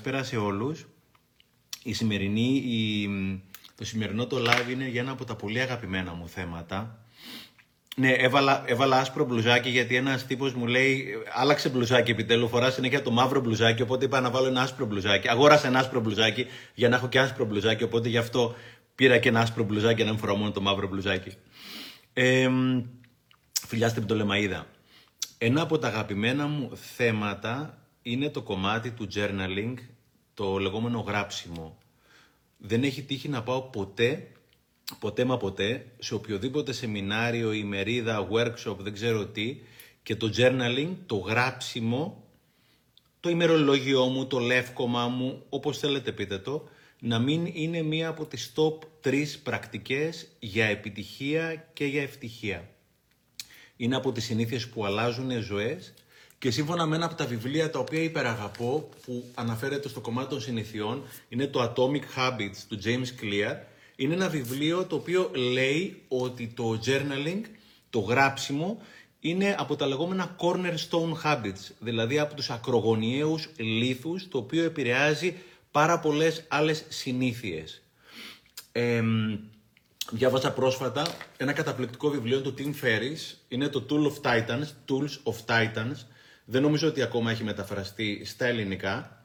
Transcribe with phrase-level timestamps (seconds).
[0.00, 0.86] καλησπέρα σε όλους.
[1.82, 3.10] Η σημερινή, η,
[3.74, 6.98] το σημερινό το live είναι για ένα από τα πολύ αγαπημένα μου θέματα.
[7.96, 12.50] Ναι, έβαλα, έβαλα άσπρο μπλουζάκι γιατί ένας τύπος μου λέει: Άλλαξε μπλουζάκι επιτέλους.
[12.50, 13.82] Φοράς συνέχεια το μαύρο μπλουζάκι.
[13.82, 15.28] Οπότε είπα να βάλω ένα άσπρο μπλουζάκι.
[15.28, 17.82] Αγόρασα ένα άσπρο μπλουζάκι για να έχω και άσπρο μπλουζάκι.
[17.84, 18.54] Οπότε γι' αυτό
[18.94, 21.32] πήρα και ένα άσπρο μπλουζάκι για να μην φοράω μόνο το μαύρο μπλουζάκι.
[22.12, 22.48] Ε,
[23.66, 24.66] φιλιά στην Πτολεμαίδα.
[25.38, 27.78] Ένα από τα αγαπημένα μου θέματα
[28.10, 29.74] είναι το κομμάτι του journaling,
[30.34, 31.78] το λεγόμενο γράψιμο.
[32.58, 34.30] Δεν έχει τύχει να πάω ποτέ,
[34.98, 39.60] ποτέ μα ποτέ, σε οποιοδήποτε σεμινάριο, ημερίδα, workshop, δεν ξέρω τι,
[40.02, 42.24] και το journaling, το γράψιμο,
[43.20, 46.68] το ημερολόγιό μου, το λεύκομα μου, όπως θέλετε πείτε το,
[47.00, 52.68] να μην είναι μία από τις top 3 πρακτικές για επιτυχία και για ευτυχία.
[53.76, 55.94] Είναι από τις συνήθειες που αλλάζουν ζωές
[56.38, 60.40] και σύμφωνα με ένα από τα βιβλία τα οποία υπεραγαπώ, που αναφέρεται στο κομμάτι των
[60.40, 63.56] συνηθιών, είναι το Atomic Habits του James Clear.
[63.96, 67.40] Είναι ένα βιβλίο το οποίο λέει ότι το journaling,
[67.90, 68.82] το γράψιμο,
[69.20, 75.36] είναι από τα λεγόμενα cornerstone habits, δηλαδή από τους ακρογωνιαίους λίθους, το οποίο επηρεάζει
[75.70, 77.82] πάρα πολλές άλλες συνήθειες.
[78.72, 79.02] Ε,
[80.10, 85.36] διάβασα πρόσφατα ένα καταπληκτικό βιβλίο του Tim Ferriss, είναι το Tool of Titans, Tools of
[85.46, 85.96] Titans,
[86.50, 89.22] δεν νομίζω ότι ακόμα έχει μεταφραστεί στα ελληνικά.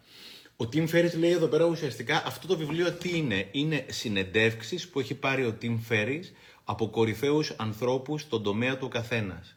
[0.55, 4.99] Ο Tim Ferriss λέει εδώ πέρα ουσιαστικά αυτό το βιβλίο τι είναι; Είναι συνεντεύξεις που
[4.99, 6.23] έχει πάρει ο Tim Ferriss
[6.63, 9.55] από κορυφαίους ανθρώπους στον τομέα του καθένας.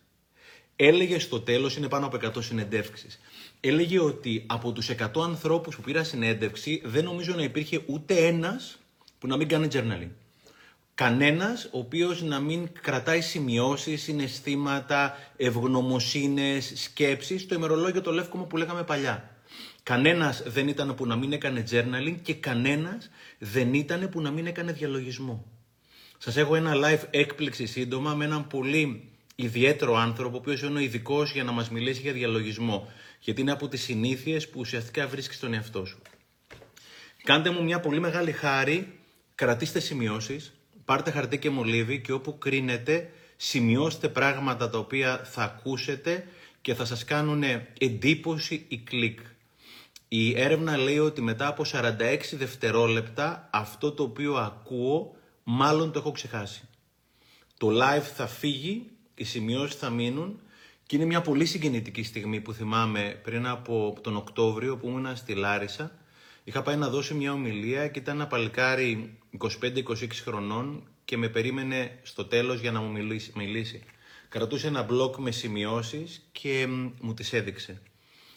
[0.77, 3.21] Έλεγε στο τέλος, είναι πάνω από 100 συνεντεύξεις,
[3.61, 8.79] έλεγε ότι από τους 100 ανθρώπους που πήρα συνέντευξη δεν νομίζω να υπήρχε ούτε ένας
[9.19, 10.26] που να μην κάνει journaling.
[10.97, 18.57] Κανένας ο οποίος να μην κρατάει σημειώσεις, συναισθήματα, ευγνωμοσύνες, σκέψεις, το ημερολόγιο το λεύκομο που
[18.57, 19.37] λέγαμε παλιά.
[19.83, 24.47] Κανένας δεν ήταν που να μην έκανε journaling και κανένας δεν ήταν που να μην
[24.47, 25.45] έκανε διαλογισμό.
[26.19, 30.83] Σας έχω ένα live έκπληξη σύντομα με έναν πολύ ιδιαίτερο άνθρωπο, ο οποίος είναι ο
[30.83, 32.93] ειδικός για να μας μιλήσει για διαλογισμό.
[33.21, 35.99] Γιατί είναι από τις συνήθειες που ουσιαστικά βρίσκεις στον εαυτό σου.
[37.23, 38.99] Κάντε μου μια πολύ μεγάλη χάρη,
[39.35, 40.51] κρατήστε σημειώσεις,
[40.87, 46.29] πάρτε χαρτί και μολύβι και όπου κρίνετε σημειώστε πράγματα τα οποία θα ακούσετε
[46.61, 47.43] και θα σας κάνουν
[47.79, 49.21] εντύπωση ή κλικ.
[50.09, 56.13] Η έρευνα λέει ότι μετά από 46 δευτερόλεπτα αυτό το οποίο ακούω μάλλον το έχω
[56.13, 56.69] ξεχάσει.
[57.59, 60.41] Το live θα φύγει, οι σημειώσεις θα μείνουν
[60.87, 65.35] και είναι μια πολύ συγκινητική στιγμή που θυμάμαι πριν από τον Οκτώβριο που ήμουν στη
[65.35, 65.93] Λάρισα.
[66.49, 69.19] Είχα πάει να δώσω μια ομιλία και ήταν ένα παλικάρι
[69.63, 69.83] 25-26
[70.23, 73.33] χρονών και με περίμενε στο τέλος για να μου μιλήσει.
[73.35, 73.83] μιλήσει.
[74.29, 76.67] Κρατούσε ένα μπλοκ με σημειώσεις και
[77.01, 77.83] μου τις έδειξε.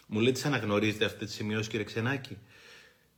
[0.08, 2.38] Μου λέει τις αναγνωρίζετε αυτές τις σημειώσεις κύριε Ξενάκη;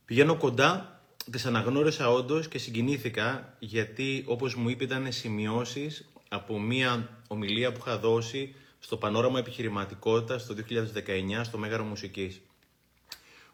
[0.04, 7.22] Πηγαίνω κοντά, τις αναγνώρισα όντως και συγκινήθηκα γιατί όπως μου είπε ήταν σημειώσεις από μια
[7.28, 12.40] ομιλία που είχα δώσει στο Πανόραμα Επιχειρηματικότητας το 2019 στο Μέγαρο Μουσικής.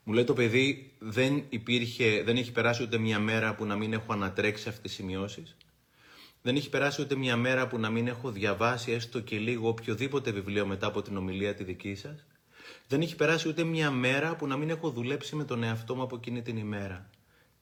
[0.08, 3.92] Μου λέει το παιδί δεν, υπήρχε, δεν έχει περάσει ούτε μια μέρα που να μην
[3.92, 5.56] έχω ανατρέξει αυτές τις σημειώσεις.
[6.42, 10.30] Δεν έχει περάσει ούτε μια μέρα που να μην έχω διαβάσει έστω και λίγο οποιοδήποτε
[10.30, 12.24] βιβλίο μετά από την ομιλία τη δική σας.
[12.86, 16.02] Δεν έχει περάσει ούτε μια μέρα που να μην έχω δουλέψει με τον εαυτό μου
[16.02, 17.10] από εκείνη την ημέρα.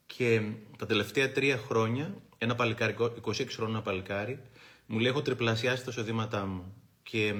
[0.06, 0.42] Και
[0.78, 4.40] τα τελευταία τρία χρόνια, ένα παλικάρι, 26 χρόνια παλικάρι,
[4.86, 6.74] μου λέει: Έχω τριπλασιάσει τα εισοδήματά μου.
[7.02, 7.34] Και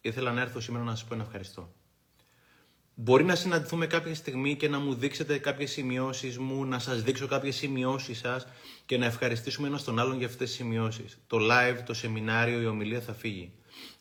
[0.00, 1.72] ήθελα να έρθω σήμερα να σας πω ένα ευχαριστώ.
[3.00, 7.26] Μπορεί να συναντηθούμε κάποια στιγμή και να μου δείξετε κάποιες σημειώσεις μου, να σας δείξω
[7.26, 8.46] κάποιες σημειώσεις σας
[8.86, 11.18] και να ευχαριστήσουμε ένας τον άλλον για αυτές τις σημειώσεις.
[11.26, 13.52] Το live, το σεμινάριο, η ομιλία θα φύγει.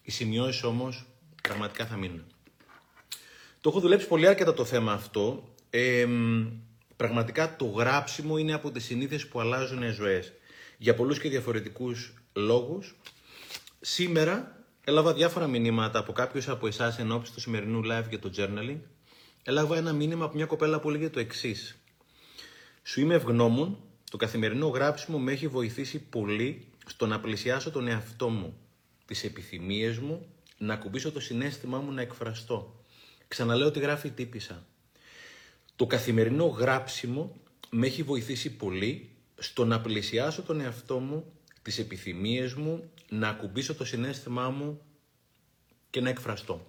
[0.02, 1.06] Οι σημειώσεις όμως
[1.44, 2.26] πραγματικά θα μείνουν.
[3.62, 5.54] Το έχω δουλέψει πολύ αρκετά το θέμα αυτό.
[5.70, 6.08] Ε,
[6.96, 10.34] πραγματικά το γράψιμο είναι από τις συνήθειες που αλλάζουν οι ζωές.
[10.78, 12.96] Για πολλούς και διαφορετικούς λόγους.
[13.82, 14.57] Σήμερα
[14.90, 18.78] Έλαβα διάφορα μηνύματα από κάποιους από εσάς εν ώψη του σημερινού live για το journaling.
[19.44, 21.78] Έλαβα ένα μήνυμα από μια κοπέλα που λέγεται το εξής.
[22.84, 23.78] Σου είμαι ευγνώμων,
[24.12, 28.58] το καθημερινό γράψιμο με έχει βοηθήσει πολύ στο να πλησιάσω τον εαυτό μου,
[29.06, 30.26] τις επιθυμίες μου,
[30.58, 32.84] να κουμπίσω το συνέστημά μου να εκφραστώ.
[33.28, 34.66] Ξαναλέω τι γράφει η τύπησα.
[35.76, 37.36] Το καθημερινό γράψιμο
[37.70, 43.76] με έχει βοηθήσει πολύ στο να πλησιάσω τον εαυτό μου, τις επιθυμίες μου, να ακουμπήσω
[43.76, 44.82] το συνέστημά μου
[45.98, 46.62] και να εκφραστώ.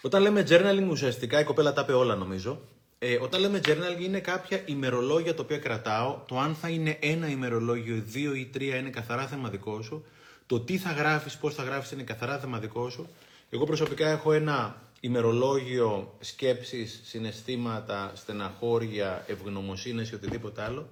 [0.00, 2.60] Όταν λέμε journaling, ουσιαστικά η κοπέλα τα είπε όλα νομίζω.
[2.98, 6.20] Ε, όταν λέμε journaling είναι κάποια ημερολόγια τα οποία κρατάω.
[6.26, 10.04] Το αν θα είναι ένα ημερολόγιο, δύο ή τρία είναι καθαρά θέμα δικό σου.
[10.46, 13.08] Το τι θα γράφεις, πώς θα γράφεις είναι καθαρά θέμα δικό σου.
[13.50, 20.88] Εγώ προσωπικά έχω ένα ημερολόγιο σκέψεις, συναισθήματα, στεναχώρια, ευγνωμοσύνες ή οτιδήποτε άλλο.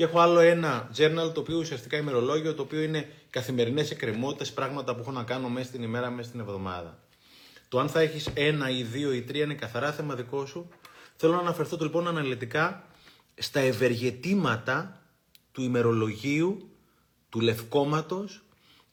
[0.00, 4.94] Και έχω άλλο ένα journal το οποίο ουσιαστικά ημερολόγιο το οποίο είναι καθημερινές εκκρεμότητες, πράγματα
[4.94, 6.98] που έχω να κάνω μέσα στην ημέρα, μέσα στην εβδομάδα.
[7.68, 10.68] Το αν θα έχεις ένα ή δύο ή τρία είναι καθαρά θέμα δικό σου.
[11.16, 12.84] Θέλω να αναφερθώ λοιπόν αναλυτικά
[13.34, 15.02] στα ευεργετήματα
[15.52, 16.70] του ημερολογίου,
[17.28, 18.42] του λευκόματος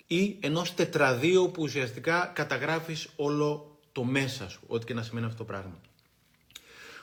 [0.07, 5.37] ή ενός τετραδίου που ουσιαστικά καταγράφεις όλο το μέσα σου, ό,τι και να σημαίνει αυτό
[5.37, 5.81] το πράγμα.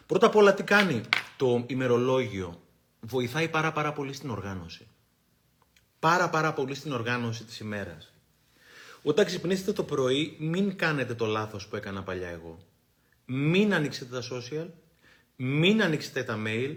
[0.06, 1.00] Πρώτα απ' όλα τι κάνει
[1.36, 2.58] το ημερολόγιο;
[3.06, 4.86] Βοηθάει πάρα πάρα πολύ στην οργάνωση.
[5.98, 8.12] Πάρα πάρα πολύ στην οργάνωση της ημέρας.
[9.02, 12.58] Όταν ξυπνήσετε το πρωί, μην κάνετε το λάθος που έκανα παλιά εγώ.
[13.24, 14.66] Μην ανοίξετε τα social,
[15.36, 16.76] μην ανοίξετε τα mail,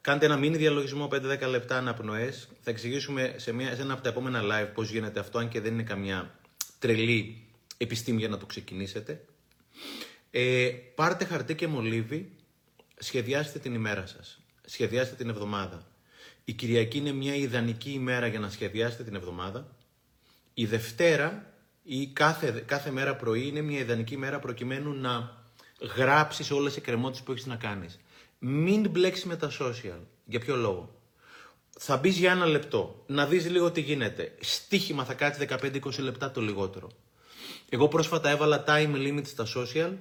[0.00, 2.48] κάντε ένα μίνι διαλογισμό 5-10 λεπτά αναπνοές.
[2.60, 5.60] Θα εξηγήσουμε σε, μια, σε ένα από τα επόμενα live πώς γίνεται αυτό, αν και
[5.60, 6.38] δεν είναι καμιά
[6.78, 7.46] τρελή
[7.76, 9.24] επιστήμη για να το ξεκινήσετε.
[10.30, 12.32] Ε, πάρτε χαρτί και μολύβι,
[12.98, 15.86] σχεδιάστε την ημέρα σας, σχεδιάστε την εβδομάδα.
[16.44, 19.76] Η Κυριακή είναι μια ιδανική ημέρα για να σχεδιάσετε την εβδομάδα.
[20.54, 21.52] Η Δευτέρα
[21.82, 25.42] ή κάθε, κάθε μέρα πρωί είναι μια ιδανική μέρα προκειμένου να
[25.96, 28.00] γράψεις όλες τις εκκρεμότητες που έχεις να κάνεις.
[28.38, 29.98] Μην μπλέξεις με τα social.
[30.24, 31.00] Για ποιο λόγο;
[31.78, 34.34] Θα μπεις για ένα λεπτό, να δεις λίγο τι γίνεται.
[34.40, 36.90] Στίχημα θα κάτσεις 15-20 λεπτά το λιγότερο.
[37.68, 39.92] Εγώ πρόσφατα έβαλα time limit στα social,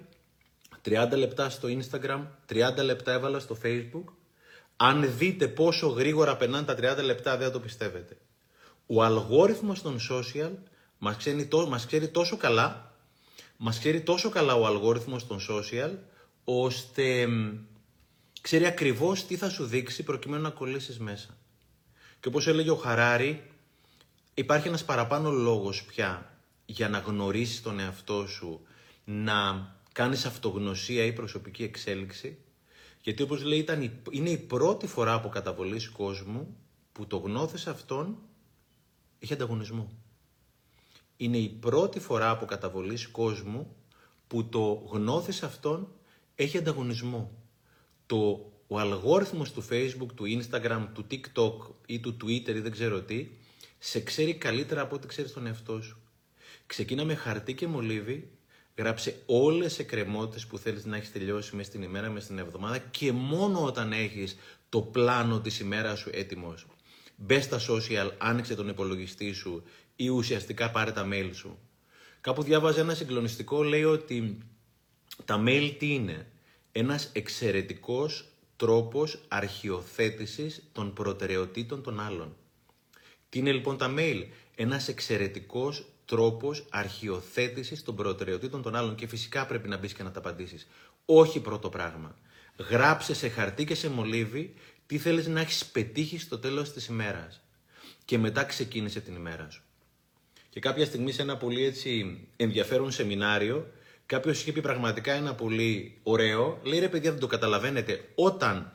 [0.85, 4.03] 30 λεπτά στο Instagram, 30 λεπτά έβαλα στο Facebook.
[4.85, 8.17] Αν δείτε πόσο γρήγορα περνάνε τα 30 λεπτά δεν θα το πιστεύετε.
[8.85, 10.51] Ο αλγόριθμος των social
[10.97, 12.93] μας ξέρει, μας ξέρει τόσο καλά,
[13.57, 15.91] μας ξέρει τόσο καλά ο αλγόριθμος των social,
[16.43, 17.27] ώστε
[18.41, 21.37] ξέρει ακριβώς τι θα σου δείξει προκειμένου να κολλήσεις μέσα.
[22.19, 23.43] Και όπως έλεγε ο Χαράρη,
[24.33, 28.61] υπάρχει ένας παραπάνω λόγος πια για να γνωρίσεις τον εαυτό σου,
[29.03, 32.37] να κάνεις αυτογνωσία ή προσωπική εξέλιξη,
[33.03, 36.57] γιατί όπως λέει ήταν, είναι η πρώτη φορά από καταβολής κόσμου
[36.91, 38.17] που το γνώθες αυτόν
[39.19, 39.91] έχει ανταγωνισμό.
[41.17, 43.75] Είναι η πρώτη φορά από καταβολής κόσμου
[44.27, 45.91] που το γνώθες αυτόν
[46.35, 47.43] έχει ανταγωνισμό.
[48.05, 53.01] Το, ο αλγόριθμος του Facebook, του Instagram, του TikTok ή του Twitter ή δεν ξέρω
[53.01, 53.27] τι,
[53.79, 55.97] σε ξέρει καλύτερα από ό,τι ξέρεις τον εαυτό σου.
[56.65, 58.31] Ξεκίνα με χαρτί και μολύβι,
[58.77, 62.77] γράψε όλες τις εκκρεμότητες που θέλεις να έχεις τελειώσει μέσα στην ημέρα, μέσα στην εβδομάδα
[62.77, 64.37] και μόνο όταν έχεις
[64.69, 66.65] το πλάνο της ημέρας σου έτοιμος
[67.15, 69.63] μπες στα social, άνοιξε τον υπολογιστή σου
[69.95, 71.57] ή ουσιαστικά πάρε τα mail σου.
[72.21, 74.37] Κάπου διάβαζε ένα συγκλονιστικό, λέει ότι
[75.25, 76.27] τα mail τι είναι;
[76.71, 82.35] Ένας εξαιρετικός τρόπος αρχιοθέτησης των προτεραιοτήτων των άλλων.
[83.29, 89.45] Τι είναι λοιπόν τα mail; Ένας εξαιρετικός τρόπος αρχιοθέτησης των προτεραιοτήτων των άλλων και φυσικά
[89.45, 90.67] πρέπει να μπεις και να τα απαντήσεις.
[91.05, 92.15] Όχι πρώτο πράγμα.
[92.69, 94.53] Γράψε σε χαρτί και σε μολύβι
[94.85, 97.41] τι θέλεις να έχεις πετύχει στο τέλος της ημέρας.
[98.05, 99.61] Και μετά ξεκίνησε την ημέρα σου.
[100.49, 103.71] Και κάποια στιγμή σε ένα πολύ έτσι ενδιαφέρον σεμινάριο,
[104.05, 108.73] κάποιος είχε πει πραγματικά ένα πολύ ωραίο, λέει ρε παιδιά δεν το καταλαβαίνετε, όταν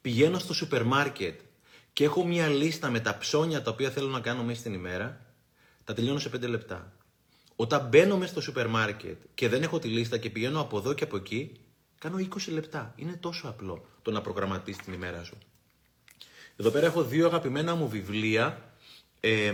[0.00, 1.40] πηγαίνω στο σούπερ μάρκετ
[1.92, 5.26] και έχω μια λίστα με τα ψώνια τα οποία θέλω να κάνω μέσα στην ημέρα,
[5.88, 6.92] τα τελειώνω σε 5 λεπτά.
[7.56, 10.92] Όταν μπαίνω μέσα στο σούπερ μάρκετ και δεν έχω τη λίστα και πηγαίνω από εδώ
[10.92, 11.52] και από εκεί,
[11.98, 12.92] κάνω 20 λεπτά.
[12.96, 15.38] Είναι τόσο απλό το να προγραμματίσεις την ημέρα σου.
[16.56, 18.72] Εδώ πέρα έχω δύο αγαπημένα μου βιβλία,
[19.20, 19.52] ε,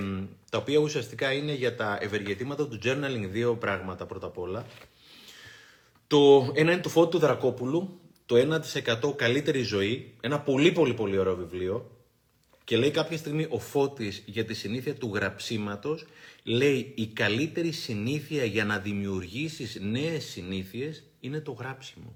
[0.50, 4.66] τα οποία ουσιαστικά είναι για τα ευεργετήματα του journaling, δύο πράγματα πρώτα απ' όλα.
[6.06, 11.18] Το ένα είναι το Φώτη του Δρακόπουλου, το 1% καλύτερη ζωή, ένα πολύ πολύ πολύ
[11.18, 11.90] ωραίο βιβλίο.
[12.64, 16.04] Και λέει κάποια στιγμή ο Φώτης για τη συνήθεια του γραψίματος,
[16.42, 22.12] λέει η καλύτερη συνήθεια για να δημιουργήσεις νέες συνήθειες είναι το γράψιμο.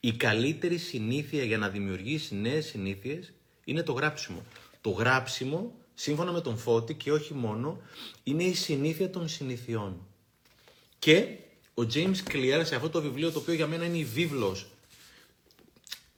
[0.00, 3.32] Η καλύτερη συνήθεια για να δημιουργήσεις νέες συνήθειες
[3.64, 4.44] είναι το γράψιμο.
[4.80, 7.80] Το γράψιμο, σύμφωνα με τον Φώτη και όχι μόνο,
[8.22, 10.06] είναι η συνήθεια των συνηθιών.
[10.98, 11.26] Και
[11.74, 14.66] ο James Clear σε αυτό το βιβλίο, το οποίο για μένα είναι η βίβλος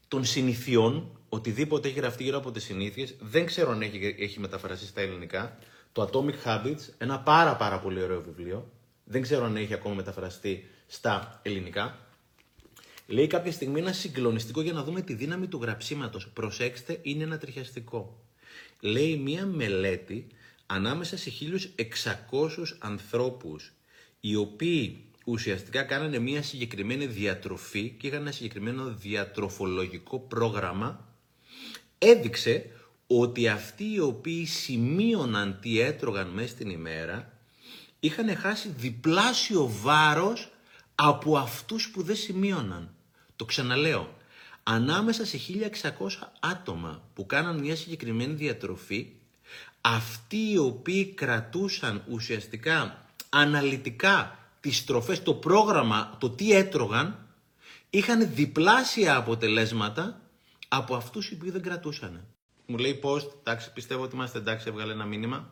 [0.08, 4.86] των συνηθιών, οτιδήποτε έχει γραφτεί γύρω από τις συνήθειες, δεν ξέρω αν έχει, έχει μεταφραστεί
[4.86, 5.58] στα ελληνικά,
[5.92, 8.70] το Atomic Habits, ένα πάρα πάρα πολύ ωραίο βιβλίο,
[9.04, 11.98] δεν ξέρω αν έχει ακόμα μεταφραστεί στα ελληνικά,
[13.06, 16.28] Λέει κάποια στιγμή ένα συγκλονιστικό για να δούμε τη δύναμη του γραψίματος.
[16.28, 18.24] Προσέξτε, είναι ένα τριχιαστικό.
[18.80, 20.26] Λέει μία μελέτη
[20.66, 22.48] ανάμεσα σε 1.600
[22.78, 23.72] ανθρώπους
[24.20, 31.13] οι οποίοι ουσιαστικά κάνανε μία συγκεκριμένη διατροφή και είχαν ένα συγκεκριμένο διατροφολογικό πρόγραμμα
[32.04, 32.70] έδειξε
[33.06, 37.32] ότι αυτοί οι οποίοι σημείωναν τι έτρωγαν μέσα στην ημέρα
[38.00, 40.52] είχαν χάσει διπλάσιο βάρος
[40.94, 42.94] από αυτούς που δεν σημείωναν.
[43.36, 44.14] Το ξαναλέω,
[44.62, 49.06] ανάμεσα σε 1600 άτομα που κάναν μια συγκεκριμένη διατροφή,
[49.80, 57.18] αυτοί οι οποίοι κρατούσαν ουσιαστικά αναλυτικά τις τροφές, το πρόγραμμα, το τι έτρωγαν,
[57.90, 60.20] είχαν διπλάσια αποτελέσματα
[60.76, 62.26] από αυτούς οι οποίοι δεν κρατούσαν.
[62.66, 65.48] Μου λέει post, εντάξει, πιστεύω ότι είμαστε εντάξει, έβγαλε ένα μήνυμα.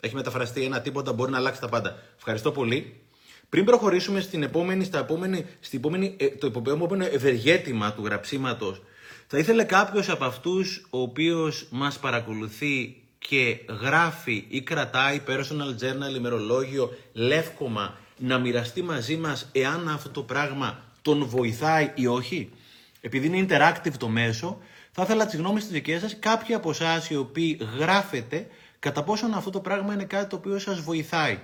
[0.00, 2.02] Έχει μεταφραστεί ένα τίποτα, μπορεί να αλλάξει τα πάντα.
[2.16, 3.00] Ευχαριστώ πολύ.
[3.48, 8.82] Πριν προχωρήσουμε στην επόμενη, στα επόμενη, στην επόμενη, ε, το επόμενο ευεργέτημα του γραψίματος,
[9.26, 16.16] θα ήθελε κάποιος από αυτούς ο οποίος μας παρακολουθεί και γράφει ή κρατάει personal journal,
[16.16, 22.50] ημερολόγιο, λεύκομα, να μοιραστεί μαζί μας εάν αυτό το πράγμα τον βοηθάει ή όχι;
[23.04, 24.58] Επειδή είναι interactive το μέσο,
[24.92, 28.46] θα ήθελα τις γνώμες τις δικές σας, κάποιοι από εσάς οι οποίοι γράφετε,
[28.78, 31.38] κατά πόσον αυτό το πράγμα είναι κάτι το οποίο σας βοηθάει.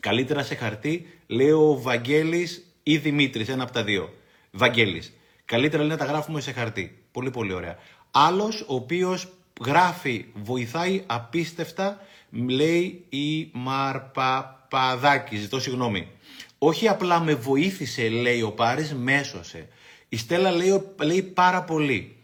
[0.00, 4.14] Καλύτερα σε χαρτί, λέει ο Βαγγέλης ή Δημήτρης, ένα από τα δύο.
[4.50, 5.12] Βαγγέλης.
[5.44, 7.04] Καλύτερα λέει να τα γράφουμε σε χαρτί.
[7.12, 7.78] Πολύ πολύ ωραία.
[8.10, 9.28] Άλλος, ο οποίος
[9.64, 16.08] γράφει, βοηθάει απίστευτα, λέει η Μαρπαπαδάκη, ζητώ συγγνώμη.
[16.58, 19.68] Όχι απλά με βοήθησε, λέει ο Πάρης, μέσωσε.
[20.08, 22.16] Η Στέλλα λέει, λέει πάρα πολύ.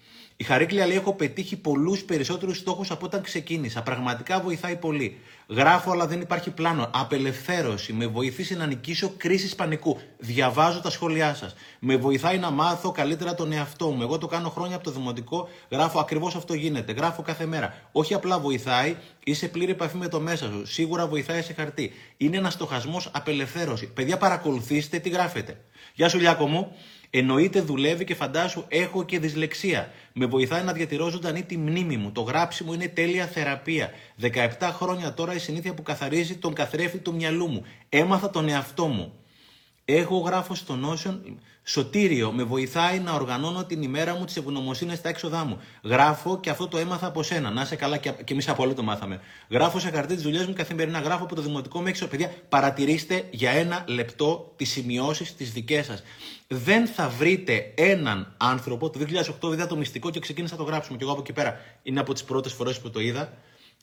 [0.42, 3.82] Η Χαρίκλια λέει: Έχω πετύχει πολλούς περισσότερους στόχους από όταν ξεκίνησα.
[3.82, 5.18] Πραγματικά βοηθάει πολύ.
[5.48, 6.90] Γράφω, αλλά δεν υπάρχει πλάνο.
[6.94, 7.92] Απελευθέρωση.
[7.92, 9.98] Με βοηθήσει να νικήσω κρίσεις πανικού.
[10.18, 11.54] Διαβάζω τα σχόλιά σας.
[11.78, 14.02] Με βοηθάει να μάθω καλύτερα τον εαυτό μου.
[14.02, 15.48] Εγώ το κάνω χρόνια από το δημοτικό.
[15.70, 16.92] Γράφω ακριβώς αυτό γίνεται.
[16.92, 17.74] Γράφω κάθε μέρα.
[17.92, 20.66] Όχι απλά βοηθάει, είσαι πλήρη επαφή με το μέσα σου.
[20.66, 21.92] Σίγουρα βοηθάει σε χαρτί.
[22.16, 23.86] Είναι ένας στοχασμός απελευθέρωση.
[23.86, 25.60] Παιδιά, παρακολουθήστε τι γράφετε.
[25.94, 26.76] Γεια σου, Λιάκο μου.
[27.14, 29.90] Εννοείται δουλεύει και φαντάσου έχω και δυσλεξία.
[30.12, 32.12] Με βοηθάει να διατηρώ ζωντανή τη μνήμη μου.
[32.12, 33.90] Το γράψιμο είναι τέλεια θεραπεία.
[34.20, 34.26] 17
[34.72, 37.64] χρόνια τώρα η συνήθεια που καθαρίζει τον καθρέφτη του μυαλού μου.
[37.88, 39.12] Έμαθα τον εαυτό μου.
[39.84, 41.18] Έχω γράφω στο Notion
[41.64, 45.60] Σωτήριο, με βοηθάει να οργανώνω την ημέρα μου, τις ευγνωμοσύνες στα έξοδά μου.
[45.82, 47.50] Γράφω και αυτό το έμαθα από σένα.
[47.50, 49.20] Να είσαι καλά και, και εμείς από όλοι το μάθαμε.
[49.50, 51.00] Γράφω σε χαρτί τις δουλειές μου καθημερινά.
[51.00, 52.06] Γράφω από το δημοτικό με έξω.
[52.06, 56.02] Παιδιά, παρατηρήστε για ένα λεπτό τις σημειώσεις τις δικές σας.
[56.48, 58.90] Δεν θα βρείτε έναν άνθρωπο.
[58.90, 59.00] Το
[59.40, 60.96] 2008 είδα το μυστικό και ξεκίνησα το γράψιμο.
[60.96, 63.32] Και εγώ από εκεί πέρα είναι από τις πρώτες φορές που το είδα.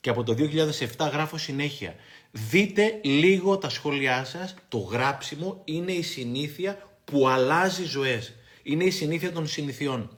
[0.00, 1.94] Και από το 2007 γράφω συνέχεια.
[2.30, 8.32] Δείτε λίγο τα σχόλιά σας, το γράψιμο είναι η συνήθεια που αλλάζει ζωές.
[8.62, 10.10] Είναι η συνήθεια των συνηθιών.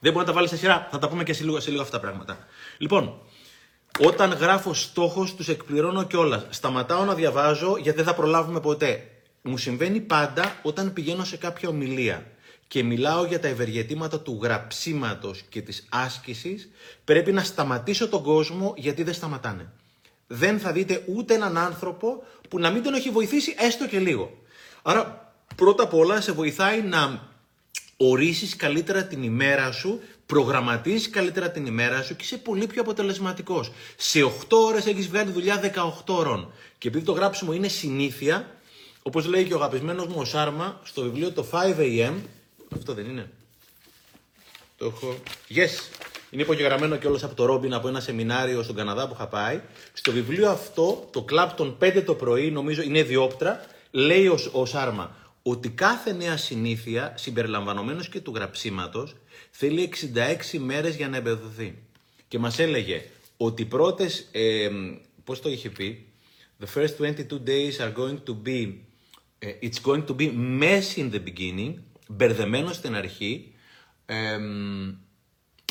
[0.00, 1.82] Δεν μπορεί να τα βάλεις σε σειρά, θα τα πούμε και σε λίγο, σε λίγο
[1.82, 2.38] αυτά τα πράγματα.
[2.78, 3.20] Λοιπόν,
[4.00, 6.46] όταν γράφω στόχος, τους εκπληρώνω κιόλας.
[6.50, 9.08] Σταματάω να διαβάζω γιατί δεν θα προλάβουμε ποτέ.
[9.42, 12.26] Μου συμβαίνει πάντα όταν πηγαίνω σε κάποια ομιλία
[12.66, 16.70] και μιλάω για τα ευεργετήματα του γραψίματος και της άσκησης,
[17.04, 19.72] πρέπει να σταματήσω τον κόσμο γιατί δεν σταματάνε.
[20.26, 24.43] Δεν θα δείτε ούτε έναν άνθρωπο που να μην τον έχει βοηθήσει έστω και λίγο.
[24.86, 27.28] Άρα πρώτα απ' όλα σε βοηθάει να
[27.96, 33.72] ορίσεις καλύτερα την ημέρα σου, προγραμματίζεις καλύτερα την ημέρα σου και είσαι πολύ πιο αποτελεσματικός.
[33.96, 36.52] Σε 8 ώρες έχεις βγάλει δουλειά 18 ώρων.
[36.78, 38.50] Και επειδή το γράψιμο είναι συνήθεια,
[39.02, 42.14] όπως λέει και ο αγαπημένος μου ο Σάρμα στο βιβλίο το 5am,
[42.74, 43.30] αυτό δεν είναι;
[44.76, 45.16] Το έχω.
[45.48, 46.02] Yes!
[46.30, 49.60] Είναι υπογεγραμμένο κιόλας από το Ρόμπιν από ένα σεμινάριο στον Καναδά που είχα πάει.
[49.92, 53.64] Στο βιβλίο αυτό, το κλαμπ των 5 το πρωί, νομίζω είναι διόπτρα,
[53.94, 59.16] λέει ο, ο Σάρμα ότι κάθε νέα συνήθεια, συμπεριλαμβανομένως και του γραψίματος,
[59.50, 59.92] θέλει
[60.52, 61.78] 66 μέρες για να εμπεδοθεί.
[62.28, 63.02] Και μας έλεγε
[63.36, 64.70] ότι οι πρώτες, ε,
[65.24, 66.06] πώς το είχε πει,
[66.60, 68.72] the first 22 days are going to be,
[69.38, 71.74] ε, it's going to be messy in the beginning,
[72.08, 73.52] μπερδεμένο στην αρχή,
[74.06, 74.38] ε,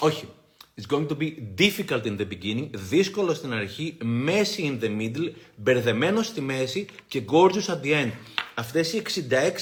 [0.02, 0.28] όχι,
[0.76, 5.32] It's going to be difficult in the beginning, δύσκολο στην αρχή, messy in the middle,
[5.56, 8.12] μπερδεμένο στη μέση και gorgeous at the end.
[8.56, 9.02] Αυτές οι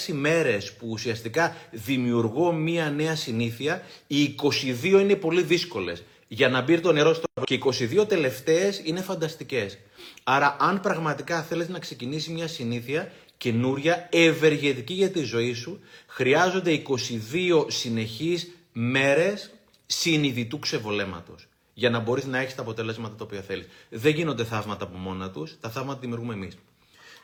[0.09, 4.35] 66 μέρες που ουσιαστικά δημιουργώ μία νέα συνήθεια, οι
[4.83, 7.61] 22 είναι πολύ δύσκολες για να μπει το νερό στο και οι
[7.99, 9.77] 22 τελευταίες είναι φανταστικές.
[10.23, 16.71] Άρα αν πραγματικά θέλεις να ξεκινήσεις μια συνήθεια καινούρια, ευεργετική για τη ζωή σου, χρειάζονται
[16.71, 19.51] 22 συνεχείς μέρες
[19.91, 21.47] συνειδητού ξεβολέματος.
[21.73, 23.67] Για να μπορείς να έχεις τα αποτελέσματα τα οποία θέλεις.
[23.89, 26.57] Δεν γίνονται θαύματα από μόνα τους, τα θαύματα δημιουργούμε εμείς.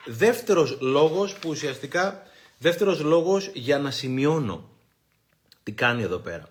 [0.06, 2.22] Δεύτερος λόγος που ουσιαστικά.
[2.58, 4.70] Δεύτερος λόγος για να σημειώνω
[5.64, 6.50] τι κάνει εδώ πέρα.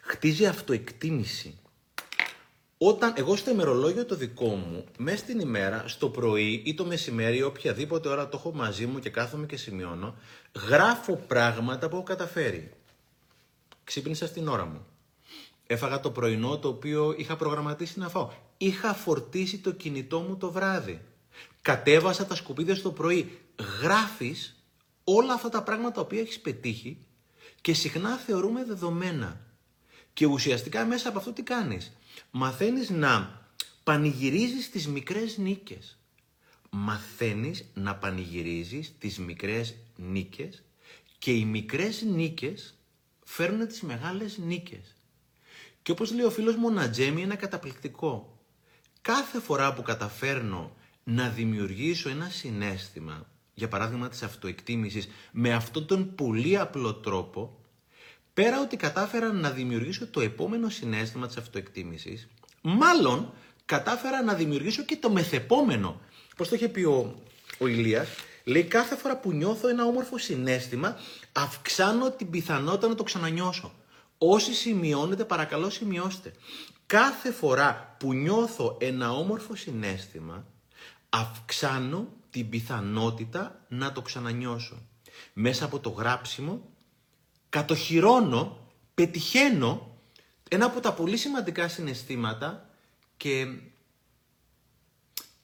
[0.00, 1.58] Χτίζει αυτοεκτίμηση.
[2.78, 7.42] Όταν εγώ στο ημερολόγιο το δικό μου, μέσα στην ημέρα, στο πρωί ή το μεσημέρι,
[7.42, 10.14] οποιαδήποτε ώρα το έχω μαζί μου και κάθομαι και σημειώνω,
[10.68, 12.72] γράφω πράγματα που έχω καταφέρει.
[13.84, 14.86] Ξύπνησα στην ώρα μου.
[15.74, 18.30] Έφαγα το πρωινό το οποίο είχα προγραμματίσει να φάω.
[18.56, 21.00] Είχα φορτίσει το κινητό μου το βράδυ.
[21.62, 23.38] Κατέβασα τα σκουπίδια στο πρωί.
[23.82, 24.64] γράφεις
[25.04, 26.98] όλα αυτά τα πράγματα που έχεις πετύχει
[27.60, 29.40] και συχνά θεωρούμε δεδομένα.
[30.12, 31.96] Και ουσιαστικά μέσα από αυτό τι κάνεις;
[32.30, 33.42] Μαθαίνεις να
[33.84, 35.98] πανηγυρίζεις τις μικρές νίκες.
[36.70, 40.62] Μαθαίνεις να πανηγυρίζεις τις μικρές νίκες
[41.18, 42.74] και οι μικρές νίκες
[43.24, 44.93] φέρνουν τις μεγάλες νίκες.
[45.84, 48.38] Και όπως λέει ο φίλος μου ο Νατζέμι είναι καταπληκτικό.
[49.02, 56.14] Κάθε φορά που καταφέρνω να δημιουργήσω ένα συνέστημα, για παράδειγμα της αυτοεκτίμησης, με αυτόν τον
[56.14, 57.58] πολύ απλό τρόπο,
[58.34, 62.28] πέρα ότι κατάφερα να δημιουργήσω το επόμενο συνέστημα της αυτοεκτίμησης,
[62.62, 63.32] μάλλον
[63.64, 66.00] κατάφερα να δημιουργήσω και το μεθεπόμενο.
[66.36, 67.22] Πώς το είχε πει ο,
[67.58, 68.08] ο Ηλίας,
[68.44, 70.96] λέει κάθε φορά που νιώθω ένα όμορφο συνέστημα,
[71.32, 73.72] αυξάνω την πιθανότητα να το ξανανιώσω.
[74.26, 76.32] Όσοι σημειώνετε, παρακαλώ σημειώστε.
[76.86, 80.46] Κάθε φορά που νιώθω ένα όμορφο συνέστημα,
[81.08, 84.82] αυξάνω την πιθανότητα να το ξανανιώσω.
[85.32, 86.68] Μέσα από το γράψιμο,
[87.48, 89.98] κατοχυρώνω, πετυχαίνω
[90.48, 92.70] ένα από τα πολύ σημαντικά συναισθήματα
[93.16, 93.46] και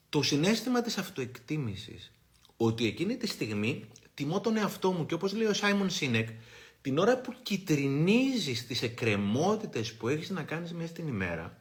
[0.09, 2.13] το συνέστημα της αυτοεκτίμησης.
[2.57, 6.29] Ότι εκείνη τη στιγμή τιμώ τον εαυτό μου και όπως λέει ο Σάιμον Σίνεκ,
[6.81, 11.57] την ώρα που κυτρινίζεις τις εκκρεμότητες που έχεις να κάνεις μέσα στην ημέρα,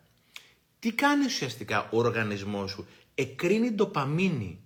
[0.79, 4.59] τι κάνει ουσιαστικά ο οργανισμός σου; Εκρίνει ντοπαμίνη,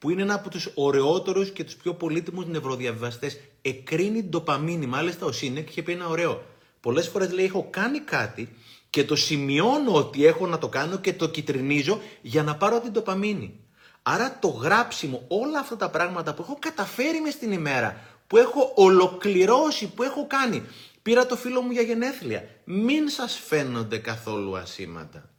[0.00, 3.40] που είναι ένα από τους ωραιότερους και τους πιο πολύτιμους νευροδιαβιβαστές.
[3.62, 4.86] Εκρίνει ντοπαμίνη.
[4.86, 6.44] Μάλιστα ο Σίνεκ είχε πει ένα ωραίο.
[6.80, 8.48] Πολλές φορές λέει έχω κάνει κάτι
[8.90, 12.92] και το σημειώνω ότι έχω να το κάνω και το κυτρινίζω για να πάρω την
[12.92, 13.60] ντοπαμίνη.
[14.02, 18.72] Άρα το γράψιμο, όλα αυτά τα πράγματα που έχω καταφέρει μες στην ημέρα, που έχω
[18.74, 20.62] ολοκληρώσει, που έχω κάνει.
[21.02, 22.48] Πήρα το φίλο μου για γενέθλια.
[22.64, 25.30] Μην σας φαίνονται καθόλου ασήματα.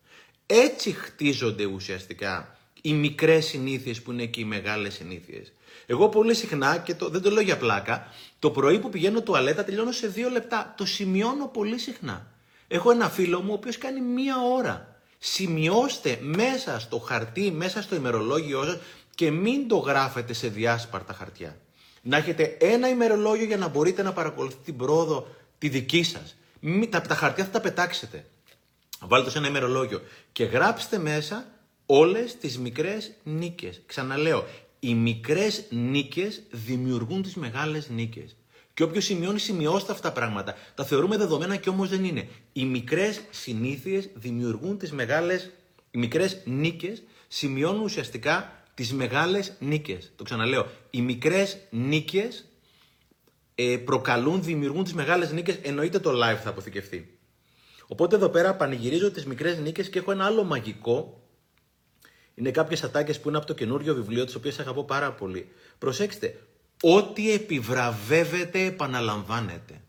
[0.45, 5.53] Έτσι χτίζονται ουσιαστικά οι μικρές συνήθειες που είναι και οι μεγάλες συνήθειες.
[5.85, 9.63] Εγώ πολύ συχνά, και το, δεν το λέω για πλάκα, το πρωί που πηγαίνω τουαλέτα
[9.63, 10.73] τελειώνω σε δύο λεπτά.
[10.77, 12.27] Το σημειώνω πολύ συχνά.
[12.67, 15.01] Έχω ένα φίλο μου ο οποίος κάνει μία ώρα.
[15.17, 18.77] Σημειώστε μέσα στο χαρτί, μέσα στο ημερολόγιο σας
[19.15, 21.57] και μην το γράφετε σε διάσπαρτα χαρτιά.
[22.01, 26.35] Να έχετε ένα ημερολόγιο για να μπορείτε να παρακολουθείτε την πρόοδο τη δική σας.
[26.89, 28.25] τα, τα χαρτιά θα τα πετάξετε.
[28.99, 31.45] Βάλτε σε ένα ημερολόγιο και γράψτε μέσα
[31.85, 33.81] όλες τις μικρές νίκες.
[33.85, 34.45] Ξαναλέω,
[34.79, 38.35] οι μικρές νίκες δημιουργούν τις μεγάλες νίκες.
[38.73, 40.55] Και όποιος σημειώνει, σημειώστε αυτά τα πράγματα.
[40.75, 42.27] Τα θεωρούμε δεδομένα και όμως δεν είναι.
[42.53, 45.51] Οι μικρές συνήθειες δημιουργούν τις μεγάλες.
[45.91, 50.11] Οι μικρές νίκες σημειώνουν ουσιαστικά τις μεγάλες νίκες.
[50.15, 50.67] Το ξαναλέω.
[50.89, 52.45] Οι μικρές νίκες
[53.55, 55.59] ε, προκαλούν, δημιουργούν τις μεγάλες νίκες.
[55.61, 57.19] Εννοείται το live θα αποθηκευτεί.
[57.87, 61.23] Οπότε εδώ πέρα πανηγυρίζω τις μικρές νίκες και έχω ένα άλλο μαγικό.
[62.35, 65.51] Είναι κάποιες ατάκες που είναι από το καινούριο βιβλίο, τις οποίες αγαπώ πάρα πολύ.
[65.77, 66.39] Προσέξτε,
[66.81, 69.81] Ό,τι επιβραβεύεται επαναλαμβάνεται.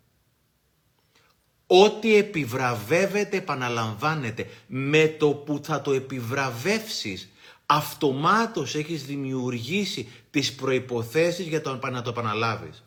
[1.67, 4.47] Ό,τι επιβραβεύεται επαναλαμβάνεται.
[4.67, 7.29] Με το που θα το επιβραβεύσεις,
[7.73, 12.85] αυτομάτως έχεις δημιουργήσει τις προϋποθέσεις για το να το επαναλάβεις.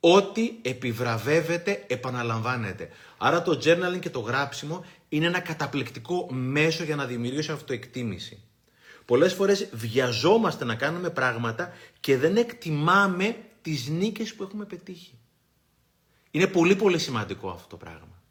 [0.00, 2.88] Ό,τι επιβραβεύεται επαναλαμβάνεται.
[3.16, 8.42] Άρα το journaling και το γράψιμο είναι ένα καταπληκτικό μέσο για να δημιουργήσει αυτοεκτίμηση.
[9.04, 15.18] Πολλές φορές βιαζόμαστε να κάνουμε πράγματα και δεν εκτιμάμε τις νίκες που έχουμε πετύχει.
[16.30, 18.22] Είναι πολύ πολύ σημαντικό αυτό το πράγμα.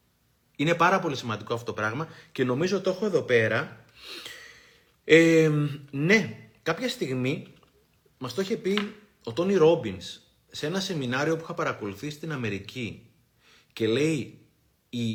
[0.55, 3.84] Είναι πάρα πολύ σημαντικό αυτό το πράγμα και νομίζω το έχω εδώ πέρα.
[5.07, 5.51] Ε,
[5.91, 7.47] ναι, κάποια στιγμή
[8.17, 10.19] μας το είχε πει ο Τόνι Ρόμπινς
[10.51, 13.05] σε ένα σεμινάριο που είχα παρακολουθήσει στην Αμερική
[13.73, 14.39] και λέει
[14.89, 15.13] η,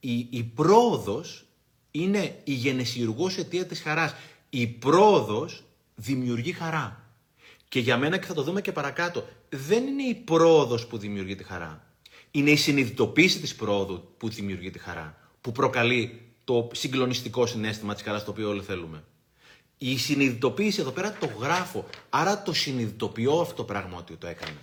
[0.00, 1.46] η, η πρόοδος
[1.90, 4.14] είναι η γενεσιουργός αιτία της χαράς
[4.50, 5.64] η πρόοδος
[5.94, 7.14] δημιουργεί χαρά.
[7.68, 11.34] Και για μένα και θα το δούμε και παρακάτω, δεν είναι η πρόοδος που δημιουργεί
[11.34, 11.86] τη χαρά.
[12.30, 15.30] Είναι η συνειδητοποίηση της πρόοδου που δημιουργεί τη χαρά.
[15.40, 19.04] Που προκαλεί το συγκλονιστικό συνέστημα της χαράς το οποίο όλοι θέλουμε.
[19.84, 21.86] Η συνειδητοποίηση εδώ πέρα το γράφω.
[22.10, 24.60] Άρα το συνειδητοποιώ αυτό το πράγμα ότι το έκανα.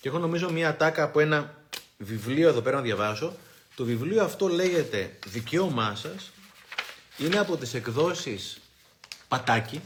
[0.00, 1.64] Και έχω νομίζω μία τάκα από ένα
[1.98, 3.36] βιβλίο εδώ πέρα να διαβάσω.
[3.74, 6.30] Το βιβλίο αυτό λέγεται «Δικαίωμά σας».
[7.18, 8.60] Είναι από τις εκδόσεις
[9.28, 9.80] Πατάκη.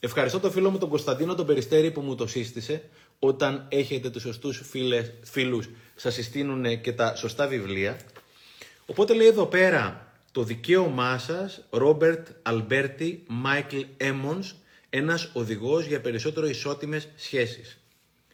[0.00, 2.88] Ευχαριστώ τον φίλο μου τον Κωνσταντίνο τον Περιστέρη που μου το σύστησε.
[3.18, 8.00] Όταν έχετε τους σωστούς φίλες, φίλους, σας συστήνουν και τα σωστά βιβλία.
[8.86, 14.54] Οπότε λέει εδώ πέρα το δικαίωμά σας, Ρόμπερτ Αλμπέρτι Μάικλ Έμονς,
[14.90, 17.78] ένας οδηγός για περισσότερο ισότιμες σχέσεις.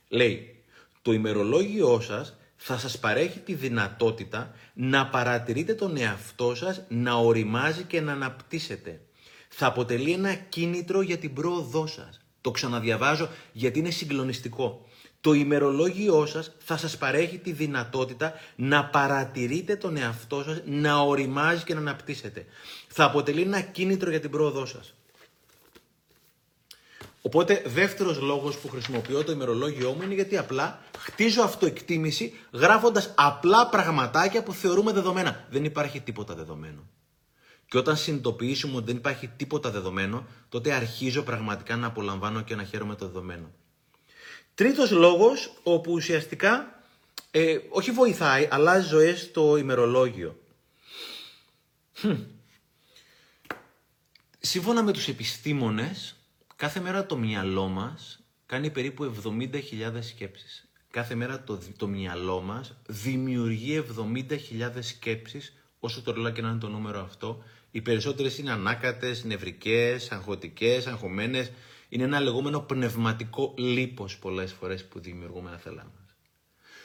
[0.09, 0.63] Λέει,
[1.03, 7.83] το ημερολόγιό σας θα σας παρέχει τη δυνατότητα να παρατηρείτε τον εαυτό σας να ωριμάζει
[7.83, 9.01] και να αναπτύσσεται
[9.49, 12.21] θα αποτελεί ένα κίνητρο για την πρόοδό σας.
[12.41, 14.87] Το ξαναδιαβάζω γιατί είναι συγκλονιστικό.
[15.27, 21.65] Το ημερολόγιό σας θα σας παρέχει τη δυνατότητα να παρατηρείτε τον εαυτό σας, να οριμάζει
[21.65, 22.47] και να αναπτύσσετε.
[22.89, 24.95] Θα αποτελεί ένα κίνητρο για την πρόοδό σας.
[27.23, 33.69] Οπότε, δεύτερος λόγος που χρησιμοποιώ το ημερολόγιό μου είναι γιατί απλά χτίζω αυτοεκτίμηση γράφοντας απλά
[33.69, 35.47] πραγματάκια που θεωρούμε δεδομένα.
[35.51, 36.87] Δεν υπάρχει τίποτα δεδομένο.
[37.69, 42.65] Και όταν συνειδητοποιήσουμε ότι δεν υπάρχει τίποτα δεδομένο, τότε αρχίζω πραγματικά να απολαμβάνω και να
[42.65, 43.51] χαίρομαι το δεδομένο.
[44.57, 46.83] Τρίτος λόγος, όπου ουσιαστικά
[47.31, 50.41] ε, όχι βοηθάει, αλλάζει ζωές στο ημερολόγιο.
[54.39, 56.17] Σύμφωνα με τους επιστήμονες,
[56.57, 60.69] κάθε μέρα το μυαλό μας κάνει περίπου 70.000 σκέψεις.
[60.91, 63.85] Κάθε μέρα το, το μυαλό μας δημιουργεί
[64.29, 67.43] 70.000 σκέψεις, όσο το λέω και να είναι το νούμερο αυτό.
[67.71, 71.51] Οι περισσότερες είναι ανάκατες, νευρικές, αγχωτικές, αγχωμένες,
[71.89, 76.15] είναι ένα λεγόμενο πνευματικό λίπος πολλές φορές που δημιουργούμε ένα θέλα μας.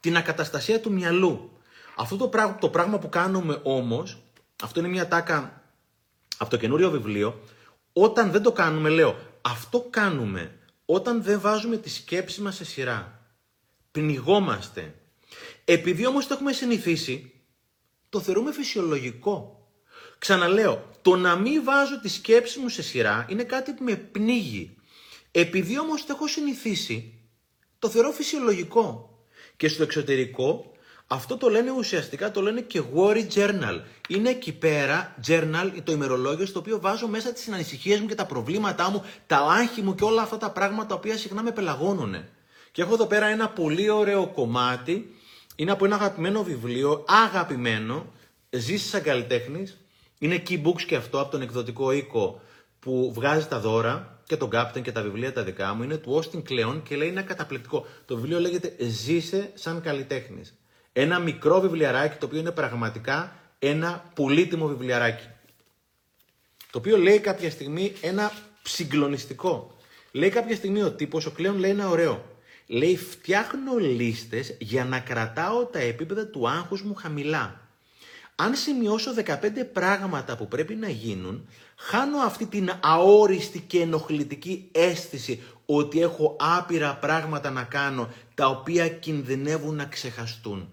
[0.00, 1.50] την ακαταστασία του μυαλού.
[2.02, 4.22] Αυτό το πράγμα, το πράγμα που κάνουμε όμως,
[4.62, 5.62] αυτό είναι μια τάκα
[6.36, 7.40] από το καινούριο βιβλίο,
[7.92, 13.26] όταν δεν το κάνουμε, λέω, αυτό κάνουμε όταν δεν βάζουμε τη σκέψη μας σε σειρά.
[13.90, 14.94] Πνιγόμαστε.
[15.64, 17.32] Επειδή όμως το έχουμε συνηθίσει,
[18.08, 19.66] το θεωρούμε φυσιολογικό.
[20.18, 24.76] Ξαναλέω, το να μην βάζω τη σκέψη μου σε σειρά είναι κάτι που με πνίγει.
[25.30, 27.14] Επειδή όμως το έχω συνηθίσει,
[27.78, 29.16] το θεωρώ φυσιολογικό.
[29.56, 30.72] Και στο εξωτερικό
[31.12, 33.80] αυτό το λένε ουσιαστικά, το λένε και worry journal.
[34.08, 38.26] Είναι εκεί πέρα, journal, το ημερολόγιο, στο οποίο βάζω μέσα τις ανησυχίες μου και τα
[38.26, 42.14] προβλήματά μου, τα άγχη μου και όλα αυτά τα πράγματα τα οποία συχνά με πελαγώνουν.
[42.72, 45.16] Και έχω εδώ πέρα ένα πολύ ωραίο κομμάτι,
[45.56, 48.06] είναι από ένα αγαπημένο βιβλίο, αγαπημένο,
[48.50, 49.78] ζήσει σαν καλλιτέχνης.
[50.18, 52.40] Είναι key books και αυτό από τον εκδοτικό οίκο
[52.78, 56.22] που βγάζει τα δώρα και τον Captain και τα βιβλία τα δικά μου είναι του
[56.22, 57.86] Austin Kleon και λέει είναι καταπληκτικό.
[58.04, 60.54] Το βιβλίο λέγεται Ζήσε σαν καλλιτέχνης.
[60.92, 65.26] Ένα μικρό βιβλιαράκι το οποίο είναι πραγματικά ένα πολύτιμο βιβλιαράκι.
[66.70, 69.76] Το οποίο λέει κάποια στιγμή ένα συγκλονιστικό.
[70.12, 72.24] Λέει κάποια στιγμή ο τύπος, ο Κλέον λέει ένα ωραίο.
[72.66, 77.60] Λέει φτιάχνω λίστες για να κρατάω τα επίπεδα του άγχους μου χαμηλά.
[78.36, 79.34] Αν σημειώσω 15
[79.72, 86.96] πράγματα που πρέπει να γίνουν, χάνω αυτή την αόριστη και ενοχλητική αίσθηση ότι έχω άπειρα
[86.96, 90.68] πράγματα να κάνω τα οποία κινδυνεύουν να ξεχαστούν.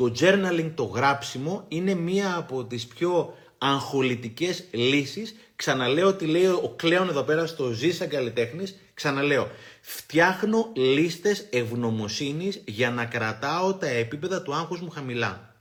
[0.00, 5.34] Το journaling, το γράψιμο, είναι μία από τις πιο αγχολητικές λύσεις.
[5.56, 8.76] Ξαναλέω ότι λέει ο Κλέον εδώ πέρα στο «Ζει σαν καλλιτέχνης».
[8.94, 15.54] Ξαναλέω, φτιάχνω λίστες ευγνωμοσύνης για να κρατάω τα επίπεδα του άγχους μου χαμηλά.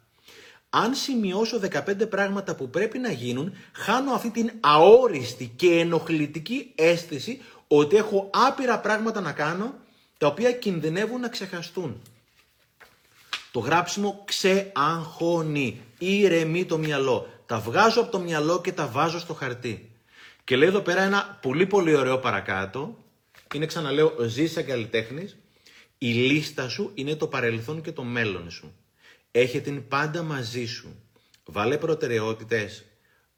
[0.70, 7.42] Αν σημειώσω 15 πράγματα που πρέπει να γίνουν, χάνω αυτή την αόριστη και ενοχλητική αίσθηση
[7.68, 9.74] ότι έχω άπειρα πράγματα να κάνω,
[10.18, 12.02] τα οποία κινδυνεύουν να ξεχαστούν.
[13.52, 17.44] Το γράψιμο ξεαγχώνει, ηρεμεί το μυαλό.
[17.46, 19.92] Τα βγάζω από το μυαλό και τα βάζω στο χαρτί.
[20.44, 22.98] Και λέει εδώ πέρα ένα πολύ πολύ ωραίο παρακάτω.
[23.54, 25.38] Είναι ξαναλέω, ζήσα καλλιτέχνης.
[25.98, 28.74] Η λίστα σου είναι το παρελθόν και το μέλλον σου.
[29.32, 31.04] Έχει την πάντα μαζί σου.
[31.46, 32.86] Βάλε προτεραιότητες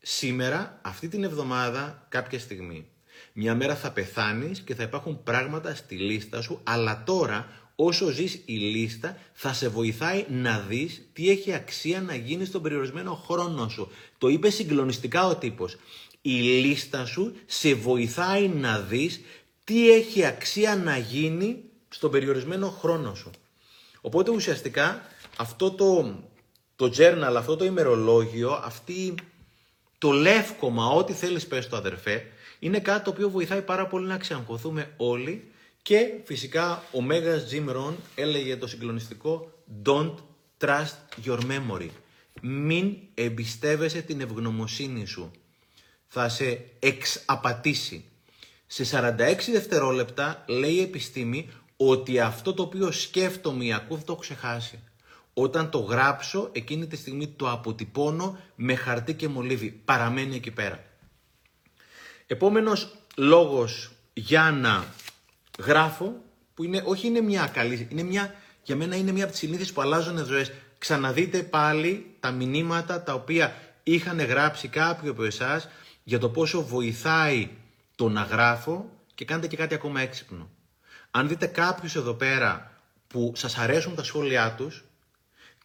[0.01, 2.87] σήμερα, αυτή την εβδομάδα, κάποια στιγμή.
[3.33, 7.47] Μια μέρα θα πεθάνεις και θα υπάρχουν πράγματα στη λίστα σου, αλλά τώρα
[7.85, 12.61] όσο ζεις η λίστα θα σε βοηθάει να δεις τι έχει αξία να γίνει στον
[12.61, 13.91] περιορισμένο χρόνο σου.
[14.17, 15.77] Το είπε συγκλονιστικά ο τύπος.
[16.21, 19.21] Η λίστα σου σε βοηθάει να δεις
[19.63, 23.31] τι έχει αξία να γίνει στον περιορισμένο χρόνο σου.
[24.01, 25.01] Οπότε ουσιαστικά
[25.37, 26.19] αυτό το,
[26.75, 29.15] το journal, αυτό το ημερολόγιο, αυτή
[29.97, 32.25] το λεύκομα, ό,τι θέλεις πες το αδερφέ,
[32.59, 37.75] είναι κάτι το οποίο βοηθάει πάρα πολύ να ξεαγχωθούμε όλοι και φυσικά ο Μέγας Jim
[37.75, 39.51] Rohn έλεγε το συγκλονιστικό
[39.85, 40.15] Don't
[40.57, 41.89] trust your memory.
[42.41, 45.31] Μην εμπιστεύεσαι την ευγνωμοσύνη σου.
[46.07, 48.05] Θα σε εξαπατήσει.
[48.67, 54.15] Σε 46 δευτερόλεπτα λέει η επιστήμη ότι αυτό το οποίο σκέφτομαι ή ακούω θα το
[54.15, 54.79] ξεχάσει.
[55.33, 59.81] Όταν το γράψω, εκείνη τη στιγμή το αποτυπώνω με χαρτί και μολύβι.
[59.85, 60.83] Παραμένει εκεί πέρα.
[62.27, 64.85] Επόμενος λόγος για να
[65.59, 69.41] γράφω, που είναι, όχι είναι μια καλή, είναι μια, για μένα είναι μια από τις
[69.41, 70.51] συνήθειες που αλλάζουν ζωές.
[70.77, 75.69] Ξαναδείτε πάλι τα μηνύματα τα οποία είχαν γράψει κάποιοι από εσάς
[76.03, 77.49] για το πόσο βοηθάει
[77.95, 80.49] το να γράφω και κάντε και κάτι ακόμα έξυπνο.
[81.11, 82.71] Αν δείτε κάποιους εδώ πέρα
[83.07, 84.83] που σας αρέσουν τα σχόλιά τους,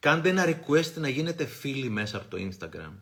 [0.01, 2.93] κάντε ένα request να γίνετε φίλοι μέσα από το Instagram.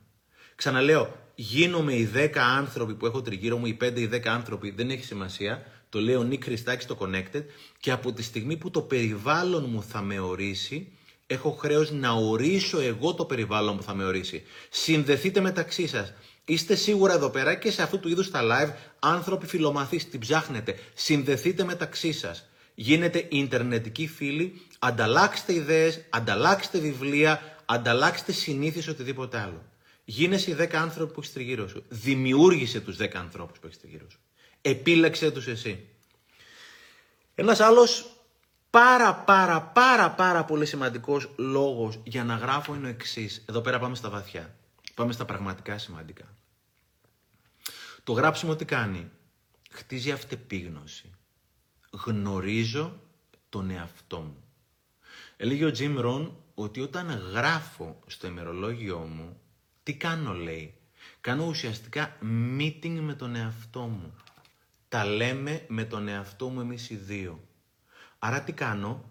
[0.55, 4.90] Ξαναλέω, γίνομαι οι 10 άνθρωποι που έχω τριγύρω μου, οι 5 ή 10 άνθρωποι, δεν
[4.90, 5.66] έχει σημασία.
[5.94, 7.44] Το λέω Νίκ Χριστάκη στο Connected
[7.80, 10.88] και από τη στιγμή που το περιβάλλον μου θα με ορίσει,
[11.26, 14.42] έχω χρέος να ορίσω εγώ το περιβάλλον που θα με ορίσει.
[14.70, 16.12] Συνδεθείτε μεταξύ σας.
[16.44, 20.78] Είστε σίγουρα εδώ πέρα και σε αυτού του είδους τα live άνθρωποι φιλομαθείς, την ψάχνετε.
[20.94, 22.48] Συνδεθείτε μεταξύ σας.
[22.74, 29.64] Γίνετε ιντερνετικοί φίλοι, ανταλλάξτε ιδέες, ανταλλάξτε βιβλία, ανταλλάξτε συνήθειες οτιδήποτε άλλο.
[30.04, 31.85] Γίνεσαι οι 10 άνθρωποι που έχεις τριγύρω σου.
[31.88, 34.18] Δημιούργησε τους 10 ανθρώπους που έχεις τριγύρω σου.
[34.66, 35.88] Επίλεξε τους εσύ.
[37.35, 38.16] Ένας άλλος
[38.70, 43.44] πάρα πάρα πάρα πάρα πολύ σημαντικός λόγος για να γράφω είναι ο εξής.
[43.48, 44.57] Εδώ πέρα πάμε στα βαθιά.
[44.94, 46.37] Πάμε στα πραγματικά σημαντικά.
[48.05, 49.11] Το γράψιμο τι κάνει;
[49.70, 51.11] Χτίζει αυτεπίγνωση.
[51.90, 53.00] Γνωρίζω
[53.48, 54.44] τον εαυτό μου.
[55.37, 59.40] Έλεγε ο Τζιμ Ρον ότι όταν γράφω στο ημερολόγιό μου
[59.83, 60.74] τι κάνω λέει;
[61.20, 62.18] Κάνω ουσιαστικά
[62.59, 64.14] meeting με τον εαυτό μου.
[64.94, 67.40] Τα λέμε με τον εαυτό μου εμείς οι δύο.
[68.18, 69.11] Άρα τι κάνω;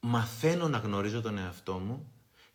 [0.00, 2.12] Μαθαίνω να γνωρίζω τον εαυτό μου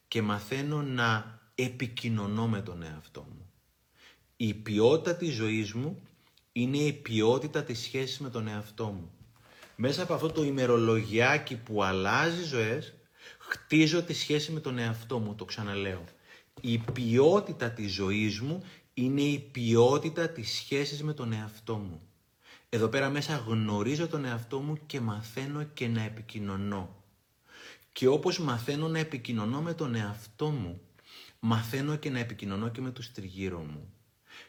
[0.07, 3.51] και μαθαίνω να επικοινωνώ με τον εαυτό μου.
[4.37, 6.01] Η ποιότητα της ζωής μου
[6.51, 9.11] είναι η ποιότητα της σχέσης με τον εαυτό μου.
[9.75, 12.93] Μέσα από αυτό το ημερολογιάκι που αλλάζει ζωές,
[13.37, 16.03] χτίζω τη σχέση με τον εαυτό μου, το ξαναλέω.
[16.61, 22.01] Η ποιότητα της ζωής μου είναι η ποιότητα της σχέσης με τον εαυτό μου.
[22.73, 27.03] Εδώ πέρα μέσα γνωρίζω τον εαυτό μου και μαθαίνω και να επικοινωνώ.
[27.91, 30.81] Και όπως μαθαίνω να επικοινωνώ με τον εαυτό μου,
[31.39, 33.93] μαθαίνω και να επικοινωνώ και με τους τριγύρω μου.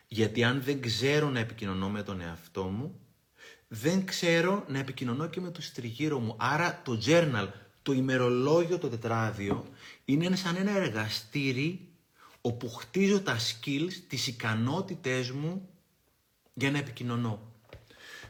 [0.08, 3.00] Γιατί αν δεν ξέρω να επικοινωνώ με τον εαυτό μου,
[3.68, 6.34] δεν ξέρω να επικοινωνώ και με τους τριγύρω μου.
[6.38, 7.48] Άρα το journal,
[7.82, 9.66] το ημερολόγιο, το τετράδιο,
[10.04, 11.88] είναι σαν ένα εργαστήρι
[12.40, 15.68] όπου χτίζω τα skills, τις ικανότητές μου
[16.54, 17.51] για να επικοινωνώ.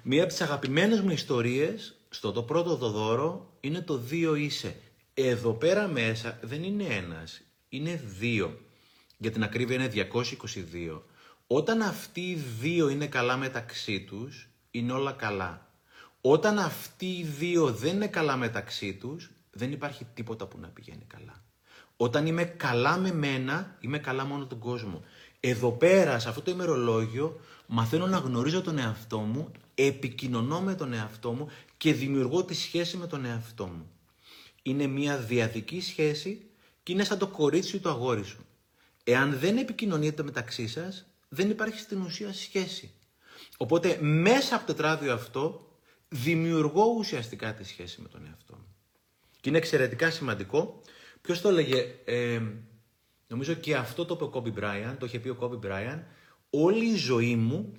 [0.04, 4.76] Μία από τις αγαπημένες μου ιστορίες στο το πρώτο το δώρο είναι το δύο είσαι.
[5.14, 8.60] Εδώ πέρα μέσα δεν είναι ένας, είναι δύο.
[9.16, 10.08] Για την ακρίβεια είναι
[10.92, 11.02] 222.
[11.46, 15.66] Όταν αυτοί οι δύο είναι καλά μεταξύ τους, είναι όλα καλά.
[16.20, 21.04] Όταν αυτοί οι δύο δεν είναι καλά μεταξύ τους, δεν υπάρχει τίποτα που να πηγαίνει
[21.06, 21.44] καλά.
[21.96, 25.04] Όταν είμαι καλά με μένα, είμαι καλά μόνο τον κόσμο.
[25.40, 30.92] Εδώ πέρα, σε αυτό το ημερολόγιο, μαθαίνω να γνωρίζω τον εαυτό μου, επικοινωνώ με τον
[30.92, 33.90] εαυτό μου και δημιουργώ τη σχέση με τον εαυτό μου.
[34.62, 36.46] Είναι μια διαδική σχέση
[36.82, 38.46] και είναι σαν το κορίτσι του αγόρι σου.
[39.04, 42.90] Εάν δεν επικοινωνείτε μεταξύ σας, δεν υπάρχει στην ουσία σχέση.
[43.56, 45.66] Οπότε μέσα από το τετράδιο αυτό
[46.08, 48.74] δημιουργώ ουσιαστικά τη σχέση με τον εαυτό μου.
[49.40, 50.82] Και είναι εξαιρετικά σημαντικό
[51.22, 52.40] Ποιος το έλεγε, ε,
[53.28, 56.06] νομίζω και αυτό το είπε ο Κόμπι Μπράιαν, το είχε πει ο Κόμπι Μπράιαν,
[56.50, 57.72] όλη η ζωή μου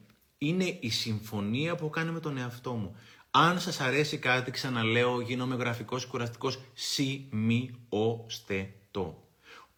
[0.48, 2.96] είναι η συμφωνία που κάνω με τον εαυτό μου.
[3.32, 9.24] Αν σας αρέσει κάτι, ξαναλέω, γίνομαι γραφικός, κουραστικός, σι, μη, ο, στε, το.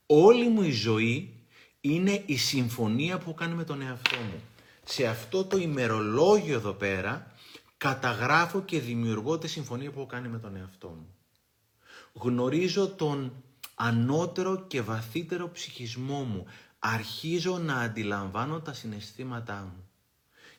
[0.06, 1.34] Όλη μου η ζωή
[1.82, 4.42] είναι η συμφωνία που κάνω με τον εαυτό μου.
[4.84, 7.32] σε αυτό το ημερολόγιο εδώ πέρα
[7.78, 11.08] καταγράφω και δημιουργώ τη συμφωνία που έχω κάνει με τον εαυτό μου.
[12.14, 13.44] Γνωρίζω τον
[13.76, 16.46] ανώτερο και βαθύτερο ψυχισμό μου.
[16.80, 19.85] Αρχίζω να αντιλαμβάνω τα συναισθήματά μου.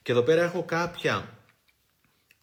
[0.07, 1.39] Και εδώ πέρα έχω κάποια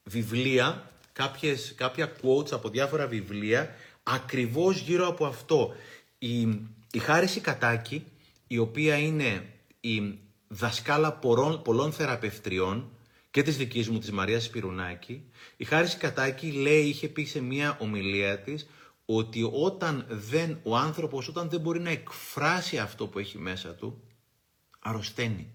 [0.03, 5.73] βιβλία, κάποιες, κάποια quotes από διάφορα βιβλία, ακριβώς γύρω από αυτό.
[6.17, 6.41] Η,
[6.91, 8.05] η Χάριση Κατάκη,
[8.47, 9.45] η οποία είναι
[9.79, 12.91] η δασκάλα πολλών, πολλών θεραπευτριών
[13.31, 15.23] και της δικής μου, της Μαρίας Σπυρουνάκη,
[15.57, 18.67] η Χάριση Κατάκη λέει, είχε πει σε μία ομιλία της,
[19.05, 24.03] ότι όταν δεν, ο άνθρωπος όταν δεν μπορεί να εκφράσει αυτό που έχει μέσα του,
[24.79, 25.53] αρρωσταίνει.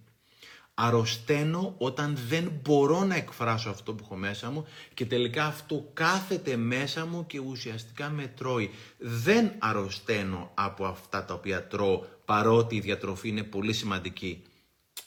[0.81, 6.57] Αρρωσταίνω όταν δεν μπορώ να εκφράσω αυτό που έχω μέσα μου και τελικά αυτό κάθεται
[6.57, 8.71] μέσα μου και ουσιαστικά με τρώει.
[8.99, 14.43] Δεν αρρωσταίνω από αυτά τα οποία τρώω παρότι η διατροφή είναι πολύ σημαντική.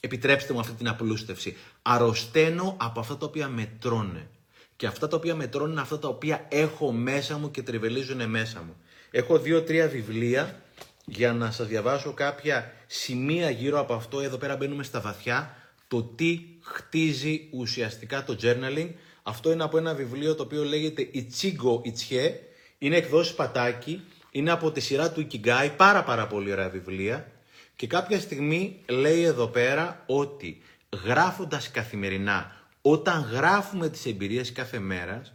[0.00, 1.56] Επιτρέψτε μου αυτή την απλούστευση.
[1.82, 4.30] Αρρωσταίνω από αυτά τα οποία με τρώνε.
[4.76, 8.30] Και αυτά τα οποία με τρώνε είναι αυτά τα οποία έχω μέσα μου και τριβελίζουν
[8.30, 8.76] μέσα μου.
[9.10, 10.62] Έχω δύο-τρία βιβλία
[11.04, 14.20] για να σας διαβάσω κάποια σημεία γύρω από αυτό.
[14.20, 15.56] Εδώ πέρα μπαίνουμε στα βαθιά.
[15.92, 18.88] Το τι χτίζει ουσιαστικά το journaling.
[19.22, 22.30] Αυτό είναι από ένα βιβλίο το οποίο λέγεται Ichigo Ichie.
[22.78, 24.02] Είναι εκδόσει πατάκι.
[24.30, 25.70] Είναι από τη σειρά του Ikigai.
[25.76, 27.30] Πάρα πάρα πολύ ωραία βιβλία.
[27.76, 30.62] Και κάποια στιγμή λέει εδώ πέρα ότι
[31.04, 32.52] γράφοντας καθημερινά
[32.82, 35.32] όταν γράφουμε τις εμπειρίες κάθε μέρας,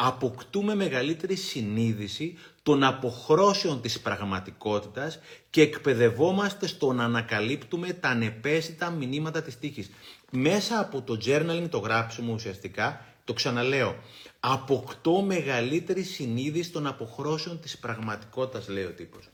[0.00, 5.18] αποκτούμε μεγαλύτερη συνείδηση των αποχρώσεων της πραγματικότητας
[5.50, 9.90] και εκπαιδευόμαστε στο να ανακαλύπτουμε τα ανεπαίσθητα μηνύματα της τύχης.
[10.30, 13.96] Μέσα από το journaling, το γράψιμο ουσιαστικά, το ξαναλέω,
[14.40, 19.28] αποκτώ μεγαλύτερη συνείδηση των αποχρώσεων της πραγματικότητας, λέει ο τύπος.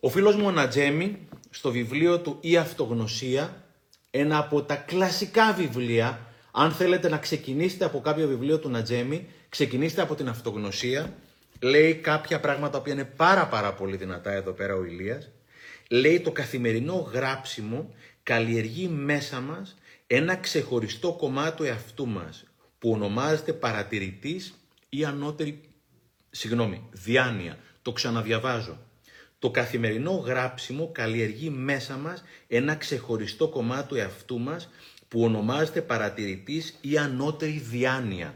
[0.00, 3.62] Ο φίλος μου ο Νατζέμι, στο βιβλίο του «Η Αυτογνωσία»,
[4.10, 6.28] ένα από τα κλασικά βιβλία
[6.60, 11.16] αν θέλετε να ξεκινήσετε από κάποιο βιβλίο του Νατζέμι, ξεκινήστε από την αυτογνωσία.
[11.60, 15.30] Λέει κάποια πράγματα που είναι πάρα πάρα πολύ δυνατά εδώ πέρα ο Ηλίας.
[15.90, 22.44] Λέει το καθημερινό γράψιμο καλλιεργεί μέσα μας ένα ξεχωριστό κομμάτι του εαυτού μας
[22.78, 24.54] που ονομάζεται παρατηρητής
[24.88, 25.60] ή ανώτερη,
[26.30, 27.58] συγγνώμη, διάνοια.
[27.82, 28.78] Το ξαναδιαβάζω.
[29.38, 34.68] Το καθημερινό γράψιμο καλλιεργεί μέσα μας ένα ξεχωριστό κομμάτι του εαυτού μας
[35.08, 38.34] που ονομάζεται παρατηρητής ή ανώτερη διάνοια.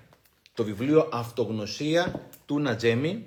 [0.55, 3.27] Το βιβλίο «Αυτογνωσία» του Νατζέμι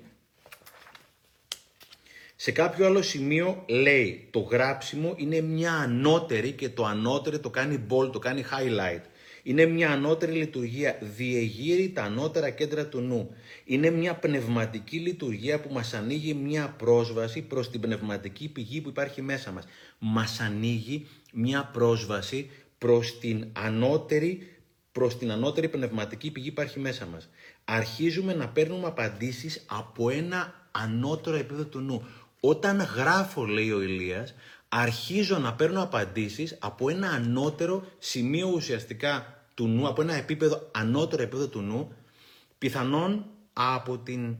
[2.35, 7.85] σε κάποιο άλλο σημείο λέει το γράψιμο είναι μια ανώτερη και το ανώτερο το κάνει
[7.89, 9.01] bold, το κάνει highlight.
[9.43, 13.35] Είναι μια ανώτερη λειτουργία, διεγείρει τα ανώτερα κέντρα του νου.
[13.65, 19.21] Είναι μια πνευματική λειτουργία που μας ανοίγει μια πρόσβαση προς την πνευματική πηγή που υπάρχει
[19.21, 19.63] μέσα μας.
[19.99, 24.54] Μας ανοίγει μια πρόσβαση προς την ανώτερη,
[24.95, 27.29] προς την ανώτερη πνευματική πηγή που υπάρχει μέσα μας.
[27.65, 32.05] Αρχίζουμε να παίρνουμε απαντήσεις από ένα ανώτερο επίπεδο του νου.
[32.39, 34.33] Όταν γράφω, λέει ο Ηλίας,
[34.69, 41.21] αρχίζω να παίρνω απαντήσεις από ένα ανώτερο σημείο ουσιαστικά του νου, από ένα επίπεδο, ανώτερο
[41.21, 41.95] επίπεδο του νου,
[42.57, 44.37] πιθανόν από την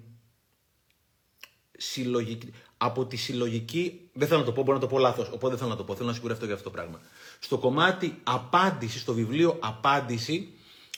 [1.78, 2.52] συλλογική,
[2.86, 5.58] από τη συλλογική, δεν θέλω να το πω, μπορώ να το πω λάθος, οπότε δεν
[5.58, 7.00] θέλω να το πω, θέλω να σιγουρευτώ για αυτό το πράγμα
[7.40, 10.50] στο κομμάτι απάντηση, στο βιβλίο απάντηση,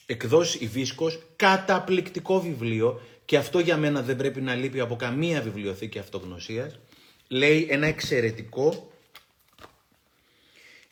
[0.06, 5.42] εκδόσεις η Βίσκος, καταπληκτικό βιβλίο και αυτό για μένα δεν πρέπει να λείπει από καμία
[5.42, 6.80] βιβλιοθήκη αυτογνωσίας.
[7.28, 8.92] Λέει ένα εξαιρετικό,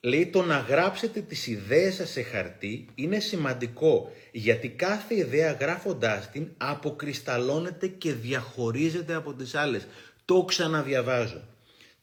[0.01, 6.29] λέει το να γράψετε τις ιδέες σας σε χαρτί είναι σημαντικό γιατί κάθε ιδέα γράφοντάς
[6.31, 9.87] την αποκρισταλώνεται και διαχωρίζεται από τις άλλες.
[10.25, 11.41] Το ξαναδιαβάζω.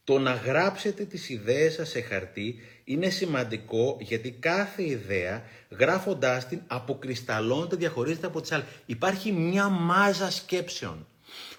[0.03, 6.61] Το να γράψετε τις ιδέες σας σε χαρτί είναι σημαντικό γιατί κάθε ιδέα γράφοντάς την
[6.67, 8.65] αποκρισταλώνεται, διαχωρίζεται από τις άλλες.
[8.85, 11.07] Υπάρχει μια μάζα σκέψεων.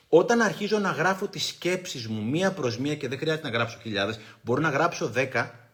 [0.08, 3.78] Όταν αρχίζω να γράφω τις σκέψεις μου μία προς μία και δεν χρειάζεται να γράψω
[3.82, 5.68] χιλιάδες, μπορώ να γράψω δέκα,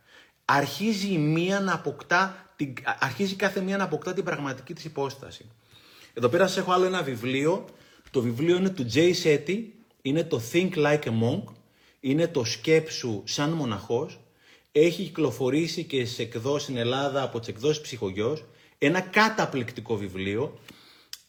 [0.44, 2.55] αρχίζει, μία να αποκτά,
[2.99, 5.51] αρχίζει κάθε μία να αποκτά την πραγματική της υπόσταση.
[6.14, 7.64] Εδώ πέρα σας έχω άλλο ένα βιβλίο.
[8.11, 9.59] Το βιβλίο είναι του Jay Shetty,
[10.03, 11.42] είναι το Think Like a Monk
[12.01, 14.20] είναι το σκέψου σαν μοναχός,
[14.72, 18.44] έχει κυκλοφορήσει και σε εκδόσεις στην Ελλάδα από τις εκδόσεις ψυχογιός,
[18.78, 20.59] ένα καταπληκτικό βιβλίο,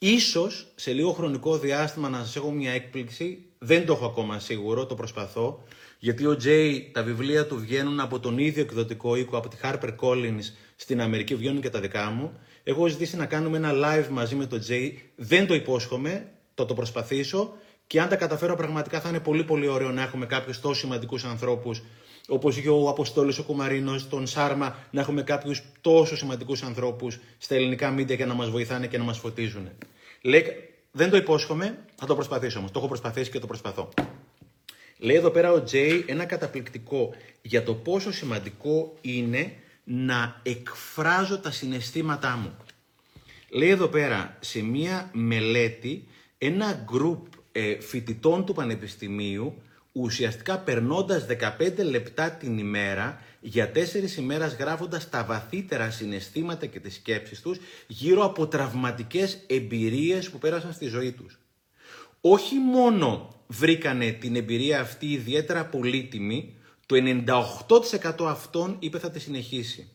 [0.03, 4.85] Ίσως σε λίγο χρονικό διάστημα να σας έχω μια έκπληξη, δεν το έχω ακόμα σίγουρο,
[4.85, 5.63] το προσπαθώ,
[5.99, 9.95] γιατί ο Τζέι τα βιβλία του βγαίνουν από τον ίδιο εκδοτικό οίκο, από τη Harper
[10.01, 10.43] Collins
[10.75, 12.39] στην Αμερική, βγαίνουν και τα δικά μου.
[12.63, 16.73] Έχω ζητήσει να κάνουμε ένα live μαζί με τον Τζέι, δεν το υπόσχομαι, θα το
[16.73, 17.53] προσπαθήσω
[17.91, 21.23] και αν τα καταφέρω πραγματικά θα είναι πολύ πολύ ωραίο να έχουμε κάποιους τόσο σημαντικούς
[21.23, 21.81] ανθρώπους
[22.27, 27.55] όπως είχε ο Αποστόλης ο Κουμαρίνος, τον Σάρμα, να έχουμε κάποιους τόσο σημαντικούς ανθρώπους στα
[27.55, 29.69] ελληνικά μίντια και να μας βοηθάνε και να μας φωτίζουν.
[30.21, 30.43] Λέει,
[30.91, 32.71] δεν το υπόσχομαι, θα το προσπαθήσω όμως.
[32.71, 33.89] Το έχω προσπαθήσει και το προσπαθώ.
[34.97, 41.51] Λέει εδώ πέρα ο Τζέι ένα καταπληκτικό για το πόσο σημαντικό είναι να εκφράζω τα
[41.51, 42.55] συναισθήματά μου.
[43.49, 51.83] Λέει εδώ πέρα σε μία μελέτη ένα γκρουπ ε, φοιτητών του Πανεπιστημίου ουσιαστικά περνώντας 15
[51.89, 58.25] λεπτά την ημέρα για 4 ημέρες γράφοντας τα βαθύτερα συναισθήματα και τις σκέψεις τους γύρω
[58.25, 61.39] από τραυματικές εμπειρίες που πέρασαν στη ζωή τους.
[62.21, 66.95] Όχι μόνο βρήκανε την εμπειρία αυτή ιδιαίτερα πολύτιμη, το
[68.17, 69.89] 98% αυτών είπε θα τη συνεχίσει.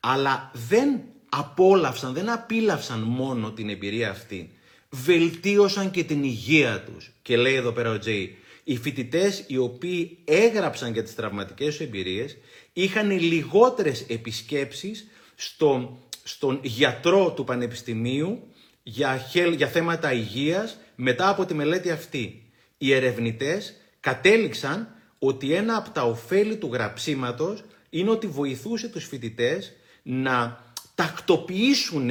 [0.00, 4.53] Αλλά δεν απόλαυσαν, δεν απίλαυσαν μόνο την εμπειρία αυτή.
[4.94, 7.10] Βελτίωσαν και την υγεία τους.
[7.22, 11.86] Και λέει εδώ πέρα ο Τζέι, οι φοιτητές οι οποίοι έγραψαν για τις τραυματικές τους
[11.86, 12.36] εμπειρίες
[12.72, 18.42] είχαν λιγότερες επισκέψεις στο, στον γιατρό του πανεπιστημίου
[18.82, 19.20] για,
[19.56, 22.42] για θέματα υγείας μετά από τη μελέτη αυτή.
[22.78, 24.88] Οι ερευνητές κατέληξαν
[25.18, 29.72] ότι ένα από τα ωφέλη του γραψίματος είναι ότι βοηθούσε τους φοιτητές
[30.02, 30.64] να
[30.94, 32.10] τακτοποιήσουν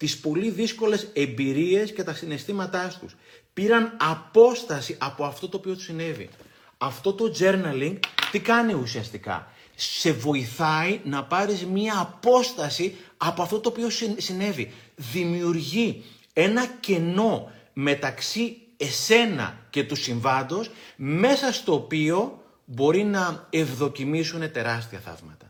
[0.00, 3.16] τις πολύ δύσκολες εμπειρίες και τα συναισθήματά τους.
[3.52, 6.28] Πήραν απόσταση από αυτό το οποίο τους συνέβη.
[6.78, 7.98] Αυτό το journaling
[8.30, 14.72] τι κάνει ουσιαστικά; Σε βοηθάει να πάρεις μία απόσταση από αυτό το οποίο συνέβη.
[14.96, 24.98] Δημιουργεί ένα κενό μεταξύ εσένα και του συμβάντος μέσα στο οποίο μπορεί να ευδοκιμήσουν τεράστια
[24.98, 25.49] θαύματα.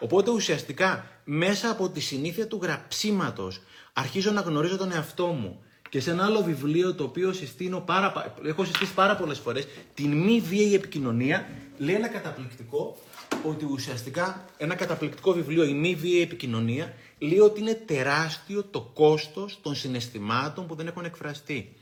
[0.00, 3.60] Οπότε ουσιαστικά μέσα από τη συνήθεια του γραψίματος
[3.92, 8.34] αρχίζω να γνωρίζω τον εαυτό μου και σε ένα άλλο βιβλίο το οποίο συστήνω πάρα,
[8.44, 12.96] έχω συστήσει πάρα πολλές φορές την μη βίαιη επικοινωνία λέει ένα καταπληκτικό
[13.44, 19.58] ότι ουσιαστικά ένα καταπληκτικό βιβλίο η μη βίαιη επικοινωνία λέει ότι είναι τεράστιο το κόστος
[19.62, 21.72] των συναισθημάτων που δεν έχουν εκφραστεί.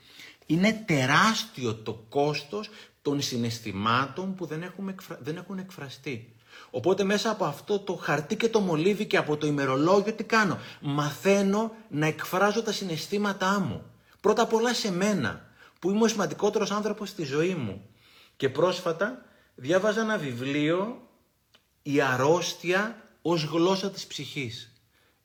[0.45, 2.69] Είναι τεράστιο το κόστος
[3.01, 6.33] των συναισθημάτων που δεν έχουν, δεν έχουν εκφραστεί.
[6.69, 10.59] Οπότε μέσα από αυτό το χαρτί και το μολύβι και από το ημερολόγιο τι κάνω;
[10.81, 13.83] Μαθαίνω να εκφράζω τα συναισθήματά μου.
[14.21, 15.45] Πρώτα απ' όλα σε μένα,
[15.79, 17.81] που είμαι ο σημαντικότερος άνθρωπος στη ζωή μου.
[18.35, 21.01] Και πρόσφατα διάβαζα ένα βιβλίο
[21.81, 24.71] «Η αρρώστια ως γλώσσα της ψυχής».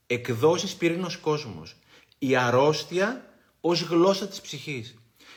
[0.07, 1.77] Εκδόσεις πύρινος κόσμος.
[2.19, 3.25] «Η αρρώστια
[3.61, 4.95] ως γλώσσα της ψυχής».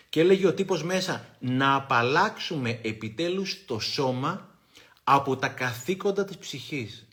[0.09, 4.49] Και έλεγε ο τύπος μέσα να απαλλάξουμε επιτέλους το σώμα
[5.07, 7.07] από τα καθήκοντα της ψυχής.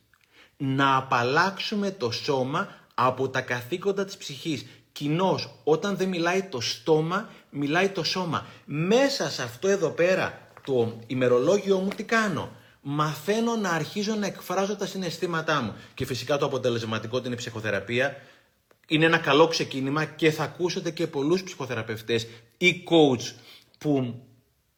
[0.56, 4.66] Να απαλλάξουμε το σώμα από τα καθήκοντα της ψυχής.
[4.92, 8.46] Κοινώς, όταν δεν μιλάει το στόμα, μιλάει το σώμα.
[8.64, 12.50] Μέσα σε αυτό εδώ πέρα το ημερολόγιο μου τι κάνω;
[12.84, 15.74] Μαθαίνω να αρχίζω να εκφράζω τα συναισθήματά μου.
[15.94, 18.16] Και φυσικά το αποτελεσματικό είναι η ψυχοθεραπεία.
[18.88, 22.26] Είναι ένα καλό ξεκίνημα και θα ακούσετε και πολλούς ψυχοθεραπευτές
[22.56, 23.34] ή coach
[23.78, 24.22] που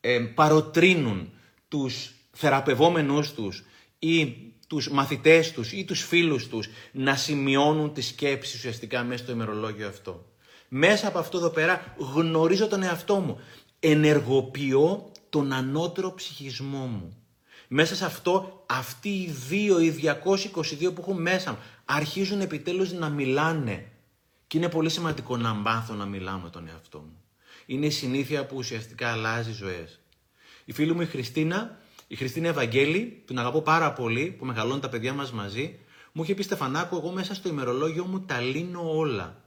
[0.00, 1.32] ε, παροτρύνουν
[1.68, 3.64] τους θεραπευόμενους τους
[3.98, 9.32] ή τους μαθητές τους ή τους φίλους τους να σημειώνουν τις σκέψεις ουσιαστικά μέσα στο
[9.32, 10.26] ημερολόγιο αυτό.
[10.68, 13.40] Μέσα από αυτό εδώ πέρα γνωρίζω τον εαυτό μου.
[13.80, 17.16] Ενεργοποιώ τον ανώτερο ψυχισμό μου.
[17.68, 23.08] Μέσα σε αυτό αυτοί οι δύο ή 222 που έχω μέσα μου αρχίζουν επιτέλους να
[23.08, 23.88] μιλάνε.
[24.46, 27.22] Και είναι πολύ σημαντικό να μάθω να μιλάω με τον εαυτό μου.
[27.66, 30.00] Είναι η συνήθεια που ουσιαστικά αλλάζει ζωές.
[30.64, 34.88] Η φίλη μου η Χριστίνα η Χριστίνα Ευαγγέλη, την αγαπώ πάρα πολύ, που μεγαλώνει τα
[34.88, 35.78] παιδιά μας μαζί,
[36.12, 39.42] μου είχε πει Στεφανάκου, εγώ μέσα στο ημερολόγιο μου τα λύνω όλα.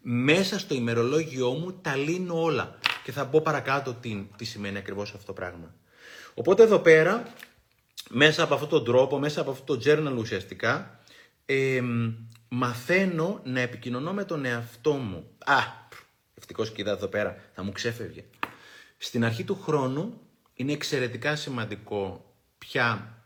[0.00, 2.78] Μέσα στο ημερολόγιο μου τα λύνω όλα.
[3.04, 5.74] Και θα πω παρακάτω τι, τι σημαίνει ακριβώς αυτό το πράγμα.
[6.34, 7.32] Οπότε εδώ πέρα,
[8.10, 11.00] μέσα από αυτόν τον τρόπο, μέσα από αυτό το journal ουσιαστικά,
[11.46, 11.82] ε,
[12.48, 15.30] μαθαίνω να επικοινωνώ με τον εαυτό μου.
[15.44, 15.58] Α,
[16.34, 18.24] ευτυχώς και εδώ πέρα, θα μου ξέφευγε.
[18.98, 20.20] Στην αρχή του χρόνου
[20.58, 23.18] είναι εξαιρετικά σημαντικό πια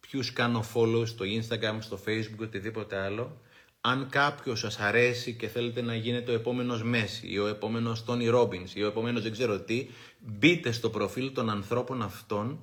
[0.00, 3.40] ποιους κάνω follow στο Instagram, στο Facebook, οτιδήποτε άλλο.
[3.80, 8.34] Αν κάποιος σας αρέσει και θέλετε να γίνετε ο επόμενος Μέση ή ο επόμενος Tony
[8.34, 9.86] Robbins ή ο επόμενος δεν ξέρω τι,
[10.18, 12.58] μπείτε στο προφίλ των ανθρώπων αυτών,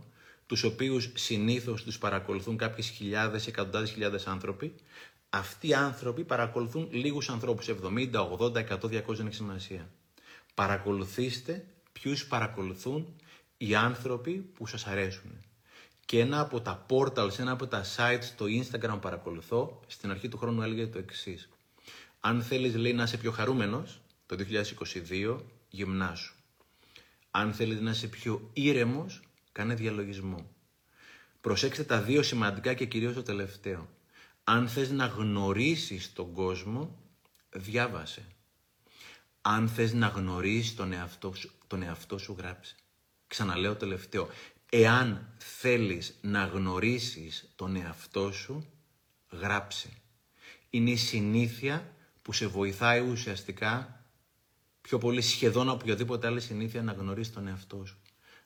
[0.46, 4.74] τους οποίους συνήθως τους παρακολουθούν κάποιες χιλιάδες, εκατοντάδες χιλιάδες άνθρωποι.
[5.30, 9.90] Αυτοί οι άνθρωποι παρακολουθούν λίγους ανθρώπους, 70, 80, 100, 200 δεν έχει σημασία.
[10.54, 13.16] Παρακολουθήστε ποιους παρακολουθούν
[13.58, 15.45] οι άνθρωποι που σας αρέσουν.
[16.06, 20.28] Και ένα από τα portals, ένα από τα sites στο Instagram που παρακολουθώ, στην αρχή
[20.28, 21.49] του χρόνου έλεγε το εξής.
[22.20, 26.36] Αν θέλεις, λέει, να είσαι πιο χαρούμενος, το 2022, γυμνάσου.
[27.32, 30.49] Αν θέλεις να είσαι πιο ήρεμος, κάνε διαλογισμό.
[31.41, 33.89] Προσέξτε τα δύο σημαντικά και κυρίως το τελευταίο.
[34.43, 36.99] Αν θες να γνωρίσεις τον κόσμο,
[37.49, 38.26] διάβασε.
[39.41, 42.76] Αν θες να γνωρίσεις τον εαυτό, σου, τον εαυτό σου, γράψε.
[43.36, 44.30] Ξαναλέω τελευταίο.
[44.70, 48.66] Εάν θέλεις να γνωρίσεις τον εαυτό σου,
[49.32, 49.90] γράψε.
[50.70, 54.06] Είναι η συνήθεια που σε βοηθάει ουσιαστικά
[54.82, 57.98] πιο πολύ σχεδόν από οποιαδήποτε άλλη συνήθεια να γνωρίσεις τον εαυτό σου.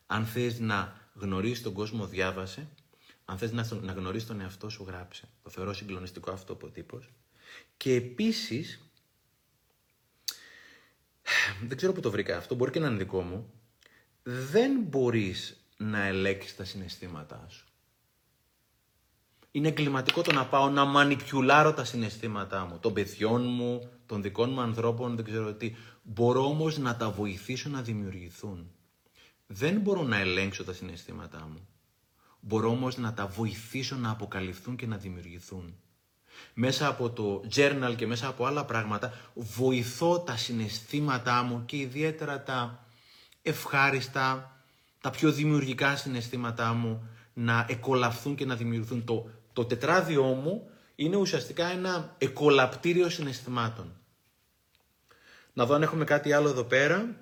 [0.05, 2.67] Αν θες να γνωρίσεις τον κόσμο, διάβασε.
[3.25, 5.29] Αν θες να, να γνωρίσεις τον εαυτό σου, γράψε.
[5.43, 7.09] Το θεωρώ συγκλονιστικό αυτό ο τύπος.
[7.77, 8.91] Και επίσης,
[11.67, 13.53] δεν ξέρω που το βρήκα αυτό, μπορεί και να είναι δικό μου,
[14.31, 17.67] δεν μπορείς να ελέγξεις τα συναισθήματά σου.
[19.51, 24.51] Είναι εγκληματικό το να πάω να μανιπιουλάρω τα συναισθήματά μου, των παιδιών μου, των δικών
[24.51, 25.75] μου ανθρώπων, δεν ξέρω τι.
[26.03, 28.71] Μπορώ όμως να τα βοηθήσω να δημιουργηθούν.
[29.47, 31.67] Δεν μπορώ να ελέγξω τα συναισθήματά μου.
[32.39, 35.75] Μπορώ όμως να τα βοηθήσω να αποκαλυφθούν και να δημιουργηθούν.
[36.53, 42.43] Μέσα από το journal και μέσα από άλλα πράγματα βοηθώ τα συναισθήματά μου και ιδιαίτερα
[42.43, 42.88] τα
[43.41, 44.57] ευχάριστα,
[45.01, 49.03] τα πιο δημιουργικά συναισθήματά μου να εκολαφθούν και να δημιουργηθούν.
[49.05, 53.93] Το, το τετράδιό μου είναι ουσιαστικά ένα εκολαπτήριο συναισθημάτων.
[55.53, 57.15] Να δω αν έχουμε κάτι άλλο εδώ πέρα.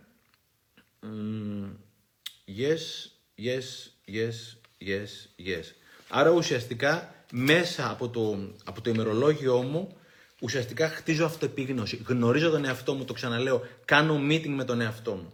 [2.47, 5.09] Yes, yes, yes, yes,
[5.47, 5.63] yes.
[6.09, 9.97] Άρα ουσιαστικά μέσα από το, από το ημερολόγιό μου
[10.41, 12.03] ουσιαστικά χτίζω αυτοεπίγνωση.
[12.07, 15.33] Γνωρίζω τον εαυτό μου, το ξαναλέω, κάνω meeting με τον εαυτό μου.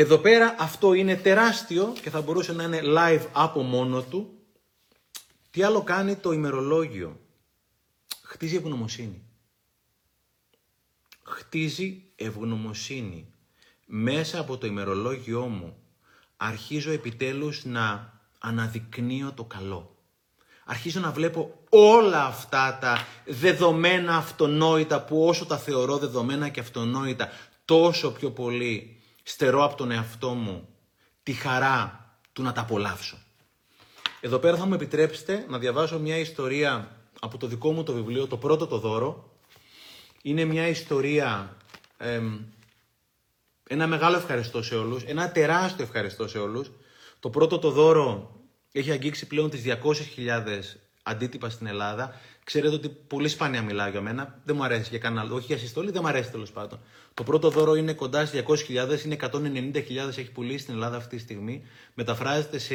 [0.00, 4.38] Εδώ πέρα αυτό είναι τεράστιο και θα μπορούσε να είναι live από μόνο του.
[5.50, 7.20] Τι άλλο κάνει το ημερολόγιο;
[8.22, 9.22] Χτίζει ευγνωμοσύνη.
[11.22, 13.32] Χτίζει ευγνωμοσύνη.
[13.86, 15.76] Μέσα από το ημερολόγιό μου
[16.36, 19.96] αρχίζω επιτέλους να αναδεικνύω το καλό.
[20.64, 27.28] Αρχίζω να βλέπω όλα αυτά τα δεδομένα αυτονόητα που όσο τα θεωρώ δεδομένα και αυτονόητα
[27.64, 28.97] τόσο πιο πολύ
[29.28, 30.68] στερώ από τον εαυτό μου
[31.22, 33.18] τη χαρά του να τα απολαύσω.
[34.20, 38.26] Εδώ πέρα θα μου επιτρέψετε να διαβάσω μια ιστορία από το δικό μου το βιβλίο,
[38.26, 39.32] το πρώτο το δώρο.
[40.22, 41.56] Είναι μια ιστορία,
[43.68, 46.70] ένα μεγάλο ευχαριστώ σε όλους, ένα τεράστιο ευχαριστώ σε όλους.
[47.20, 48.36] Το πρώτο το δώρο
[48.72, 50.62] έχει αγγίξει πλέον τις 200.000
[51.02, 52.20] αντίτυπα στην Ελλάδα.
[52.48, 54.40] Ξέρετε ότι πολύ σπάνια μιλάω για μένα.
[54.44, 56.80] Δεν μου αρέσει για κανένα όχι για συστολή, δεν μου αρέσει τέλος πάντων.
[57.14, 61.22] Το πρώτο δώρο είναι κοντά στις 200.000, είναι 190.000 έχει πουλήσει στην Ελλάδα αυτή τη
[61.22, 61.66] στιγμή.
[61.94, 62.74] Μεταφράζεται σε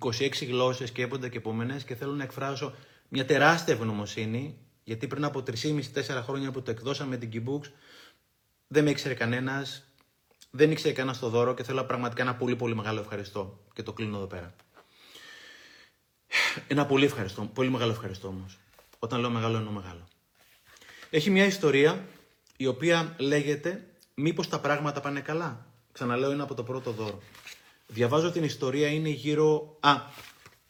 [0.00, 2.74] 26 γλώσσες και έποντα και επόμενες και θέλω να εκφράσω
[3.08, 5.80] μια τεράστια ευγνωμοσύνη γιατί πριν από 3,5-4
[6.22, 7.70] χρόνια που το εκδώσαμε την Keybooks
[8.66, 9.84] δεν με ήξερε κανένας,
[10.50, 13.64] δεν ήξερε κανένας το δώρο και θέλω πραγματικά ένα πολύ πολύ μεγάλο ευχαριστώ.
[13.72, 14.54] Και το κλείνω εδώ πέρα.
[16.68, 18.58] Ένα πολύ ευχαριστώ, πολύ μεγάλο ευχαριστώ όμως.
[18.98, 20.08] Όταν λέω μεγάλο εννοώ μεγάλο.
[21.10, 22.06] Έχει μια ιστορία
[22.56, 25.66] η οποία λέγεται «Μήπως τα πράγματα πάνε καλά».
[25.92, 27.18] Ξαναλέω είναι από το πρώτο δώρο.
[27.86, 29.76] Διαβάζω την ιστορία, είναι γύρω...
[29.80, 29.92] Α,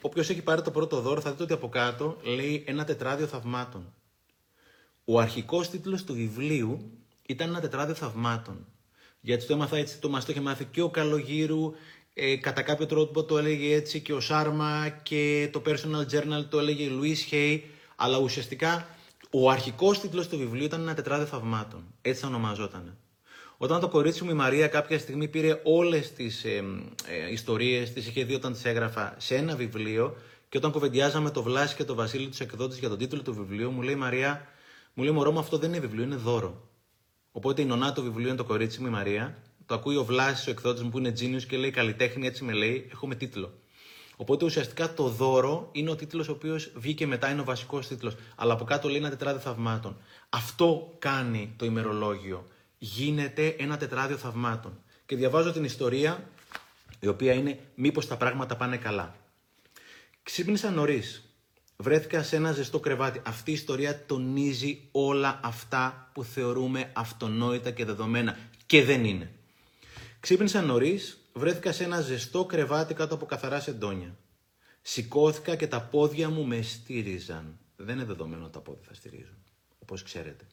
[0.01, 3.93] όποιος έχει πάρει το πρώτο δώρο θα δείτε ότι από κάτω λέει ένα τετράδιο θαυμάτων.
[5.05, 6.91] Ο αρχικός τίτλος του βιβλίου
[7.27, 8.67] ήταν ένα τετράδιο θαυμάτων.
[9.21, 11.73] Γιατί το έμαθα έτσι, το μας το είχε μάθει και ο Καλογύρου
[12.15, 16.59] ε, κατά κάποιο τρόπο το έλεγε έτσι και ο Σάρμα και το Personal Journal το
[16.59, 17.61] έλεγε η Louise Hay,
[18.01, 18.87] αλλά ουσιαστικά
[19.31, 21.85] ο αρχικός τίτλος του βιβλίου ήταν ένα τετράδιο θαυμάτων.
[22.03, 22.97] Έτσι θα ονομαζόταν.
[23.57, 26.65] Όταν το κορίτσι μου η Μαρία κάποια στιγμή πήρε όλες τις ε,
[27.07, 30.17] ε, ιστορίες, τις είχε δει όταν τις έγραφα σε ένα βιβλίο
[30.49, 33.71] και όταν κουβεντιάζαμε το Βλάση και το Βασίλη τους εκδότη για τον τίτλο του βιβλίου,
[33.71, 34.47] μου λέει Μαρία,
[34.95, 36.69] μου λέει Μωρό μου αυτό δεν είναι βιβλίο, είναι δώρο.
[37.33, 40.47] Οπότε η νονά του βιβλίου είναι το κορίτσι μου η Μαρία το ακούει ο Βλάσης,
[40.47, 43.53] ο εκδότης μου που είναι genius και λέει καλλιτέχνη, έτσι με λέει, έχουμε τίτλο.
[44.21, 48.17] Οπότε ουσιαστικά το δώρο είναι ο τίτλος ο οποίος βγήκε μετά, είναι ο βασικός τίτλος.
[48.37, 49.97] Αλλά από κάτω λέει ένα τετράδιο θαυμάτων.
[50.29, 52.47] Αυτό κάνει το ημερολόγιο.
[52.79, 54.81] Γίνεται ένα τετράδιο θαυμάτων.
[55.07, 56.29] Και διαβάζω την ιστορία,
[57.01, 59.17] η οποία είναι Μήπως τα πράγματα πάνε καλά.
[60.23, 61.23] Ξύπνησα νωρίς.
[61.77, 63.21] Βρέθηκα σε ένα ζεστό κρεβάτι.
[63.27, 68.37] Αυτή η ιστορία τονίζει όλα αυτά που θεωρούμε αυτονόητα και δεδομένα.
[68.67, 69.33] Και δεν είναι.
[70.21, 74.17] Ξύπνησα νωρίς, βρέθηκα σε ένα ζεστό κρεβάτι κάτω από καθαρά σεντόνια.
[74.83, 77.59] Σηκώθηκα και τα πόδια μου με στήριζαν.
[77.77, 79.39] Δεν είναι δεδομένο ότι τα πόδια θα στηρίζουν,
[79.79, 80.47] όπως ξέρετε.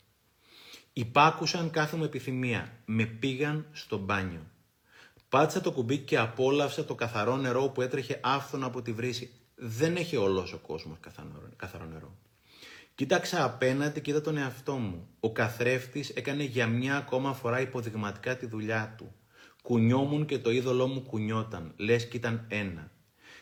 [0.93, 2.71] Υπάκουσαν κάθε μου επιθυμία.
[2.85, 4.45] Με πήγαν στο μπάνιο.
[5.29, 9.31] Πάτησα το κουμπί και απόλαυσα το καθαρό νερό που έτρεχε άφθονα από τη βρύση.
[9.55, 10.97] Δεν έχει όλος ο κόσμος
[11.55, 12.17] καθαρό νερό.
[12.95, 15.07] Κοίταξα απέναντι και είδα τον εαυτό μου.
[15.19, 19.15] Ο καθρέφτης έκανε για μια ακόμα φορά υποδειγματικά τη δουλειά του.
[19.65, 22.91] Κουνιόμουν και το είδωλό μου κουνιόταν, λες κι ήταν ένα.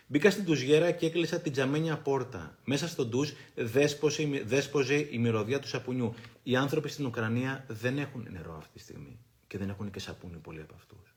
[0.08, 2.58] Μπήκα στην τουζιέρα και έκλεισα την τζαμένια πόρτα.
[2.66, 6.14] Μέσα στο ντουζ δέσποζε, δέσποζε η μυρωδιά του σαπουνιού.
[6.44, 9.20] Οι άνθρωποι στην Ουκρανία δεν έχουν νερό αυτή τη στιγμή.
[9.48, 11.16] Και δεν έχουν και σαπούνι πολλοί από αυτούς.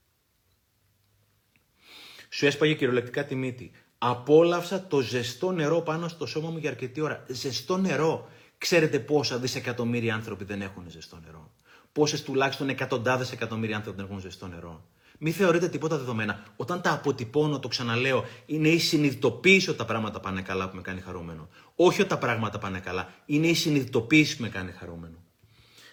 [2.29, 3.71] Σου έσπαγε κυριολεκτικά τη μύτη.
[3.97, 7.25] Απόλαυσα το ζεστό νερό πάνω στο σώμα μου για αρκετή ώρα.
[7.27, 8.29] Ζεστό νερό.
[8.57, 11.51] Ξέρετε πόσα δισεκατομμύρια άνθρωποι δεν έχουν ζεστό νερό.
[11.91, 14.85] Πόσες τουλάχιστον εκατοντάδες εκατομμύρια άνθρωποι δεν έχουν ζεστό νερό.
[15.17, 16.43] Μην θεωρείτε τίποτα δεδομένα.
[16.55, 20.81] Όταν τα αποτυπώνω, το ξαναλέω, είναι η συνειδητοποίηση ότι τα πράγματα πάνε καλά που με
[20.81, 21.49] κάνει χαρούμενο.
[21.75, 23.13] Όχι ότι τα πράγματα πάνε καλά.
[23.25, 25.15] Είναι η συνειδητοποίηση που με κάνει χαρούμενο.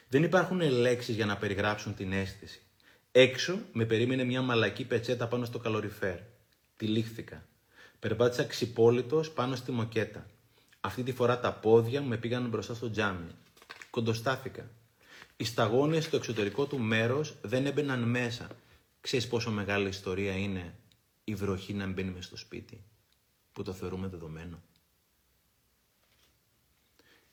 [0.08, 2.60] Δεν υπάρχουν λέξεις για να περιγράψουν την αίσθηση.
[3.12, 6.18] Έξω με περίμενε μια μαλακή πετσέτα πάνω στο καλοριφέρ.
[6.76, 7.46] Τυλίχθηκα.
[7.98, 10.26] Περπάτησα ξυπόλυτος πάνω στη μοκέτα.
[10.80, 13.30] Αυτή τη φορά τα πόδια μου με πήγαν μπροστά στο τζάμι.
[13.90, 14.70] Κοντοστάθηκα.
[15.36, 18.48] Οι σταγόνες στο εξωτερικό του μέρος δεν έμπαιναν μέσα.
[19.04, 20.74] Ξέρεις πόσο μεγάλη ιστορία είναι
[21.24, 22.84] η βροχή να μπαίνει μες στο σπίτι,
[23.52, 24.62] που το θεωρούμε δεδομένο;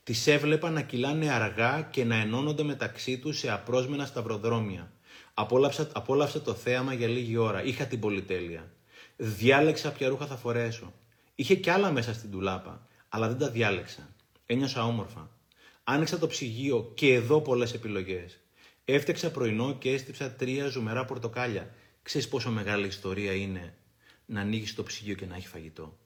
[0.04, 4.92] Τις έβλεπα να κυλάνε αργά και να ενώνονται μεταξύ τους σε απρόσμενα σταυροδρόμια.
[5.34, 7.64] Απόλαυσα, απόλαυσα το θέαμα για λίγη ώρα.
[7.64, 8.72] Είχα την πολυτέλεια.
[9.18, 10.94] Διάλεξα ποια ρούχα θα φορέσω.
[11.36, 14.16] Είχε κι άλλα μέσα στην τουλάπα, αλλά δεν τα διάλεξα.
[14.46, 15.30] Ένιωσα όμορφα.
[15.84, 18.41] Άνοιξα το ψυγείο και εδώ πολλές επιλογές.
[18.94, 21.74] Έφτιαξα πρωινό και έστυψα τρία ζουμερά πορτοκάλια.
[22.04, 23.74] Ξέρεις πόσο μεγάλη ιστορία είναι
[24.26, 25.98] να ανοίγεις το ψυγείο και να έχει φαγητό;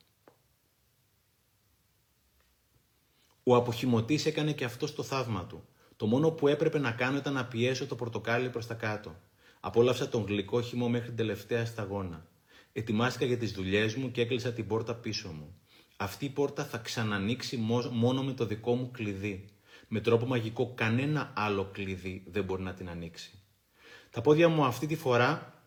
[3.43, 5.67] Ο αποχημωτής έκανε και αυτό το θαύμα του.
[5.95, 9.15] Το μόνο που έπρεπε να κάνω ήταν να πιέσω το πορτοκάλι προς τα κάτω.
[9.59, 12.27] Απόλαυσα τον γλυκό χυμό μέχρι την τελευταία σταγόνα.
[12.73, 15.59] Ετοιμάστηκα για τις δουλειές μου και έκλεισα την πόρτα πίσω μου.
[15.97, 17.57] Αυτή η πόρτα θα ξανανοίξει
[17.91, 19.45] μόνο με το δικό μου κλειδί.
[19.87, 23.39] Με τρόπο μαγικό κανένα άλλο κλειδί δεν μπορεί να την ανοίξει.
[24.09, 25.63] Τα πόδια μου αυτή τη φορά,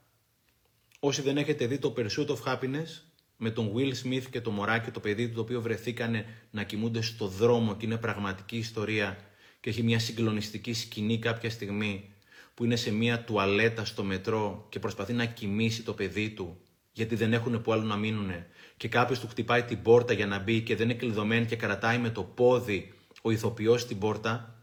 [1.01, 3.03] όσοι δεν έχετε δει το Pursuit of Happiness,
[3.37, 7.01] με τον Will Smith και το μωράκι, το παιδί του, το οποίο βρεθήκανε να κοιμούνται
[7.01, 9.19] στο δρόμο και είναι πραγματική ιστορία
[9.61, 12.13] και έχει μια συγκλονιστική σκηνή κάποια στιγμή
[12.55, 16.61] που είναι σε μια τουαλέτα στο μετρό και προσπαθεί να κοιμήσει το παιδί του
[16.93, 18.31] γιατί δεν έχουν που άλλο να μείνουν
[18.77, 21.99] και κάποιος του χτυπάει την πόρτα για να μπει και δεν είναι κλειδωμένη και κρατάει
[21.99, 22.93] με το πόδι
[23.23, 24.63] ο ηθοποιός στην πόρτα,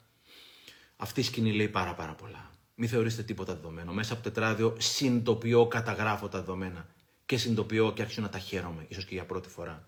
[0.98, 2.50] αυτή η σκηνή λέει πάρα πάρα πολλά.
[2.76, 3.94] Μην θεωρήσετε τίποτα δεδομένο.
[3.94, 6.88] Μέσα από το τετράδιο συνειδητοποιώ, καταγράφω τα δεδομένα.
[7.26, 9.88] Και συνειδητοποιώ και άρχισα να τα χαίρομαι, ίσως και για πρώτη φορά.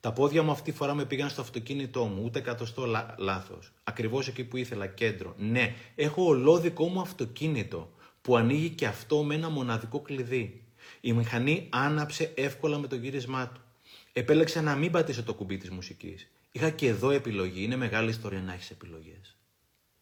[0.00, 3.72] Τα πόδια μου αυτή τη φορά με πήγαν στο αυτοκίνητό μου, ούτε εκατοστό λά, λάθος.
[3.84, 5.34] Ακριβώς εκεί που ήθελα, κέντρο.
[5.38, 10.64] Ναι, έχω ολόδικό μου αυτοκίνητο που ανοίγει και αυτό με ένα μοναδικό κλειδί.
[11.00, 13.60] Η μηχανή άναψε εύκολα με το γύρισμά του.
[14.12, 16.30] Επέλεξα να μην πατήσω το κουμπί της μουσικής.
[16.52, 17.62] Είχα και εδώ επιλογή.
[17.62, 19.36] Είναι μεγάλη ιστορία να έχεις επιλογές.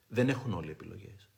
[0.09, 1.29] Δεν έχουν όλοι επιλογές.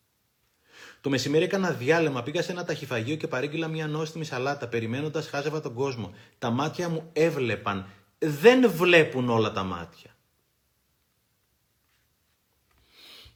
[1.01, 4.69] Το μεσημέρι έκανα διάλειμμα, πήγα σε ένα ταχυφαγείο και παρήγγειλα μια νόστιμη σαλάτα.
[4.69, 6.15] Περιμένοντας, χάζευα τον κόσμο.
[6.39, 7.87] Τα μάτια μου έβλεπαν.
[8.19, 10.17] Δεν βλέπουν όλα τα μάτια.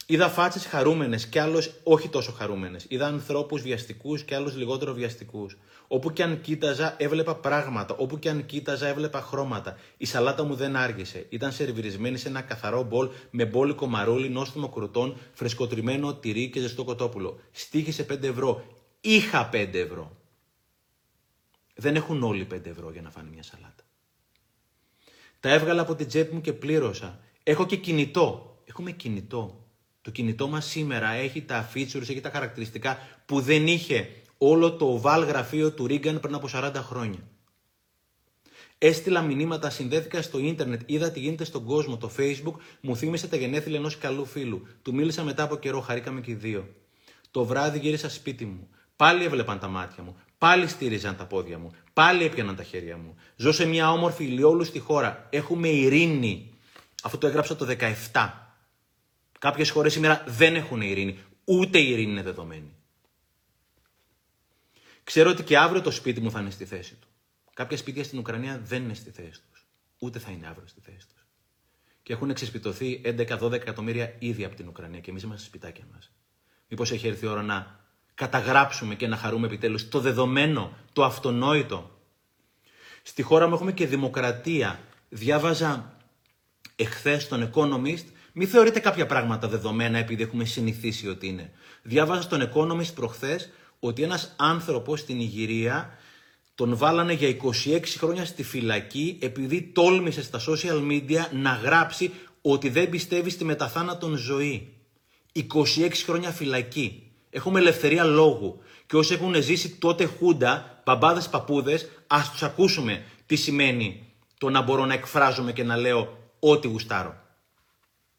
[0.06, 2.86] Είδα φάτσες χαρούμενες και άλλες όχι τόσο χαρούμενες.
[2.88, 5.56] Είδα ανθρώπους βιαστικούς και άλλους λιγότερο βιαστικούς.
[5.88, 7.94] Όπου και αν κοίταζα, έβλεπα πράγματα.
[7.94, 9.76] Όπου και αν κοίταζα, έβλεπα χρώματα.
[9.96, 11.26] Η σαλάτα μου δεν άργησε.
[11.28, 16.84] Ήταν σερβιρισμένη σε ένα καθαρό μπολ με μπόλικο μαρούλι, νόστιμο κρουτών, φρεσκοτριμμένο τυρί και ζεστό
[16.84, 17.40] κοτόπουλο.
[17.50, 18.64] Στήχησε 5 ευρώ.
[19.00, 20.16] Είχα 5 ευρώ.
[21.74, 23.84] Δεν έχουν όλοι 5 ευρώ για να φάνε μια σαλάτα.
[25.40, 27.20] Τα έβγαλα από την τσέπη μου και πλήρωσα.
[27.42, 28.56] Έχω και κινητό.
[28.64, 29.66] Έχουμε κινητό.
[30.06, 34.08] Το κινητό μας σήμερα έχει τα features, έχει τα χαρακτηριστικά που δεν είχε
[34.38, 37.20] όλο το βάλ γραφείο του Ρίγκαν πριν από 40 χρόνια.
[38.78, 41.96] Έστειλα μηνύματα, συνδέθηκα στο ίντερνετ, είδα τι γίνεται στον κόσμο.
[41.96, 44.66] Το Facebook μου θύμισε τα γενέθλια ενός καλού φίλου.
[44.82, 46.68] Του μίλησα μετά από καιρό, χαρήκαμε και οι δύο.
[47.30, 48.68] Το βράδυ γύρισα σπίτι μου.
[48.96, 50.16] Πάλι έβλεπαν τα μάτια μου.
[50.38, 51.70] Πάλι στήριζαν τα πόδια μου.
[51.92, 53.14] Πάλι έπιαναν τα χέρια μου.
[53.36, 55.26] Ζω σε μια όμορφη ηλιόλου στη χώρα.
[55.30, 56.54] Έχουμε ειρήνη.
[57.02, 57.66] Αυτό το έγραψα το
[58.12, 58.30] 17.
[59.38, 61.18] Κάποιες χώρες σήμερα δεν έχουν ειρήνη.
[61.44, 62.75] Ούτε η ειρήνη είναι δεδομένη.
[65.06, 67.08] Ξέρω ότι και αύριο το σπίτι μου θα είναι στη θέση του.
[67.54, 69.66] Κάποια σπίτια στην Ουκρανία δεν είναι στη θέση τους.
[69.98, 71.26] Ούτε θα είναι αύριο στη θέση τους.
[72.02, 76.12] Και έχουν εξεσπιτωθεί 11-12 εκατομμύρια ήδη από την Ουκρανία και εμείς είμαστε στα σπιτάκια μας.
[76.68, 77.80] Μήπως έχει έρθει η ώρα να
[78.14, 82.00] καταγράψουμε και να χαρούμε επιτέλους το δεδομένο, το αυτονόητο.
[83.02, 84.80] Στη χώρα μου έχουμε και δημοκρατία.
[85.08, 85.96] Διάβαζα
[86.76, 91.52] εχθές τον Economist μην θεωρείτε κάποια πράγματα δεδομένα επειδή έχουμε συνηθίσει ότι είναι.
[91.82, 93.50] Διάβαζα στον Economist προχθές
[93.86, 95.98] ότι ένας άνθρωπος στην Ιγυρία
[96.54, 102.68] τον βάλανε για 26 χρόνια στη φυλακή επειδή τόλμησε στα social media να γράψει ότι
[102.68, 104.72] δεν πιστεύει στη μεταθάνατον ζωή.
[105.32, 107.10] 26 χρόνια φυλακή.
[107.30, 108.60] Έχουμε ελευθερία λόγου.
[108.86, 113.04] Και όσοι έχουν ζήσει τότε χούντα, μπαμπάδες, παππούδες, ας τους ακούσουμε.
[113.26, 117.16] τι σημαίνει το να μπορώ να εκφράζομαι και να λέω ό,τι γουστάρω.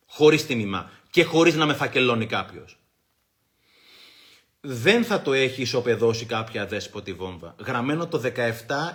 [0.06, 2.78] Χωρίς τίμημα και χωρίς να με φακελώνει κάποιος.
[4.62, 7.56] Δεν θα το έχει ισοπεδώσει κάποια δέσποτη βόμβα.
[7.66, 8.30] Γραμμένο το 17,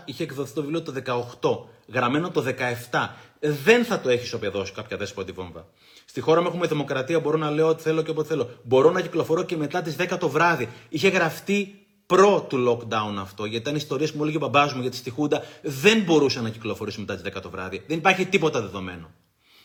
[0.05, 0.93] είχε εκδοθεί το βιβλίο το
[1.41, 1.93] 18.
[1.93, 2.45] Γραμμένο το
[2.91, 3.09] 17.
[3.41, 5.67] Δεν θα το έχει ισοπεδώσει κάποια δέσποτη βόμβα.
[6.05, 8.51] Στη χώρα μου έχουμε δημοκρατία, μπορώ να λέω ό,τι θέλω και όποτε θέλω.
[8.63, 10.69] Μπορώ να κυκλοφορώ και μετά τις 10 το βράδυ.
[10.89, 14.81] Είχε γραφτεί προ του lockdown αυτό, γιατί ήταν ιστορίες που μου έλεγε ο μπαμπάς μου,
[14.81, 17.83] γιατί στη Χούντα δεν μπορούσε να κυκλοφορήσει μετά τις 10 το βράδυ.
[17.87, 19.11] Δεν υπάρχει τίποτα δεδομένο.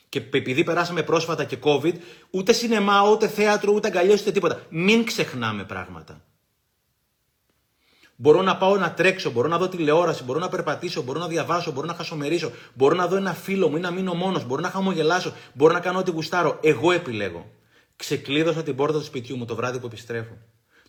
[0.10, 1.93] Και επειδή περάσαμε πρόσφατα και COVID,
[2.30, 4.62] ούτε σινεμά, ούτε θέατρο, ούτε αγκαλιές, ούτε τίποτα.
[4.70, 6.22] Μην ξεχνάμε πράγματα.
[8.20, 11.72] Μπορώ να πάω να τρέξω, μπορώ να δω τηλεόραση, μπορώ να περπατήσω, μπορώ να διαβάσω,
[11.72, 14.70] μπορώ να χασομερίσω, μπορώ να δω ένα φίλο μου ή να μείνω μόνος, μπορώ να
[14.70, 16.60] χαμογελάσω, μπορώ να κάνω ό,τι γουστάρω.
[16.62, 17.51] Εγώ επιλέγω.
[17.95, 20.38] Ξεκλείδωσα την πόρτα του σπιτιού μου το βράδυ που επιστρέφω.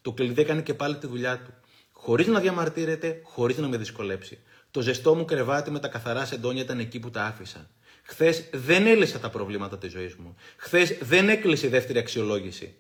[0.03, 1.53] Το κλειδί έκανε και πάλι τη δουλειά του.
[1.93, 4.39] Χωρίς να διαμαρτύρεται, χωρίς να με δυσκολέψει.
[4.71, 7.71] Το ζεστό μου κρεβάτι με τα καθαρά σεντόνια ήταν εκεί που τα άφησα.
[8.11, 10.35] Χθες δεν έλυσα τα προβλήματα της ζωής μου.
[10.57, 12.75] Χθες δεν έκλεισε η δεύτερη αξιολόγηση.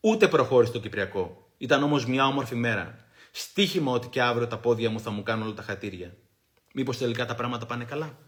[0.00, 1.50] Ούτε προχώρησε το Κυπριακό.
[1.58, 3.06] Ήταν όμως μια όμορφη μέρα.
[3.30, 6.16] Στίχημα ότι και αύριο τα πόδια μου θα μου κάνουν όλα τα χατήρια.
[6.72, 8.18] Μήπως τελικά τα πράγματα πάνε καλά;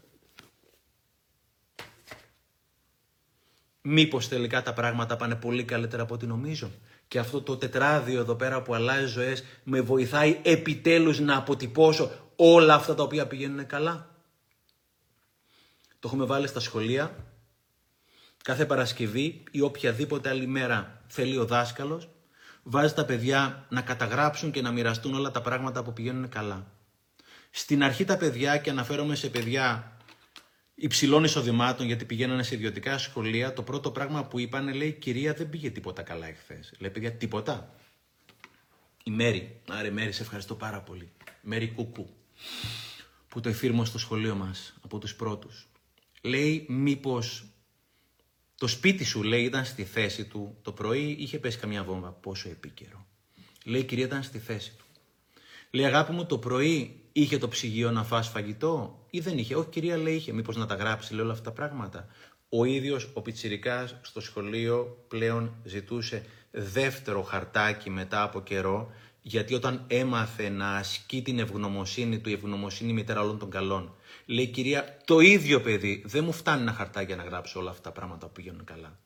[3.81, 6.71] Μήπως τελικά τα πράγματα πάνε πολύ καλύτερα από ό,τι νομίζω;
[7.07, 12.73] Και αυτό το τετράδιο εδώ πέρα που αλλάζει ζωές με βοηθάει επιτέλους να αποτυπώσω όλα
[12.73, 14.16] αυτά τα οποία πηγαίνουν καλά;
[15.99, 17.25] Το έχουμε βάλει στα σχολεία.
[18.43, 22.09] Κάθε Παρασκευή ή οποιαδήποτε άλλη μέρα θέλει ο δάσκαλος,
[22.63, 26.71] βάζει τα παιδιά να καταγράψουν και να μοιραστούν όλα τα πράγματα που πηγαίνουν καλά.
[27.49, 29.97] Στην αρχή τα παιδιά, και αναφέρομαι σε παιδιά
[30.75, 35.49] υψηλών εισοδημάτων, γιατί πηγαίνανε σε ιδιωτικά σχολεία, το πρώτο πράγμα που είπαν λέει: Κυρία, δεν
[35.49, 36.73] πήγε τίποτα καλά εχθές.
[36.77, 37.75] Λέει: Παιδιά, τίποτα.
[39.03, 41.11] Η Μέρη, άρε Μέρη, σε ευχαριστώ πάρα πολύ.
[41.41, 42.09] Μέρη Κούκου,
[43.27, 45.66] που το εφήρμο στο σχολείο μας από τους πρώτους.
[46.27, 47.45] Λέει: Μήπως
[48.57, 50.57] το σπίτι σου, λέει, ήταν στη θέση του.
[50.61, 52.09] Το πρωί είχε πέσει καμιά βόμβα.
[52.09, 53.05] Πόσο επίκαιρο.
[53.65, 54.85] Λέει: Κυρία, ήταν στη θέση του.
[55.71, 59.69] Λέει: Αγάπη μου, το πρωί Είχε το ψυγείο να φας φαγητό ή δεν είχε; Όχι
[59.69, 60.33] κυρία λέει είχε.
[60.33, 62.07] Μήπως να τα γράψει λέει όλα αυτά τα πράγματα.
[62.49, 69.83] Ο ίδιος ο Πιτσιρικάς στο σχολείο πλέον ζητούσε δεύτερο χαρτάκι μετά από καιρό γιατί όταν
[69.87, 73.95] έμαθε να ασκεί την ευγνωμοσύνη του, η ευγνωμοσύνη μητέρα όλων των καλών.
[74.29, 77.81] Λέει κυρία, το ίδιο παιδί, δεν μου φτάνει ένα χαρτάκι για να γράψω όλα αυτά
[77.81, 78.99] τα πράγματα που πηγαίνουν καλά.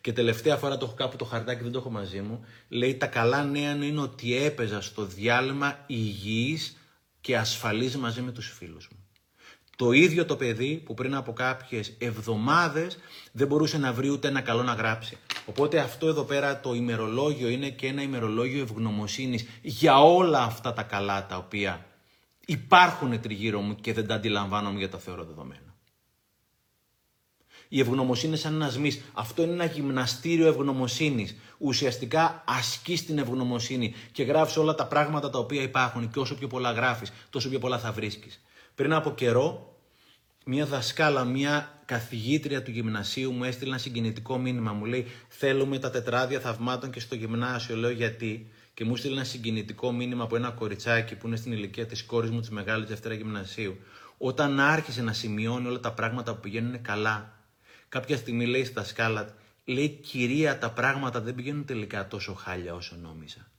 [0.00, 2.44] Και τελευταία φορά το έχω κάπου το χαρτάκι, δεν το έχω μαζί μου.
[2.68, 6.76] Λέει τα καλά νέα είναι ότι έπαιζα στο διάλειμμα υγιής
[7.20, 8.98] και ασφαλής μαζί με τους φίλους μου.
[9.76, 12.98] Το ίδιο το παιδί που πριν από κάποιες εβδομάδες
[13.32, 15.18] δεν μπορούσε να βρει ούτε ένα καλό να γράψει.
[15.46, 20.82] Οπότε αυτό εδώ πέρα το ημερολόγιο είναι και ένα ημερολόγιο ευγνωμοσύνης για όλα αυτά τα
[20.82, 21.86] καλά τα οποία
[22.46, 25.74] υπάρχουν τριγύρω μου και δεν τα αντιλαμβάνομαι για τα θεωρώ δεδομένα.
[27.68, 29.02] Η ευγνωμοσύνη είναι σαν ένας μη.
[29.12, 31.36] Αυτό είναι ένα γυμναστήριο ευγνωμοσύνης.
[31.58, 36.10] Ουσιαστικά ασκείς την ευγνωμοσύνη και γράφεις όλα τα πράγματα τα οποία υπάρχουν.
[36.10, 38.40] Και όσο πιο πολλά γράφεις, τόσο πιο πολλά θα βρίσκεις.
[38.74, 39.76] Πριν από καιρό,
[40.44, 44.72] μια δασκάλα, μια καθηγήτρια του γυμνασίου μου έστειλε ένα συγκινητικό μήνυμα.
[44.72, 47.76] Μου λέει: Θέλουμε τα τετράδια θαυμάτων και στο γυμνάσιο.
[47.76, 48.50] Λέω γιατί.
[48.76, 52.30] Και μου έστειλε ένα συγκινητικό μήνυμα από ένα κοριτσάκι που είναι στην ηλικία της κόρης
[52.30, 53.76] μου της Μεγάλης Δευτέρα Γυμνασίου.
[54.18, 57.36] Όταν άρχισε να σημειώνει όλα τα πράγματα που πηγαίνουν καλά,
[57.88, 62.96] Κάποια στιγμή λέει στα σκάλα, λέει κυρία τα πράγματα δεν πηγαίνουν τελικά τόσο χάλια όσο
[62.96, 63.50] νόμιζα.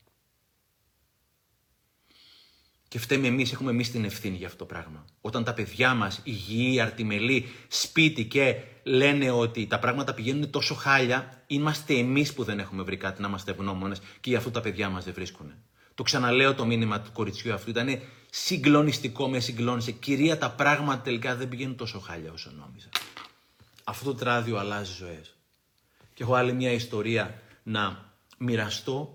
[2.87, 5.05] Και φταίμε εμείς, έχουμε εμείς την ευθύνη για αυτό το πράγμα.
[5.21, 11.43] Όταν τα παιδιά μας, υγιή, αρτιμελή, σπίτι και λένε ότι τα πράγματα πηγαίνουν τόσο χάλια,
[11.47, 14.89] είμαστε εμείς που δεν έχουμε βρει κάτι να είμαστε ευγνώμονες και γι' αυτό τα παιδιά
[14.89, 15.53] μας δεν βρίσκουν.
[15.93, 17.69] Το ξαναλέω το μήνυμα του κοριτσιού αυτού.
[17.69, 19.91] Ήταν συγκλονιστικό, με συγκλώνησε.
[19.91, 22.89] Κυρία, τα πράγματα τελικά δεν πηγαίνουν τόσο χάλια όσο νόμιζα
[23.89, 25.35] αυτό το τράδιο αλλάζει ζωές.
[26.13, 29.13] Και έχω άλλη μια ιστορία να μοιραστώ,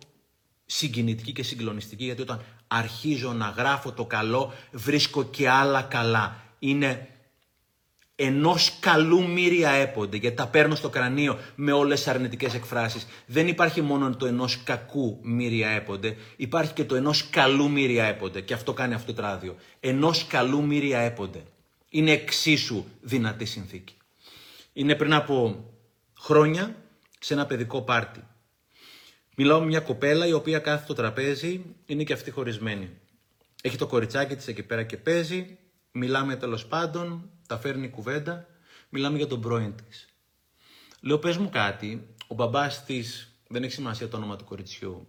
[0.67, 6.37] συγκινητική και συγκλονιστική, γιατί όταν αρχίζω να γράφω το καλό, βρίσκω και άλλα καλά.
[6.59, 7.07] Είναι
[8.17, 13.07] ενός καλού μύρια έπονται, γιατί τα παίρνω στο κρανίο με όλες τις αρνητικές εκφράσεις.
[13.27, 18.41] Δεν υπάρχει μόνο το ενός κακού μύρια έπονται, υπάρχει και το ενός καλού μύρια έπονται.
[18.41, 19.57] Και αυτό κάνει αυτό το τράδιο.
[19.81, 21.43] Ενός καλού μύρια έπονται.
[21.89, 23.95] Είναι εξίσου δυνατή συνθήκη.
[24.73, 25.65] Είναι πριν από
[26.19, 26.77] χρόνια
[27.19, 28.25] σε ένα παιδικό πάρτι.
[29.37, 32.91] Μιλάω με μια κοπέλα η οποία κάθεται στο τραπέζι, είναι και αυτή χωρισμένη.
[33.63, 35.59] Έχει το κοριτσάκι της εκεί πέρα και παίζει,
[35.93, 38.47] μιλάμε τέλος πάντων, τα φέρνει κουβέντα,
[38.89, 40.09] μιλάμε για τον πρώην της.
[41.01, 45.09] Λέω πες μου κάτι, ο μπαμπάς της, δεν έχει σημασία το όνομα του κοριτσιού,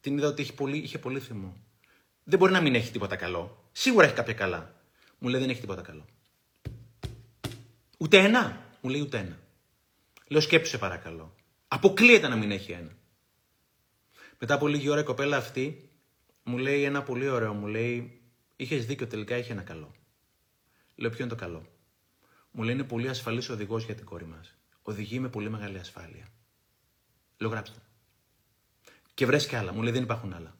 [0.00, 1.56] την είδα ότι είχε πολύ, είχε πολύ θυμό.
[2.24, 3.70] Δεν μπορεί να μην έχει τίποτα καλό.
[3.72, 4.74] Σίγουρα έχει κάποια καλά.
[5.18, 6.04] Μου λέει δεν έχει τίποτα καλό.
[7.98, 8.66] Ούτε ένα.
[8.80, 9.38] Μου λέει ούτε ένα.
[10.28, 11.34] Λέω σκέψου παρακαλώ.
[11.68, 12.90] Αποκλείεται να μην έχει ένα.
[14.38, 15.90] Μετά από λίγη ώρα η κοπέλα αυτή
[16.42, 17.52] μου λέει ένα πολύ ωραίο.
[17.52, 18.20] Μου λέει
[18.56, 19.94] είχες δίκιο τελικά είχε ένα καλό.
[20.94, 21.66] Λέω ποιο είναι το καλό;
[22.50, 24.54] Μου λέει είναι πολύ ασφαλής οδηγός για την κόρη μας.
[24.82, 26.28] Οδηγεί με πολύ μεγάλη ασφάλεια.
[27.38, 27.78] Λέω γράψτε.
[29.14, 29.72] Και βρες και άλλα.
[29.72, 30.54] Μου λέει δεν υπάρχουν άλλα.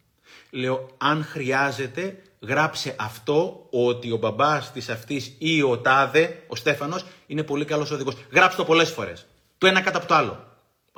[0.51, 7.07] Λέω αν χρειάζεται γράψε αυτό ότι ο μπαμπάς της αυτής ή ο τάδε, ο Στέφανος,
[7.27, 8.17] είναι πολύ καλός οδηγός.
[8.31, 9.27] Γράψτε το πολλές φορές.
[9.59, 10.48] Το ένα κατά από το άλλο.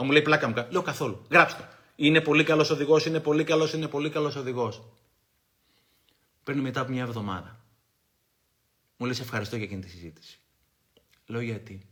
[0.01, 0.66] Μα μου λέει πλάκα μου.
[0.70, 1.26] Λέω καθόλου.
[1.30, 1.68] Γράψτε το.
[1.96, 4.82] Είναι πολύ καλός οδηγός, είναι πολύ καλός, είναι πολύ καλός οδηγός.
[6.42, 7.64] Παίρνει μετά από μια εβδομάδα.
[8.96, 10.38] Μου λέει σε ευχαριστώ για εκείνη τη συζήτηση.
[11.26, 11.86] Λέω γιατί;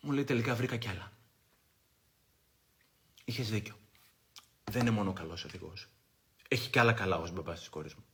[0.00, 1.12] Μου λέει τελικά βρήκα κι άλλα.
[3.24, 3.78] Είχες δίκιο.
[4.64, 5.88] Δεν είναι μόνο καλός οδηγός.
[6.48, 8.04] Έχει κι άλλα καλά ως μπαμπάς της κόρης μου.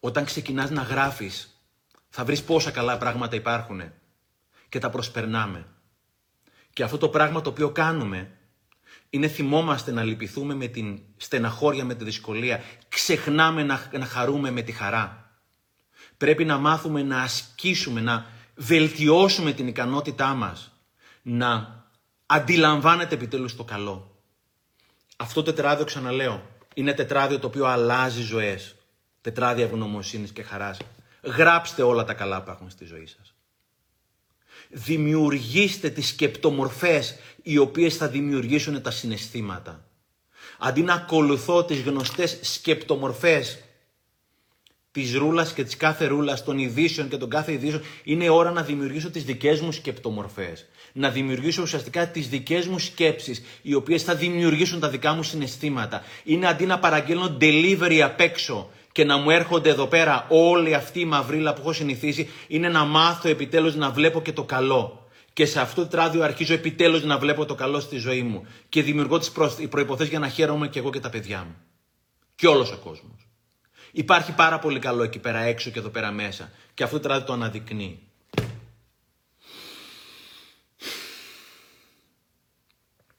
[0.00, 1.60] Όταν ξεκινάς να γράφεις,
[2.08, 3.99] θα βρεις πόσα καλά πράγματα υπάρχουν
[4.70, 5.66] και τα προσπερνάμε.
[6.72, 8.30] Και αυτό το πράγμα το οποίο κάνουμε
[9.10, 12.62] είναι θυμόμαστε να λυπηθούμε με την στεναχώρια, με τη δυσκολία.
[12.88, 15.30] Ξεχνάμε να, να χαρούμε με τη χαρά.
[16.16, 20.72] Πρέπει να μάθουμε να ασκήσουμε, να βελτιώσουμε την ικανότητά μας.
[21.22, 21.84] Να
[22.26, 24.22] αντιλαμβάνεται επιτέλους το καλό.
[25.16, 26.42] Αυτό το τετράδιο, ξαναλέω,
[26.74, 28.74] είναι τετράδιο το οποίο αλλάζει ζωές.
[29.20, 30.78] Τετράδια ευγνωμοσύνης και χαράς.
[31.22, 33.34] Γράψτε όλα τα καλά που έχουν στη ζωή σας.
[34.70, 39.84] Δημιουργήστε τις σκεπτομορφές οι οποίες θα δημιουργήσουν τα συναισθήματα.
[40.58, 43.58] Αντί να ακολουθώ τις γνωστές σκεπτομορφές
[44.92, 48.62] της ρούλας και της κάθε ρούλας, των ειδήσεων και των κάθε ειδήσεων, είναι ώρα να
[48.62, 50.66] δημιουργήσω τις δικές μου σκεπτομορφές.
[50.92, 56.02] Να δημιουργήσω ουσιαστικά τις δικές μου σκέψεις, οι οποίες θα δημιουργήσουν τα δικά μου συναισθήματα.
[56.24, 61.00] Είναι αντί να παραγγέλνω delivery απ' έξω και να μου έρχονται εδώ πέρα όλη αυτή
[61.00, 65.08] η μαυρίλα που έχω συνηθίσει, είναι να μάθω επιτέλους να βλέπω και το καλό.
[65.32, 68.46] Και σε αυτό το τράδιο αρχίζω επιτέλους να βλέπω το καλό στη ζωή μου.
[68.68, 69.32] Και δημιουργώ τις
[69.68, 71.56] προποθέσει για να χαίρομαι και εγώ και τα παιδιά μου.
[72.34, 73.28] Και όλος ο κόσμος.
[73.92, 76.52] Υπάρχει πάρα πολύ καλό εκεί πέρα έξω και εδώ πέρα μέσα.
[76.74, 77.98] Και αυτό τώρα το αναδεικνύει.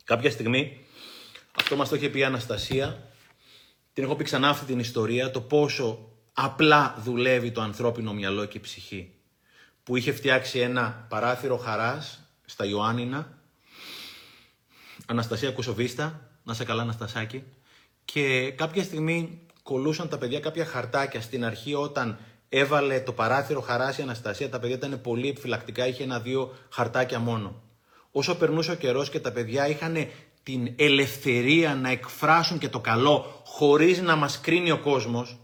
[0.03, 0.85] Κάποια στιγμή,
[1.51, 3.10] αυτό μας το είχε πει η Αναστασία,
[4.01, 8.57] την έχω πει ξανά αυτή την ιστορία, το πόσο απλά δουλεύει το ανθρώπινο μυαλό και
[8.57, 9.13] η ψυχή.
[9.83, 13.37] Που είχε φτιάξει ένα παράθυρο χαράς στα Ιωάννινα,
[15.05, 17.43] Αναστασία Κουσοβίστα, να σε καλά Αναστασάκη,
[18.05, 22.17] και κάποια στιγμή κολούσαν τα παιδιά κάποια χαρτάκια στην αρχή όταν
[22.49, 24.49] έβαλε το παράθυρο χαράσει η Αναστασία.
[24.49, 27.61] Τα παιδιά ήταν πολύ επιφυλακτικά, είχε ένα-δύο χαρτάκια μόνο.
[28.11, 29.95] Όσο περνούσε ο καιρός και τα παιδιά είχαν
[30.51, 35.37] την ελευθερία να εκφράσουν και το καλό χωρίς να μας κρίνει ο κόσμος,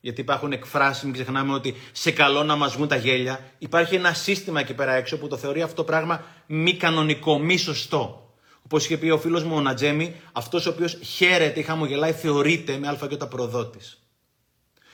[0.00, 3.40] γιατί υπάρχουν εκφράσεις, μην ξεχνάμε ότι σε καλό να μας βγουν τα γέλια.
[3.58, 7.56] Υπάρχει ένα σύστημα εκεί πέρα έξω που το θεωρεί αυτό το πράγμα μη κανονικό, μη
[7.56, 8.32] σωστό.
[8.62, 12.78] Όπως είχε πει ο φίλος μου ο Νατζέμι, αυτός ο οποίος χαίρεται ή χαμογελάει θεωρείται
[12.78, 13.98] με αλφαγιώτα προδότης.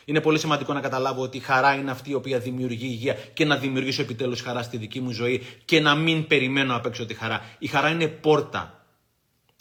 [0.05, 3.45] Είναι πολύ σημαντικό να καταλάβω ότι η χαρά είναι αυτή η οποία δημιουργεί υγεία και
[3.45, 7.15] να δημιουργήσω επιτέλους χαρά στη δική μου ζωή και να μην περιμένω απ' έξω τη
[7.15, 7.45] χαρά.
[7.59, 8.80] Η χαρά είναι πόρτα,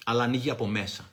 [0.06, 1.10] αλλά ανοίγει από μέσα.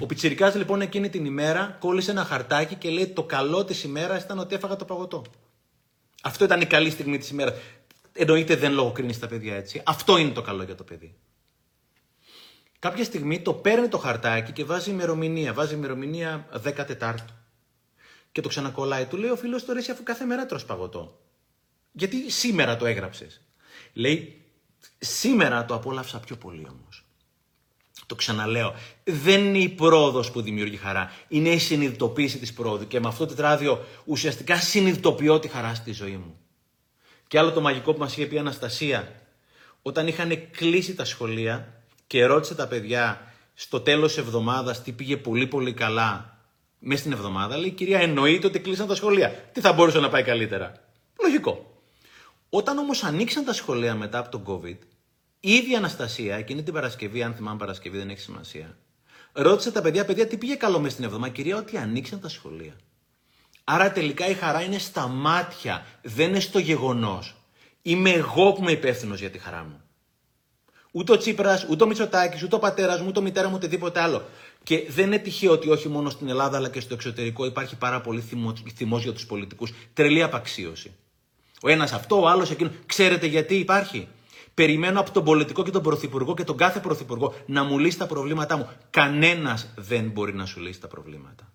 [0.00, 4.22] Ο Πιτσιρικάς λοιπόν εκείνη την ημέρα κόλλησε ένα χαρτάκι και λέει το καλό της ημέρας
[4.22, 5.24] ήταν ότι έφαγα το παγωτό.
[6.22, 7.54] Αυτό ήταν η καλή στιγμή της ημέρας.
[8.12, 9.82] Εννοείται δεν λογοκρίνεις τα παιδιά έτσι.
[9.84, 11.16] Αυτό είναι το καλό για το παιδί.
[12.78, 15.52] Κάποια στιγμή το παίρνει το χαρτάκι και βάζει ημερομηνία.
[15.52, 16.48] Βάζει ημερομηνία
[17.00, 17.14] 14.
[18.32, 19.04] Και το ξανακολλάει.
[19.04, 21.20] Του λέει ο φίλος του εσύ αφού κάθε μέρα τρως παγωτό.
[21.92, 23.40] Γιατί σήμερα το έγραψες.
[23.92, 24.45] Λέει
[24.98, 27.04] σήμερα το απόλαυσα πιο πολύ όμως.
[28.06, 28.74] Το ξαναλέω.
[29.04, 31.12] Δεν είναι η πρόοδος που δημιουργεί χαρά.
[31.28, 32.86] Είναι η συνειδητοποίηση της πρόοδου.
[32.86, 36.38] Και με αυτό το τετράδιο ουσιαστικά συνειδητοποιώ τη χαρά στη ζωή μου.
[37.28, 39.12] Και άλλο το μαγικό που μας είχε πει η Αναστασία,
[39.82, 45.16] όταν είχαν κλείσει τα σχολεία και ρώτησε τα παιδιά στο τέλος της εβδομάδας τι πήγε
[45.16, 46.38] πολύ πολύ καλά
[46.78, 49.28] μέσα στην εβδομάδα, λέει κυρία εννοείται ότι κλείσαν τα σχολεία.
[49.52, 50.72] Τι θα μπορούσε να πάει καλύτερα;
[51.22, 51.75] Λογικό.
[52.56, 54.78] Όταν όμως ανοίξαν τα σχολεία μετά από τον COVID,
[55.40, 58.76] η ίδια Αναστασία, εκείνη την Παρασκευή, αν θυμάμαι Παρασκευή δεν έχει σημασία,
[59.32, 62.72] ρώτησε τα παιδιά, παιδιά τι πήγε καλό μέσα στην εβδομάδα, κυρία, ότι ανοίξαν τα σχολεία.
[63.64, 67.34] Άρα τελικά η χαρά είναι στα μάτια, δεν είναι στο γεγονός.
[67.82, 69.80] Είμαι εγώ που είμαι υπεύθυνος για τη χαρά μου.
[70.92, 74.00] Ούτε ο Τσίπρας, ούτε ο Μητσοτάκης, ούτε ο πατέρας μου, ούτε ο μητέρα μου, οτιδήποτε
[74.00, 74.28] άλλο.
[74.62, 78.00] Και δεν είναι τυχαίο ότι όχι μόνο στην Ελλάδα αλλά και στο εξωτερικό υπάρχει πάρα
[78.00, 78.20] πολύ
[78.74, 79.72] θυμός για τους πολιτικούς.
[79.92, 80.94] Τρελή απαξίωση.
[81.62, 82.70] Ο ένας αυτό, ο άλλος εκείνο.
[82.86, 84.08] Ξέρετε γιατί υπάρχει;
[84.56, 88.06] Περιμένω από τον πολιτικό και τον πρωθυπουργό και τον κάθε πρωθυπουργό να μου λύσει τα
[88.06, 88.68] προβλήματά μου.
[88.90, 91.52] Κανένας δεν μπορεί να σου λύσει τα προβλήματα.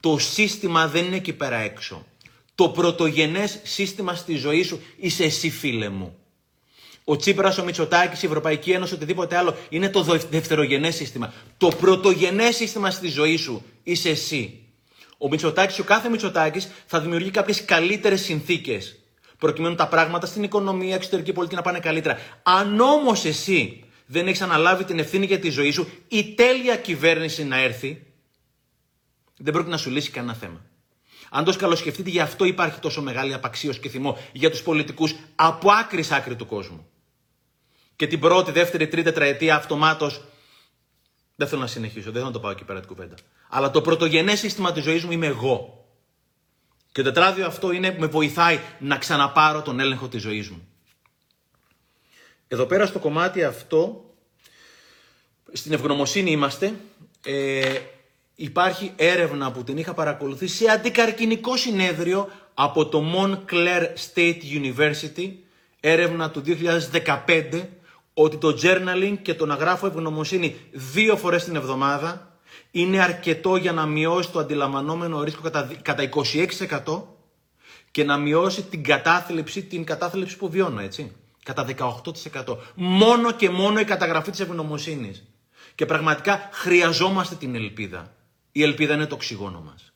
[0.00, 2.06] Το σύστημα δεν είναι εκεί πέρα έξω.
[2.54, 6.16] Το πρωτογενές σύστημα στη ζωή σου είσαι εσύ φίλε μου.
[7.04, 11.32] Ο Τσίπρας, ο Μητσοτάκης, η Ευρωπαϊκή Ένωση, οτιδήποτε άλλο είναι το δευτερογενές σύστημα.
[11.56, 14.61] Το πρωτογενές σύστημα στη ζωή σου είσαι εσύ.
[15.24, 18.98] Ο Μητσοτάκης, ο κάθε Μητσοτάκης θα δημιουργεί κάποιες καλύτερες συνθήκες
[19.38, 22.18] προκειμένου τα πράγματα στην οικονομία, εξωτερική πολιτική να πάνε καλύτερα.
[22.42, 27.44] Αν όμως εσύ δεν έχεις αναλάβει την ευθύνη για τη ζωή σου, η τέλεια κυβέρνηση
[27.44, 28.06] να έρθει,
[29.36, 30.60] δεν πρόκειται να σου λύσει κανένα θέμα.
[31.30, 35.70] Αν το καλοσκεφτείτε, γι' αυτό υπάρχει τόσο μεγάλη απαξίωση και θυμό για τους πολιτικούς από
[35.70, 36.86] άκρης άκρη του κόσμου.
[37.96, 40.24] Και την πρώτη, δεύτερη, τρίτη τετραετία αυτομάτως.
[41.42, 43.14] Δεν θέλω να συνεχίσω, δεν θέλω να το πάω εκεί πέρα την κουβέντα.
[43.48, 45.86] Αλλά το πρωτογενές σύστημα της ζωής μου είμαι εγώ.
[46.92, 50.68] Και το τετράδιο αυτό είναι, με βοηθάει να ξαναπάρω τον έλεγχο της ζωής μου.
[52.48, 54.04] Εδώ πέρα στο κομμάτι αυτό,
[55.52, 56.74] στην ευγνωμοσύνη είμαστε,
[57.24, 57.78] ε,
[58.34, 63.82] υπάρχει έρευνα που την είχα παρακολουθήσει σε αντικαρκυνικό συνέδριο από το Montclair
[64.14, 65.32] State University,
[65.80, 67.68] έρευνα του 2015,
[68.14, 72.36] ότι το journaling και το να γράφω ευγνωμοσύνη δύο φορές την εβδομάδα
[72.70, 76.08] είναι αρκετό για να μειώσει το αντιλαμβανόμενο ρίσκο κατά, κατά
[76.84, 77.02] 26%
[77.90, 81.12] και να μειώσει την κατάθλιψη, την κατάθλιψη που βιώνω, έτσι.
[81.42, 82.56] Κατά 18%.
[82.74, 85.24] Μόνο και μόνο η καταγραφή της ευγνωμοσύνης.
[85.74, 88.14] Και πραγματικά χρειαζόμαστε την ελπίδα.
[88.52, 89.91] Η ελπίδα είναι το οξυγόνο μας.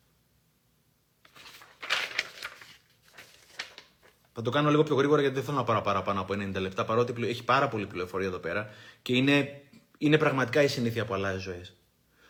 [4.39, 6.85] Θα το κάνω λίγο πιο γρήγορα γιατί δεν θέλω να πάρω παραπάνω από 90 λεπτά
[6.85, 8.71] παρότι έχει πάρα πολύ πληροφορία εδώ πέρα
[9.03, 9.63] και είναι,
[9.99, 11.75] είναι πραγματικά η συνήθεια που αλλάζει ζωές.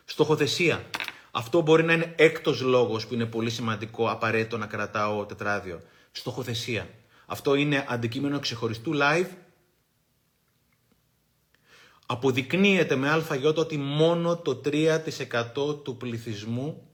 [0.05, 0.87] Στοχοθεσία.
[1.31, 5.81] Αυτό μπορεί να είναι έκτος λόγος που είναι πολύ σημαντικό, απαραίτητο να κρατάω τετράδιο.
[6.13, 6.89] Στοχοθεσία.
[7.27, 9.29] Αυτό είναι αντικείμενο ξεχωριστού live.
[12.07, 16.89] Αποδεικνύεται με αλφαγιώτα ότι μόνο το 3% του πληθυσμού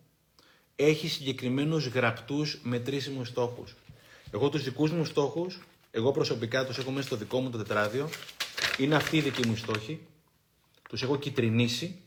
[0.76, 3.74] έχει συγκεκριμένους γραπτούς μετρήσιμους στόχους.
[4.34, 5.60] Εγώ τους δικούς μου στόχους,
[5.90, 8.08] εγώ προσωπικά τους έχω μέσα στο δικό μου το τετράδιο,
[8.78, 10.06] είναι αυτοί οι δικοί μου στόχοι,
[10.88, 12.00] τους έχω κυτρινίσει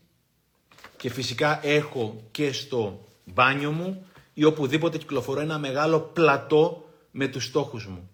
[0.96, 7.44] και φυσικά έχω και στο μπάνιο μου ή οπουδήποτε κυκλοφορώ ένα μεγάλο πλατό με τους
[7.44, 8.10] στόχους μου.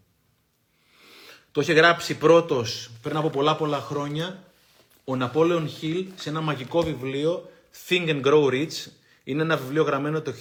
[1.53, 4.43] Το είχε γράψει πρώτος πριν από πολλά πολλά χρόνια
[5.05, 7.51] ο Ναπόλεον Χιλ σε ένα μαγικό βιβλίο
[7.89, 8.91] Think and Grow Rich.
[9.25, 10.33] Είναι ένα βιβλίο γραμμένο το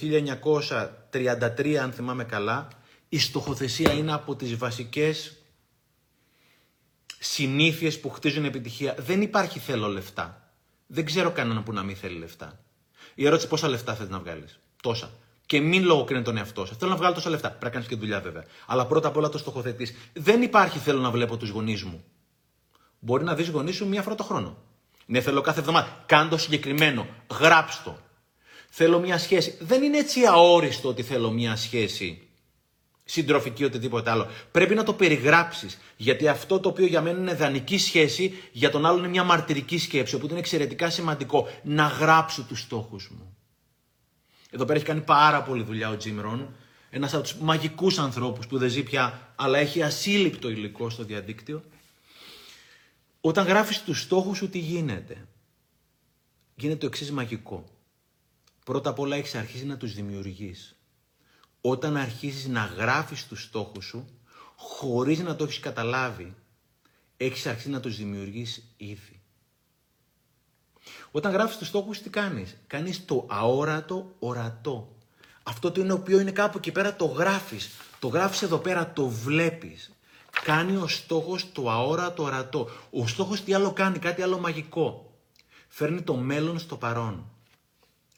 [1.12, 2.68] 1933 αν θυμάμαι καλά.
[3.12, 5.36] Η στοχοθεσία είναι από τις βασικές
[7.18, 8.94] συνήθειες που χτίζουν επιτυχία.
[8.98, 10.52] Δεν υπάρχει θέλω λεφτά.
[10.86, 12.64] Δεν ξέρω κανέναν που να μην θέλει λεφτά.
[13.14, 15.10] Η ερώτηση πόσα λεφτά θέλει να βγάλεις; Τόσα.
[15.46, 16.76] Και μην λογοκρίνει τον εαυτό σας.
[16.76, 17.48] Θέλω να βγάλω τόσα λεφτά.
[17.48, 18.44] Πρέπει να κάνεις και δουλειά βέβαια.
[18.66, 19.94] Αλλά πρώτα απ' όλα το στοχοθετείς.
[20.12, 22.04] Δεν υπάρχει θέλω να βλέπω τους γονείς μου.
[22.98, 24.56] Μπορεί να δεις γονείς σου μία φορά το χρόνο.
[25.06, 26.02] Ναι, θέλω κάθε εβδομάδα.
[26.06, 27.06] Κάντο συγκεκριμένο.
[27.40, 27.98] Γράψτο.
[28.68, 29.56] Θέλω μία σχέση.
[29.60, 32.26] Δεν είναι έτσι αόριστο ότι θέλω μία σχέση
[33.04, 34.28] συντροφική οτιδήποτε άλλο.
[34.50, 35.78] Πρέπει να το περιγράψεις.
[35.96, 39.78] Γιατί αυτό το οποίο για μένα είναι δανεική σχέση, για τον άλλο είναι μια μαρτυρική
[39.78, 40.14] σκέψη.
[40.14, 43.36] Οπότε είναι εξαιρετικά σημαντικό να γράψω τους στόχους μου.
[44.50, 46.54] Εδώ πέρα έχει κάνει πάρα πολύ δουλειά ο Τζιμ Ρον.
[46.90, 51.62] Ένας από τους μαγικούς ανθρώπους που δεν ζει πια, αλλά έχει ασύλληπτο υλικό στο διαδίκτυο.
[53.20, 55.26] Όταν γράφεις τους στόχους σου, τι γίνεται;
[56.54, 57.64] Γίνεται το εξής μαγικό.
[58.64, 60.76] Πρώτα απ' όλα έχεις αρχίσει να τους δημιουργείς
[61.64, 64.08] όταν αρχίζεις να γράφεις τους στόχους σου,
[64.56, 66.34] χωρίς να το έχεις καταλάβει,
[67.16, 69.20] έχεις αρχίσει να τους δημιουργείς ήδη.
[71.10, 74.96] Όταν γράφεις τους στόχους, τι κάνεις; Κάνεις το αόρατο ορατό.
[75.42, 77.70] Αυτό το είναι οποίος είναι κάπου εκεί πέρα το γράφεις.
[77.98, 79.92] Το γράφεις εδώ πέρα, το βλέπεις.
[80.44, 82.68] Κάνει ο στόχος το αόρατο ορατό.
[82.90, 85.12] Ο στόχος τι άλλο κάνει, κάτι άλλο μαγικό.
[85.68, 87.31] Φέρνει το μέλλον στο παρόν.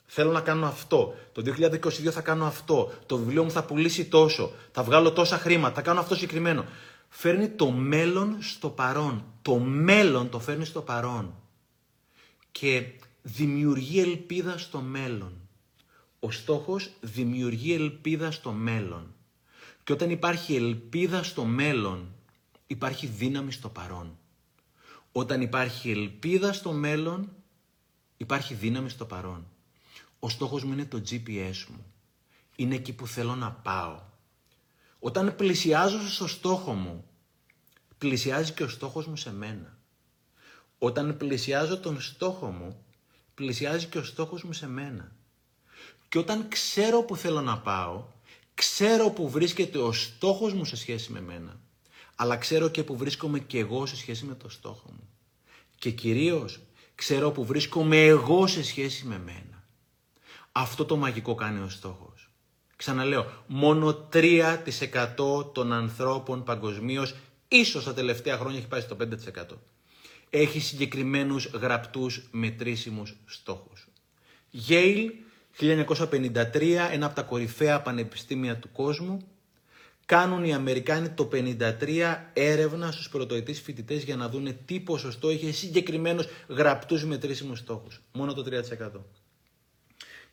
[0.06, 1.14] Θέλω να κάνω αυτό.
[1.32, 2.92] Το 2022 θα κάνω αυτό.
[3.06, 4.52] Το βιβλίο μου θα πουλήσει τόσο.
[4.72, 5.74] Θα βγάλω τόσα χρήματα.
[5.74, 6.64] Θα κάνω αυτό συγκεκριμένο.
[7.08, 9.24] Φέρνει το μέλλον στο παρόν.
[9.42, 11.34] Το μέλλον το φέρνει στο παρόν.
[12.52, 12.86] Και
[13.22, 15.32] δημιουργεί ελπίδα στο μέλλον.
[16.20, 19.14] Ο στόχος δημιουργεί ελπίδα στο μέλλον.
[19.84, 22.14] Και όταν υπάρχει ελπίδα στο μέλλον,
[22.66, 24.18] υπάρχει δύναμη στο παρόν.
[25.12, 27.32] Όταν υπάρχει ελπίδα στο μέλλον,
[28.16, 29.46] υπάρχει δύναμη στο παρόν.
[30.24, 31.84] Ο στόχος μου είναι το GPS μου.
[32.56, 34.00] Είναι εκεί που θέλω να πάω.
[34.98, 37.04] Όταν πλησιάζω στο στόχο μου,
[37.98, 39.78] πλησιάζει και ο στόχος μου σε μένα.
[40.78, 42.84] Όταν πλησιάζω τον στόχο μου,
[43.34, 45.12] πλησιάζει και ο στόχος μου σε μένα.
[46.08, 48.04] Και όταν ξέρω που θέλω να πάω,
[48.54, 51.60] ξέρω που βρίσκεται ο στόχος μου σε σχέση με μένα.
[52.14, 55.08] αλλά ξέρω και που βρίσκομαι και εγώ σε σχέση με το στόχο μου.
[55.78, 56.60] Και κυρίως
[56.94, 59.53] ξέρω που βρίσκομαι εγώ σε σχέση με μένα.
[60.56, 62.30] Αυτό το μαγικό κάνει ο στόχος.
[62.76, 67.14] Ξαναλέω, μόνο 3% των ανθρώπων παγκοσμίως,
[67.48, 69.58] ίσως τα τελευταία χρόνια έχει πάει στο 5%.
[70.30, 73.88] Έχει συγκεκριμένους γραπτούς μετρήσιμους στόχους.
[74.68, 75.10] Yale,
[75.58, 79.26] 1953, ένα από τα κορυφαία πανεπιστήμια του κόσμου,
[80.06, 85.52] κάνουν οι Αμερικάνοι το 53 έρευνα στους πρωτοετής φοιτητές για να δούνε τι ποσοστό είχε
[85.52, 88.00] συγκεκριμένους γραπτούς μετρήσιμους στόχους.
[88.12, 89.04] Μόνο το 3%.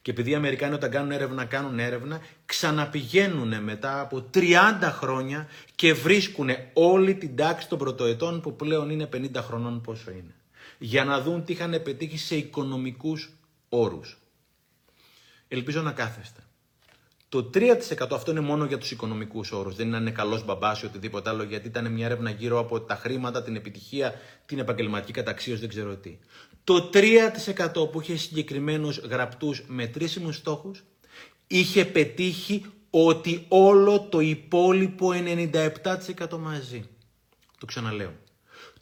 [0.01, 4.47] Και επειδή οι Αμερικάνοι όταν κάνουν έρευνα, κάνουν έρευνα, ξαναπηγαίνουν μετά από 30
[4.81, 10.35] χρόνια και βρίσκουν όλη την τάξη των πρωτοετών που πλέον είναι 50 χρονών πόσο είναι.
[10.77, 13.29] Για να δουν τι είχαν πετύχει σε οικονομικούς
[13.69, 14.17] όρους.
[15.47, 16.41] Ελπίζω να κάθεστε.
[17.31, 19.75] Το 3% αυτό είναι μόνο για τους οικονομικούς όρους.
[19.75, 23.43] Δεν είναι καλός μπαμπάς ή οτιδήποτε άλλο, γιατί ήταν μια έρευνα γύρω από τα χρήματα,
[23.43, 24.13] την επιτυχία,
[24.45, 26.17] την επαγγελματική καταξίωση, δεν ξέρω τι.
[26.63, 30.83] Το 3% που είχε συγκεκριμένους γραπτούς μετρήσιμους στόχους,
[31.47, 36.83] είχε πετύχει ότι όλο το υπόλοιπο 97% μαζί.
[37.59, 38.13] Το ξαναλέω.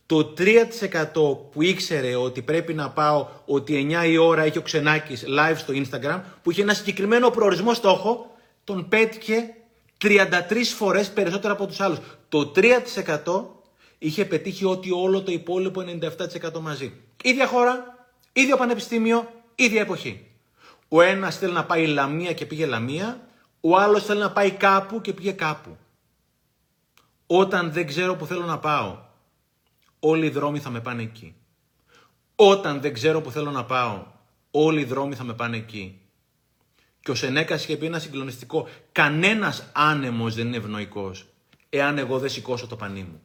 [0.05, 5.25] Το 3% που ήξερε ότι πρέπει να πάω ότι 9 η ώρα έχει ο Ξενάκης
[5.27, 8.28] live στο Instagram, που είχε ένα συγκεκριμένο προορισμό στόχο,
[8.69, 9.55] τον πέτυχε
[10.01, 10.27] 33
[10.75, 11.97] φορές περισσότερο από τους άλλους.
[12.29, 13.45] Το 3%
[13.97, 15.83] είχε πετύχει ότι όλο το υπόλοιπο
[16.51, 16.93] 97% μαζί.
[17.23, 20.27] Ίδια χώρα, ίδιο πανεπιστήμιο, ίδια εποχή.
[20.87, 23.27] Ο ένας θέλει να πάει Λαμία και πήγε Λαμία,
[23.61, 25.77] ο άλλος θέλει να πάει κάπου και πήγε κάπου.
[27.27, 28.97] Όταν δεν ξέρω που θέλω να πάω,
[29.99, 31.35] όλοι οι δρόμοι θα με πάνε εκεί.
[32.35, 34.05] Όταν δεν ξέρω που θέλω να πάω,
[34.51, 36.01] όλοι οι δρόμοι θα με πάνε εκεί.
[37.01, 38.67] Και ο Σενέκας είχε πει ένα συγκλονιστικό.
[38.91, 41.25] Κανένας άνεμος δεν είναι ευνοϊκός,
[41.69, 43.21] εάν εγώ δεν σηκώσω το πανί μου.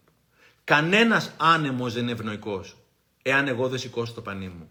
[0.64, 2.76] Κανένας άνεμος δεν είναι ευνοϊκός,
[3.22, 4.68] εάν εγώ δεν σηκώσω το πανί μου.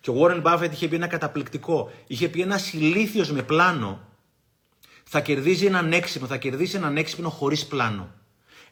[0.00, 1.92] Και ο Warren Buffett είχε πει ένα καταπληκτικό.
[2.06, 4.06] Είχε πει ένας ηλίθιος με πλάνο
[5.08, 8.14] θα κερδίζει έναν έξυπνο, θα κερδίσει έναν έξυπνο χωρίς πλάνο.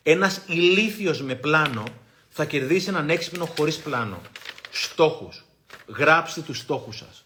[0.03, 1.85] Ένας ηλίθιος με πλάνο
[2.29, 4.21] θα κερδίσει έναν έξυπνο χωρίς πλάνο.
[4.71, 5.45] Στόχους.
[5.87, 7.24] Γράψτε τους στόχους σας.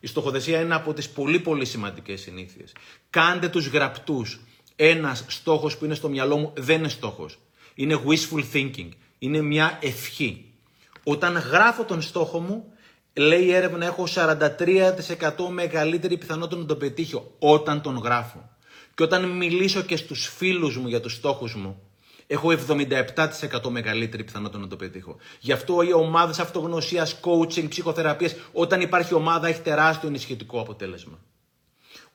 [0.00, 2.72] Η στοχοθεσία είναι από τις πολύ πολύ σημαντικές συνήθειες.
[3.10, 4.40] Κάντε τους γραπτούς.
[4.76, 7.38] Ένας στόχος που είναι στο μυαλό μου δεν είναι στόχος.
[7.74, 8.88] Είναι wishful thinking.
[9.18, 10.44] Είναι μια ευχή.
[11.04, 12.72] Όταν γράφω τον στόχο μου,
[13.14, 18.48] λέει η έρευνα έχω 43% μεγαλύτερη πιθανότητα να τον πετύχω όταν τον γράφω.
[18.94, 21.82] Και όταν μιλήσω και στους φίλους μου για τους στόχους μου,
[22.30, 25.16] έχω 77% μεγαλύτερη πιθανότητα να το πετύχω.
[25.40, 31.18] Γι' αυτό οι ομάδες αυτογνωσίας, coaching, ψυχοθεραπεία, όταν υπάρχει ομάδα, έχει τεράστιο ενισχυτικό αποτέλεσμα.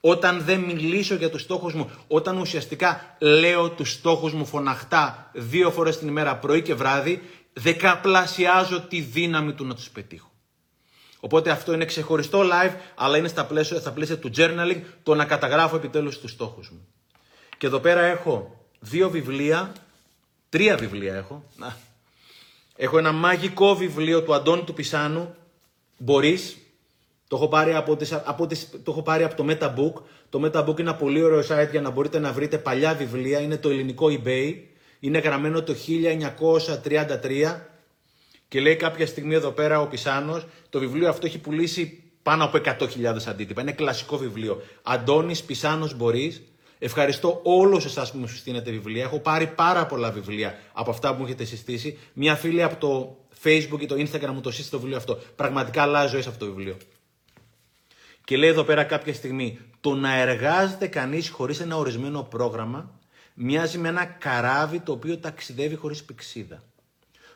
[0.00, 5.70] Όταν δεν μιλήσω για τους στόχους μου, όταν ουσιαστικά λέω τους στόχους μου φωναχτά δύο
[5.70, 10.32] φορές την ημέρα, πρωί και βράδυ, δεκαπλασιάζω τη δύναμη του να τους πετύχω.
[11.20, 15.24] Οπότε αυτό είναι ξεχωριστό live, αλλά είναι στα πλαίσια, στα πλαίσια του journaling, το να
[15.24, 16.86] καταγράφω επιτέλους τους στόχους μου.
[17.58, 19.72] Και εδώ πέρα έχω δύο βιβλία
[20.54, 21.44] Τρία βιβλία έχω.
[21.56, 21.76] Να.
[22.76, 25.34] Έχω ένα μαγικό βιβλίο του Αντώνη του Πισάνου.
[25.98, 26.56] Μπορείς.
[27.28, 30.02] Το έχω, πάρει από τις, από τις, το έχω πάρει από το MetaBook.
[30.30, 33.40] Το MetaBook είναι ένα πολύ ωραίο site για να μπορείτε να βρείτε παλιά βιβλία.
[33.40, 34.54] Είναι το ελληνικό eBay.
[35.00, 35.74] Είναι γραμμένο το
[36.82, 37.60] 1933.
[38.48, 42.60] Και λέει κάποια στιγμή εδώ πέρα ο Πισάνος, το βιβλίο αυτό έχει πουλήσει πάνω από
[42.64, 43.60] 100.000 αντίτυπα.
[43.60, 44.62] Είναι κλασικό βιβλίο.
[44.82, 46.42] Αντώνης Πισάνος Μπορείς,
[46.78, 49.02] Ευχαριστώ όλους εσάς που μου συστήνετε βιβλία.
[49.02, 51.98] Έχω πάρει πάρα πολλά βιβλία από αυτά που μου έχετε συστήσει.
[52.12, 55.18] Μια φίλη από το Facebook ή το Instagram μου το σύστησε το βιβλίο αυτό.
[55.36, 56.76] Πραγματικά αλλάζει ζωή αυτό το βιβλίο.
[58.24, 62.98] Και λέει εδώ πέρα κάποια στιγμή, το να εργάζεται κανείς χωρίς ένα ορισμένο πρόγραμμα
[63.34, 66.62] μοιάζει με ένα καράβι το οποίο ταξιδεύει χωρίς πηξίδα.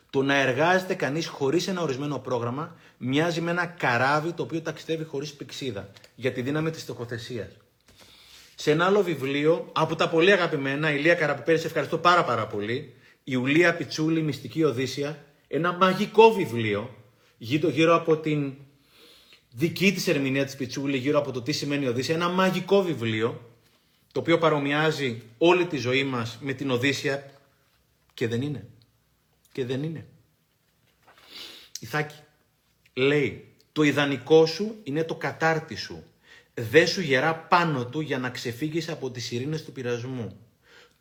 [0.09, 5.03] Το να εργάζεται κανείς χωρίς ένα ορισμένο πρόγραμμα μοιάζει με ένα καράβι το οποίο ταξιδεύει
[5.03, 5.89] χωρίς πηξίδα.
[6.15, 7.47] Για τη δύναμη της στοχοθεσίας
[8.61, 12.47] σε ένα άλλο βιβλίο από τα πολύ αγαπημένα, η Λία Καραπιπέρης, σε ευχαριστώ πάρα πάρα
[12.47, 16.95] πολύ, η Ουλία Πιτσούλη, Μυστική Οδύσσια, ένα μαγικό βιβλίο,
[17.37, 18.53] γύρω, γύρω από την
[19.51, 23.55] δική της ερμηνεία της Πιτσούλη, γύρω από το τι σημαίνει Οδύσσια, ένα μαγικό βιβλίο,
[24.11, 27.31] το οποίο παρομοιάζει όλη τη ζωή μας με την Οδύσσια.
[28.13, 28.67] Και δεν είναι.
[29.51, 30.07] Και δεν είναι.
[31.79, 32.15] Ιθάκη,
[32.93, 36.03] λέει, το ιδανικό σου είναι το κατάρτι σου
[36.59, 40.37] δεν σου γερά πάνω του για να ξεφύγεις από τις ειρήνες του πειρασμού.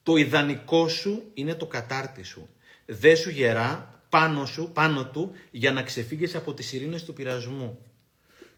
[0.02, 2.48] Το ιδανικό σου είναι το κατάρτι σου.
[2.86, 7.78] Δέσου γερά πάνω, σου, πάνω του για να ξεφύγεις από τις σειρήνες του πειρασμού.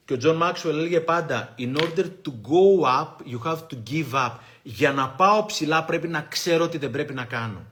[0.04, 4.12] Και ο Τζον Μάξουελ έλεγε πάντα In order to go up, you have to give
[4.12, 4.32] up.
[4.62, 7.66] Για να πάω ψηλά πρέπει να ξέρω τι δεν πρέπει να κάνω.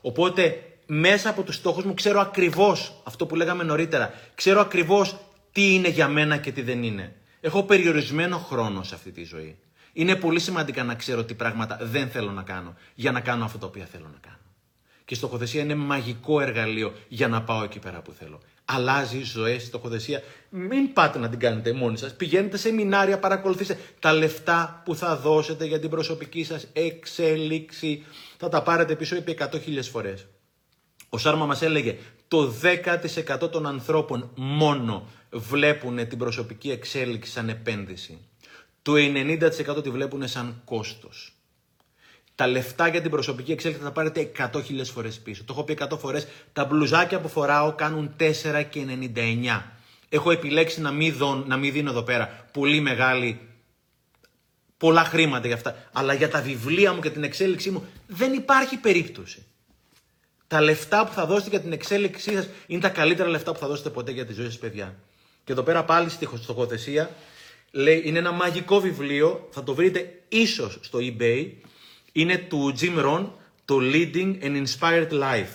[0.00, 4.12] Οπότε μέσα από τους στόχους μου ξέρω ακριβώς αυτό που λέγαμε νωρίτερα.
[4.34, 5.16] Ξέρω ακριβώς
[5.52, 7.17] τι είναι για μένα και τι δεν είναι.
[7.40, 9.58] Έχω περιορισμένο χρόνο σε αυτή τη ζωή.
[9.92, 13.58] Είναι πολύ σημαντικά να ξέρω τι πράγματα δεν θέλω να κάνω για να κάνω αυτό
[13.58, 14.36] το οποίο θέλω να κάνω.
[15.04, 18.40] Και η στοχοθεσία είναι μαγικό εργαλείο για να πάω εκεί πέρα που θέλω.
[18.64, 20.22] Αλλάζει ζωέ η στοχοθεσία.
[20.48, 22.16] Μην πάτε να την κάνετε μόνοι σας.
[22.16, 28.04] Πηγαίνετε σε μινάρια, παρακολουθήστε τα λεφτά που θα δώσετε για την προσωπική σας εξέλιξη.
[28.36, 30.26] Θα τα πάρετε πίσω επί 100.000 φορές.
[31.08, 31.96] Ο Σάρμα μας έλεγε
[32.28, 32.54] το
[33.42, 38.18] 10% των ανθρώπων μόνο βλέπουν την προσωπική εξέλιξη σαν επένδυση.
[38.82, 41.32] Το 90% τη βλέπουν σαν κόστος
[42.38, 45.44] τα λεφτά για την προσωπική εξέλιξη θα τα πάρετε 100.000 φορές πίσω.
[45.44, 46.26] Το έχω πει 100 φορές.
[46.52, 49.62] Τα μπλουζάκια που φοράω κάνουν 4,99.
[50.08, 53.40] Έχω επιλέξει να μην, δω, να μην δίνω εδώ πέρα πολύ μεγάλη,
[54.76, 55.88] πολλά χρήματα για αυτά.
[55.92, 59.46] Αλλά για τα βιβλία μου και την εξέλιξή μου δεν υπάρχει περίπτωση.
[60.46, 63.66] Τα λεφτά που θα δώσετε για την εξέλιξή σας είναι τα καλύτερα λεφτά που θα
[63.66, 64.94] δώσετε ποτέ για τη ζωή σας, παιδιά.
[65.48, 67.10] Και εδώ πέρα πάλι στη στοχοθεσία
[67.70, 69.48] λέει είναι ένα μαγικό βιβλίο.
[69.50, 71.46] Θα το βρείτε ίσως στο eBay
[72.12, 73.26] είναι του Jim Rohn
[73.64, 75.52] το Leading an Inspired Life.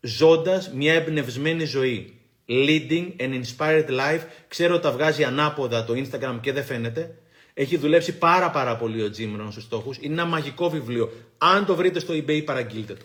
[0.00, 2.18] Ζώντας μια εμπνευσμένη ζωή.
[2.48, 4.20] Leading an Inspired Life.
[4.48, 7.14] Ξέρω ότι τα βγάζει ανάποδα το Instagram και δεν φαίνεται.
[7.54, 9.96] Έχει δουλέψει πάρα πάρα πολύ ο Jim Rohn στους στόχους.
[10.00, 11.12] Είναι ένα μαγικό βιβλίο.
[11.38, 13.04] Αν το βρείτε στο eBay παραγγείλτε το.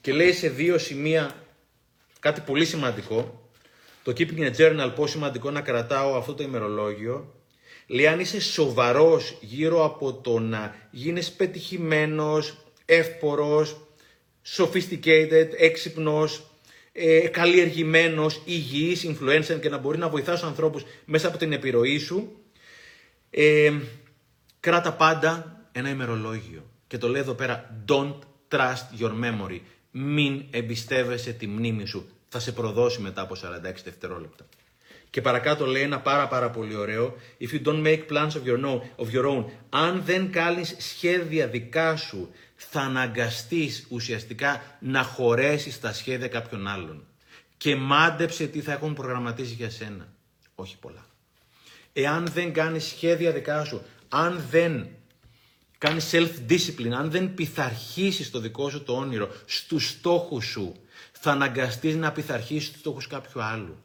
[0.00, 1.34] Και λέει σε δύο σημεία
[2.20, 3.47] κάτι πολύ σημαντικό.
[4.02, 7.38] Το Keeping a Journal, πόσο σημαντικό να κρατάω αυτό το ημερολόγιο
[7.90, 13.86] Λέει αν είσαι σοβαρός γύρω από το να γίνεις πετυχημένος, εύπορος,
[14.56, 16.42] sophisticated, έξυπνος,
[16.92, 21.98] ε, καλλιεργημένος, υγιής, influencer και να μπορεί να βοηθάς τους ανθρώπους μέσα από την επιρροή
[21.98, 22.42] σου,
[23.30, 23.72] ε,
[24.60, 26.70] κράτα πάντα ένα ημερολόγιο.
[26.86, 28.18] Και το λέει εδώ πέρα, don't
[28.48, 29.60] trust your memory.
[29.90, 32.08] Μην εμπιστεύεσαι τη μνήμη σου.
[32.28, 34.46] Θα σε προδώσει μετά από 46 δευτερόλεπτα.
[35.10, 37.16] Και παρακάτω λέει ένα πάρα πάρα πολύ ωραίο.
[37.40, 41.46] If you don't make plans of your, own, of your own, αν δεν κάνεις σχέδια
[41.46, 47.06] δικά σου, θα αναγκαστείς ουσιαστικά να χωρέσεις τα σχέδια κάποιων άλλων.
[47.56, 50.08] Και μάντεψε τι θα έχουν προγραμματίσει για σένα.
[50.54, 51.06] Όχι πολλά.
[51.92, 54.88] Εάν δεν κάνεις σχέδια δικά σου, αν δεν
[55.78, 60.74] κάνεις self-discipline, αν δεν πειθαρχήσεις το δικό σου το όνειρο στους στόχους σου,
[61.20, 63.76] θα αναγκαστείς να πειθαρχήσεις τους στόχους κάποιου άλλου.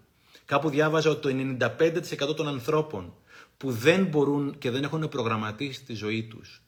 [0.45, 1.67] Κάπου διάβαζα ότι το
[2.29, 3.13] 95% των ανθρώπων
[3.57, 6.63] που δεν μπορούν και δεν έχουν προγραμματίσει τη ζωή τους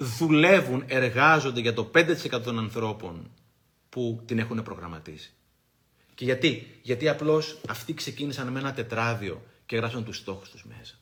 [0.00, 3.30] δουλεύουν, εργάζονται για το 5% των ανθρώπων
[3.88, 5.32] που την έχουν προγραμματίσει.
[6.14, 10.94] Και γιατί, γιατί απλώς αυτοί ξεκίνησαν με ένα τετράδιο και γράψαν τους στόχους τους μέσα.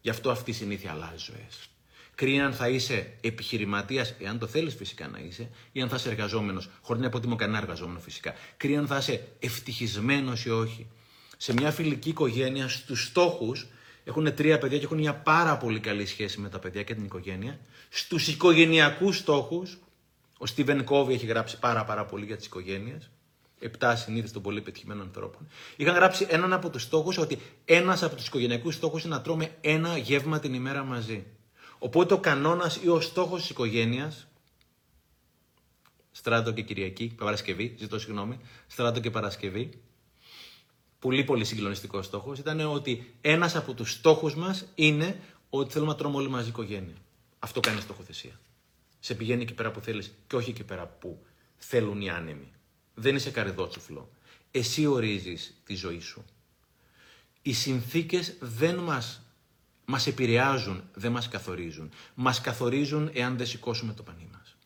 [0.00, 1.68] Γι' αυτό αυτή η συνήθεια αλλάζει ζωές.
[2.14, 6.08] Κρίνει αν θα είσαι επιχειρηματίας, εάν το θέλεις φυσικά να είσαι, ή αν θα είσαι
[6.08, 8.34] εργαζόμενος, χωρίς να υποτιμώ κανένα εργαζόμενο φυσικά.
[8.56, 10.86] Κρίνει αν θα είσαι ευτυχισμένος ή όχι
[11.36, 13.66] σε μια φιλική οικογένεια, στους στόχους,
[14.04, 17.04] έχουν τρία παιδιά και έχουν μια πάρα πολύ καλή σχέση με τα παιδιά και την
[17.04, 17.58] οικογένεια.
[17.88, 19.78] Στους οικογενειακούς στόχους,
[20.38, 23.10] ο Στίβεν Κόβι έχει γράψει πάρα πάρα πολύ για τις οικογένειες,
[23.58, 25.48] επτά συνήθειε των πολύ πετυχημένων ανθρώπων.
[25.76, 29.56] Είχαν γράψει έναν από τους στόχους ότι ένας από τους οικογενειακούς στόχους είναι να τρώμε
[29.60, 31.26] ένα γεύμα την ημέρα μαζί.
[31.84, 34.26] Οπότε ο κανόνας ή ο στόχος της οικογένειας,
[36.12, 39.82] στράτο και Κυριακή, Παρασκευή, ζητώ συγγνώμη, στράτο και Παρασκευή,
[40.98, 45.20] πολύ πολύ συγκλονιστικό στόχος ήταν ότι ένας από τους στόχους μας είναι
[45.50, 46.96] ότι θέλουμε να τρώμε όλοι μαζί οικογένεια.
[47.38, 48.40] Αυτό κάνει στοχοθεσία.
[49.00, 51.24] Σε πηγαίνει εκεί πέρα που θέλεις και όχι εκεί πέρα που
[51.56, 52.52] θέλουν οι άνεμοι.
[52.94, 54.10] Δεν είσαι καρεδότσουφλο.
[54.50, 56.24] Εσύ ορίζεις τη ζωή σου.
[57.42, 58.78] Οι συνθήκες δεν
[59.84, 61.90] μας μας επηρεάζουν, δεν μας καθορίζουν.
[62.14, 64.56] Μας καθορίζουν εάν δεν σηκώσουμε το πανί μας.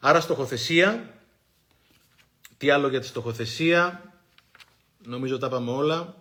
[0.00, 1.14] Άρα στοχοθεσία,
[2.56, 4.08] τι άλλο για τη στοχοθεσία,
[5.08, 6.14] Νομίζω τα είπαμε όλα.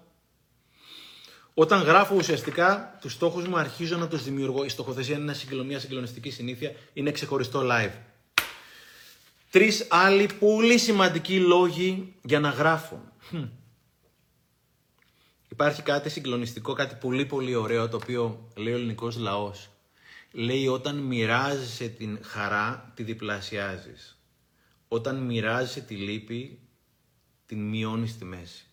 [1.53, 4.63] Όταν γράφω ουσιαστικά τους στόχους μου, αρχίζω να τους δημιουργώ.
[4.63, 7.91] Η στοχοθεσία είναι μια συγκλονιστική συνήθεια, είναι ξεχωριστό live.
[9.51, 13.11] Τρεις άλλοι πολύ σημαντικοί λόγοι για να γράφω.
[15.57, 19.69] Υπάρχει κάτι συγκλονιστικό, κάτι πολύ πολύ ωραίο το οποίο λέει ο ελληνικός λαός.
[20.31, 24.17] Λέει όταν μοιράζεσαι την χαρά, τη διπλασιάζεις.
[24.87, 26.59] Όταν μοιράζεσαι τη λύπη,
[27.45, 28.65] την μειώνεις στη μέση.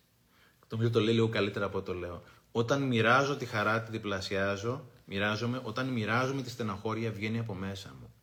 [0.68, 2.22] Το το λέει λίγο καλύτερα από το λέω.
[2.52, 5.60] Όταν μοιράζω τη χαρά, τη διπλασιάζω, μοιράζομαι.
[5.62, 8.14] Όταν μοιράζομαι τη στεναχώρια, βγαίνει από μέσα μου.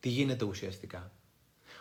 [0.00, 1.12] Τι γίνεται ουσιαστικά;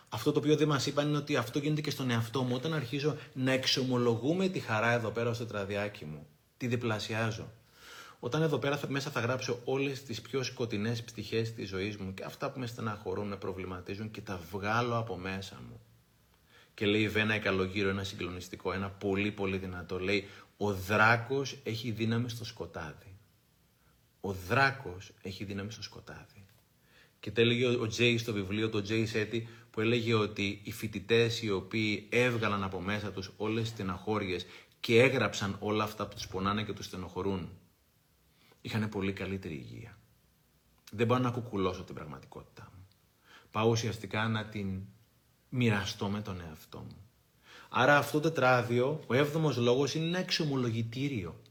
[0.09, 2.55] Αυτό το οποίο δεν μας είπαν είναι ότι αυτό γίνεται και στον εαυτό μου.
[2.55, 6.27] Όταν αρχίζω να εξομολογούμε τη χαρά εδώ πέρα στο τραδιάκι μου,
[6.57, 7.51] τη διπλασιάζω.
[8.19, 12.13] Όταν εδώ πέρα θα, μέσα θα γράψω όλες τις πιο σκοτεινές πτυχές της ζωής μου
[12.13, 15.79] και αυτά που με στεναχωρούν, με προβληματίζουν και τα βγάλω από μέσα μου.
[16.73, 19.99] Και λέει Βένα Εκαλογύρο ένα συγκλονιστικό, ένα πολύ πολύ δυνατό.
[19.99, 20.27] Λέει
[20.57, 23.17] ο δράκος έχει δύναμη στο σκοτάδι.
[24.21, 26.45] Ο δράκος έχει δύναμη στο σκοτάδι.
[27.19, 31.41] Και το έλεγε ο Τζέι στο βιβλίο, το Τζέι Σέτι, που έλεγε ότι οι φοιτητές
[31.41, 34.45] οι οποίοι έβγαλαν από μέσα τους όλες τις στεναχώριες
[34.79, 37.49] και έγραψαν όλα αυτά που τους πονάνε και τους στενοχωρούν,
[38.61, 39.97] είχαν πολύ καλύτερη υγεία.
[40.91, 42.87] Δεν πάω να κουκουλώσω την πραγματικότητά μου.
[43.51, 44.81] Πάω ουσιαστικά να την
[45.49, 47.07] μοιραστώ με τον εαυτό μου.
[47.69, 51.41] Άρα αυτό το τετράδιο, ο έβδομος λόγος είναι ένα εξομολογητήριο.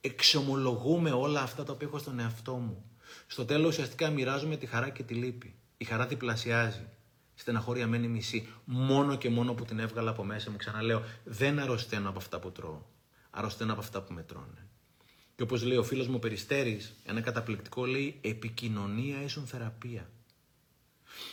[0.00, 2.90] Εξομολογούμε όλα αυτά τα οποία έχω στον εαυτό μου.
[3.26, 5.54] Στο τέλος ουσιαστικά μοιράζομαι τη χαρά και τη λύπη.
[5.76, 6.86] Η χαρά διπλασιάζει.
[7.36, 8.48] Η στεναχώρια μένει μισή.
[8.64, 10.56] Μόνο και μόνο που την έβγαλα από μέσα μου.
[10.56, 12.82] Ξαναλέω, δεν αρρωσταίνω από αυτά που τρώω.
[13.30, 14.66] Αρρωσταίνω από αυτά που με τρώνε.
[15.36, 20.10] Και όπως λέει ο φίλος μου Περιστέρης, ένα καταπληκτικό λέει επικοινωνία ίσον θεραπεία.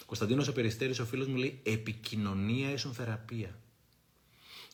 [0.06, 3.58] Κωνσταντίνος ο Περιστέρης, ο φίλος μου λέει επικοινωνία ίσον θεραπεία.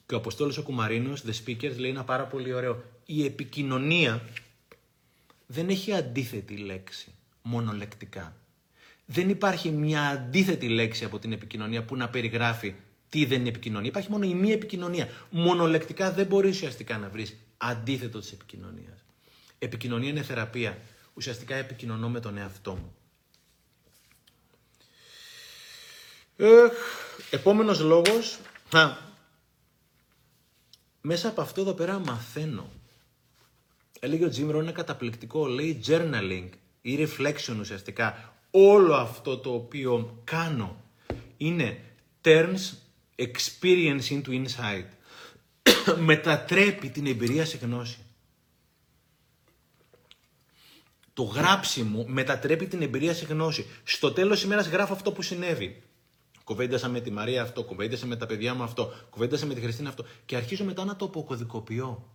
[0.06, 2.84] Και ο Αποστόλος ο Κουμαρίνος, The Speakers, λέει ένα πάρα πολύ ωραίο.
[3.06, 4.22] Η επικοινωνία
[5.48, 8.38] δεν έχει αντίθετη λέξη, μονολεκτικά.
[9.12, 12.76] Δεν υπάρχει μια αντίθετη λέξη από την επικοινωνία που να περιγράφει
[13.10, 13.90] τι δεν είναι επικοινωνία.
[13.90, 15.10] Υπάρχει μόνο η μία επικοινωνία.
[15.30, 19.04] Μονολεκτικά δεν μπορείς ουσιαστικά να βρεις αντίθετο της επικοινωνίας.
[19.60, 20.78] Επικοινωνία είναι θεραπεία.
[21.14, 22.94] Ουσιαστικά επικοινωνώ με τον εαυτό μου.
[26.36, 26.72] Επόμενο
[27.32, 28.40] επόμενος λόγος,
[31.02, 32.70] μέσα από αυτό εδώ πέρα μαθαίνω.
[34.00, 36.50] Έλεγε ο Τζίμρο, είναι καταπληκτικό, λέει journaling
[36.82, 38.34] ή reflection ουσιαστικά.
[38.52, 40.84] Όλο αυτό το οποίο κάνω
[41.38, 41.82] είναι
[42.24, 42.74] turns
[43.16, 44.88] experience into insight.
[46.10, 47.98] Μετατρέπει την εμπειρία σε γνώση.
[51.14, 53.66] Το γράψιμο μετατρέπει την εμπειρία σε γνώση.
[53.84, 55.84] Στο τέλος ημέρας γράφω αυτό που συνέβη.
[56.44, 59.90] Κουβέντασα με τη Μαρία αυτό, κουβέντασα με τα παιδιά μου αυτό, κουβέντασα με τη Χριστίνα
[59.90, 60.06] αυτό.
[60.26, 62.10] Και αρχίζω μετά να το αποκωδικοποιώ.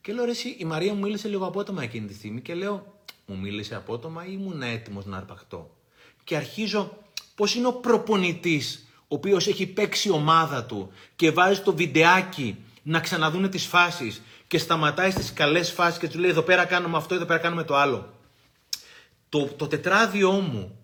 [0.00, 2.91] Και λέω, ρε, εσύ, η Μαρία μου μίλησε λίγο απότομα εκείνη τη στιγμή και λέω,
[3.26, 5.76] μου μίλησε απότομα ή ήμουν έτοιμος να αρπαχτώ.
[6.24, 6.98] Και αρχίζω
[7.34, 13.00] πώς είναι ο προπονητής, ο οποίος έχει παίξει ομάδα του και βάζει το βιντεάκι να
[13.00, 17.14] ξαναδούνε τις φάσεις και σταματάει στις καλές φάσεις και τους λέει: Εδώ πέρα κάνουμε αυτό,
[17.14, 18.12] εδώ πέρα κάνουμε το άλλο.
[19.28, 20.78] Το, το τετράδιό μου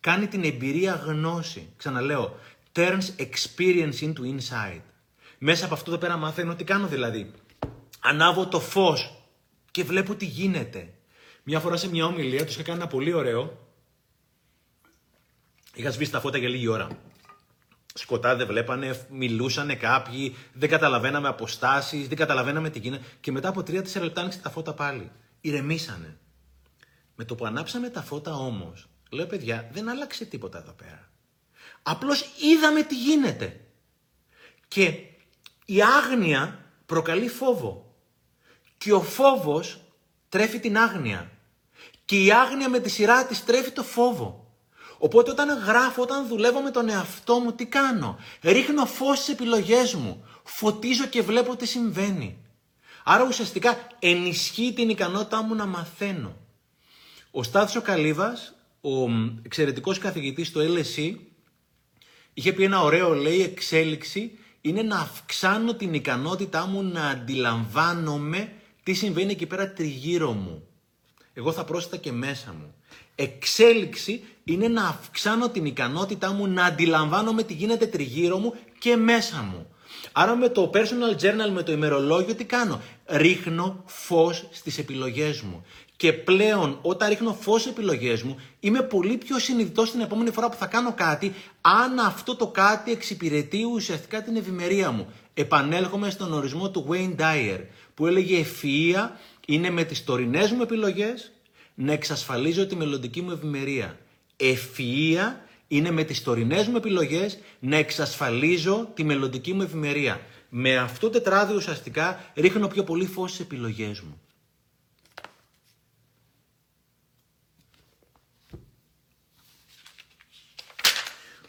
[0.00, 1.68] κάνει την εμπειρία γνώση.
[1.76, 2.38] Ξαναλέω,
[2.72, 4.82] turns experience into insight.
[5.38, 7.32] Μέσα από αυτό εδώ πέρα μαθαίνω τι κάνω δηλαδή.
[8.00, 9.14] Ανάβω το φως
[9.70, 10.92] και βλέπω τι γίνεται.
[11.48, 13.68] Μια φορά σε μια ομιλία τους είχα κάνει ένα πολύ ωραίο.
[15.74, 16.88] Είχα σβήσει τα φώτα για λίγη ώρα.
[17.94, 23.04] Σκοτάδι δεν βλέπανε, μιλούσανε κάποιοι, δεν καταλαβαίναμε αποστάσεις, δεν καταλαβαίναμε τι γίνεται.
[23.20, 25.10] Και μετά από 3-4 λεπτά άνοιξε τα φώτα πάλι.
[25.40, 26.18] Ηρεμήσανε.
[27.14, 31.10] Με το που ανάψαμε τα φώτα όμως, Λέω παιδιά, δεν άλλαξε τίποτα εδώ πέρα.
[31.82, 33.60] Απλώς είδαμε τι γίνεται.
[34.68, 34.98] Και
[35.64, 37.94] η άγνοια προκαλεί φόβο.
[38.78, 39.80] Και ο φόβος
[40.28, 41.30] τρέφει την άγνοια.
[42.06, 44.46] Και η άγνοια με τη σειρά της τρέφει το φόβο.
[44.98, 49.94] Οπότε όταν γράφω, όταν δουλεύω με τον εαυτό μου, τι κάνω; Ρίχνω φως στις επιλογές
[49.94, 50.24] μου.
[50.44, 52.38] Φωτίζω και βλέπω τι συμβαίνει.
[53.04, 56.36] Άρα ουσιαστικά ενισχύει την ικανότητά μου να μαθαίνω.
[57.30, 59.08] Ο Στάθης ο Καλύβας ο
[59.42, 61.14] εξαιρετικός καθηγητής στο LSE
[62.34, 68.52] είχε πει ένα ωραίο, λέει, εξέλιξη είναι να αυξάνω την ικανότητά μου να αντιλαμβάνομαι
[68.82, 70.65] τι συμβαίνει εκεί πέρα τριγύρω μου.
[71.38, 72.74] Εγώ θα πρόσθετα και μέσα μου.
[73.14, 79.48] Εξέλιξη είναι να αυξάνω την ικανότητά μου να αντιλαμβάνομαι τι γίνεται τριγύρω μου και μέσα
[79.50, 79.66] μου.
[80.12, 85.64] Άρα με το personal journal, με το ημερολόγιο, τι κάνω; Ρίχνω φως στις επιλογές μου.
[85.96, 90.56] Και πλέον όταν ρίχνω φως επιλογές μου είμαι πολύ πιο συνειδητός την επόμενη φορά που
[90.56, 95.12] θα κάνω κάτι αν αυτό το κάτι εξυπηρετεί ουσιαστικά την ευημερία μου.
[95.34, 97.60] Επανέλχομαι στον ορισμό του Wayne Dyer
[97.94, 99.10] που έλεγε ευφυΐα
[99.46, 101.32] είναι με τις τωρινές μου επιλογές
[101.74, 103.98] να εξασφαλίζω τη μελλοντική μου ευημερία.
[104.36, 105.34] Ευφυΐα
[105.68, 110.20] είναι με τις τωρινές μου επιλογές να εξασφαλίζω τη μελλοντική μου ευημερία.
[110.48, 114.20] Με αυτό το τετράδιο ουσιαστικά ρίχνω πιο πολύ φως στις επιλογές μου.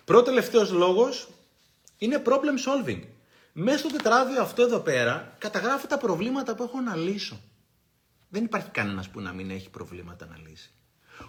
[0.06, 1.28] Πρώτο τελευταίο λόγος
[1.98, 3.02] είναι problem solving.
[3.54, 7.40] Μέσα στο τετράδιο αυτό εδώ πέρα καταγράφω τα προβλήματα που έχω να λύσω.
[8.30, 10.72] Δεν υπάρχει κανένας που να μην έχει προβλήματα να λύσει.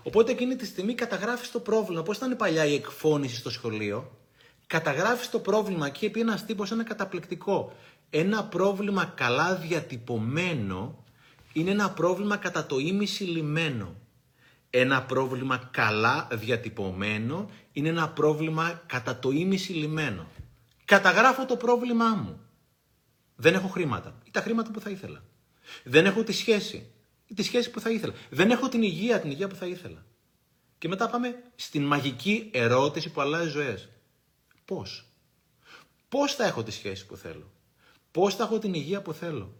[0.03, 2.03] Οπότε εκείνη τη στιγμή καταγράφεις το πρόβλημα.
[2.03, 4.19] Πώς ήταν παλιά η εκφώνηση στο σχολείο,
[4.67, 7.73] καταγράφεις το πρόβλημα και είπε ένας τύπος ένα καταπληκτικό.
[8.11, 11.05] Ένα πρόβλημα καλά διατυπωμένο
[11.53, 13.95] είναι ένα πρόβλημα κατά το ίμιση λιμένο.
[14.71, 20.27] Ένα πρόβλημα καλά διατυπωμένο είναι ένα πρόβλημα κατά το ίμιση λιμένο.
[20.85, 22.41] Καταγράφω το πρόβλημά μου.
[23.37, 25.23] Δεν έχω χρήματα ή τα χρήματα που θα ήθελα.
[25.85, 26.91] Δεν έχω τη σχέση
[27.27, 28.13] ή τη σχέση που θα ήθελα.
[28.31, 30.07] Δεν έχω την υγεία, την υγεία που θα ήθελα.
[30.79, 33.89] Και μετά πάμε στην μαγική ερώτηση που αλλάζει ζωές.
[34.65, 35.07] Πώς;
[36.09, 37.53] Πώς θα έχω τη σχέση που θέλω;
[38.11, 39.55] Πώς θα έχω την υγεία που θέλω;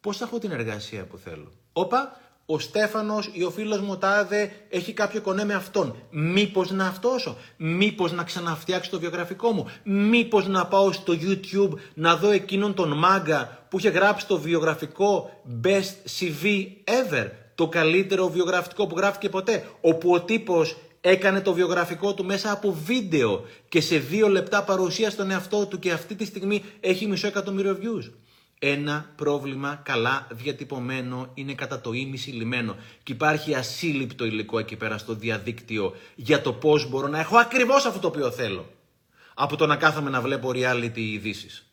[0.00, 2.20] Πώς θα έχω την εργασία που θέλω; Όπα,
[2.52, 5.96] ο Στέφανος ή ο φίλος μου τάδε έχει κάποιο κονέ με αυτόν.
[6.10, 7.36] Μήπως να αυτόσω.
[7.56, 12.98] Μήπως να ξαναφτιάξω το βιογραφικό μου; Μήπως να πάω στο YouTube να δω εκείνον τον
[12.98, 15.30] μάγκα που είχε γράψει το βιογραφικό
[15.64, 17.28] Best CV Ever.
[17.54, 19.64] Το καλύτερο βιογραφικό που γράφτηκε ποτέ.
[19.80, 25.10] Όπου ο τύπος έκανε το βιογραφικό του μέσα από βίντεο και σε δύο λεπτά παρουσία
[25.10, 28.10] στον εαυτό του και αυτή τη στιγμή έχει μισό εκατομμύριο views.
[28.62, 34.98] Ένα πρόβλημα καλά διατυπωμένο είναι κατά το ίμιση λιμένο και υπάρχει ασύλληπτο υλικό εκεί πέρα
[34.98, 38.66] στο διαδίκτυο για το πώς μπορώ να έχω ακριβώς αυτό το οποίο θέλω
[39.34, 41.70] από το να κάθομαι να βλέπω reality ειδήσεις.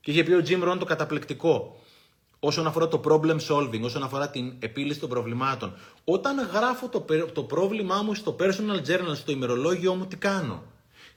[0.00, 1.80] Και είχε πει ο Jim Rohn το καταπληκτικό
[2.38, 5.76] όσον αφορά το problem solving, όσον αφορά την επίλυση των προβλημάτων.
[6.04, 10.62] Όταν γράφω το, το πρόβλημά μου στο personal journal, στο ημερολόγιο μου, τι κάνω;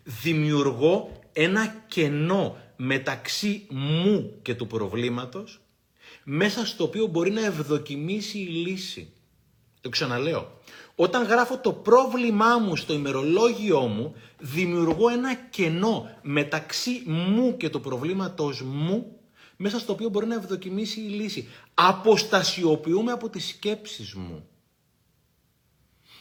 [0.03, 5.62] Δημιουργώ ένα κενό μεταξύ μου και του προβλήματος,
[6.24, 9.12] μέσα στο οποίο μπορεί να ευδοκιμήσει η λύση.
[9.82, 10.60] Το ξαναλέω.
[10.95, 17.82] Όταν γράφω το πρόβλημά μου στο ημερολόγιό μου, δημιουργώ ένα κενό μεταξύ μου και του
[17.82, 19.18] προβλήματος μου,
[19.58, 21.48] μέσα στο οποίο μπορεί να ευδοκιμήσει η λύση.
[21.74, 24.48] Αποστασιοποιούμε από τις σκέψεις μου.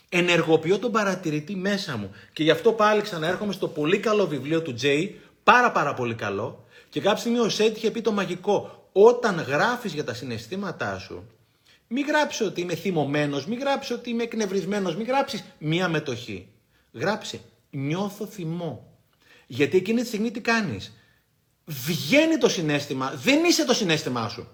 [0.09, 2.11] Ενεργοποιώ τον παρατηρητή μέσα μου.
[2.33, 6.67] Και γι' αυτό πάλι ξαναέρχομαι στο πολύ καλό βιβλίο του Τζέι, πάρα πάρα πολύ καλό.
[6.89, 8.89] Και κάποια στιγμή ο Σέτ είχε πει το μαγικό.
[8.93, 11.27] Όταν γράφεις για τα συναισθήματά σου,
[11.89, 16.49] μην γράψεις ότι είμαι θυμωμένος, μην γράψεις ότι είμαι εκνευρισμένος, μην γράψεις μία μετοχή.
[16.93, 17.41] Γράψει
[17.71, 18.99] νιώθω θυμό.
[19.47, 20.93] Γιατί εκείνη τη στιγμή τι κάνεις;
[21.65, 24.49] Βγαίνει το συνέστημα, δεν είσαι το συνέστημά σου.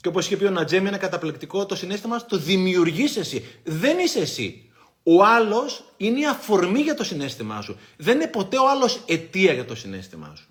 [0.00, 3.44] Και όπως είχε πει ο Νατζέμι, είναι καταπληκτικό, το συνέστημα το δημιουργείς εσύ.
[3.64, 4.65] Δεν είσαι εσύ.
[5.08, 7.78] Ο άλλος είναι η αφορμή για το συνέστημά σου.
[7.96, 10.48] Δεν είναι ποτέ ο άλλος αιτία για το συνέστημά σου.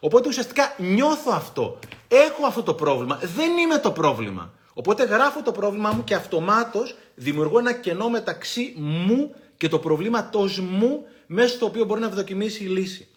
[0.00, 1.78] Οπότε ουσιαστικά νιώθω αυτό.
[2.08, 3.20] Έχω αυτό το πρόβλημα.
[3.36, 4.52] Δεν είμαι το πρόβλημα.
[4.74, 10.58] Οπότε γράφω το πρόβλημά μου και αυτομάτως δημιουργώ ένα κενό μεταξύ μου και το προβλήματός
[10.58, 13.08] μου μέσα στο οποίο μπορεί να ευδοκιμήσει η λύση.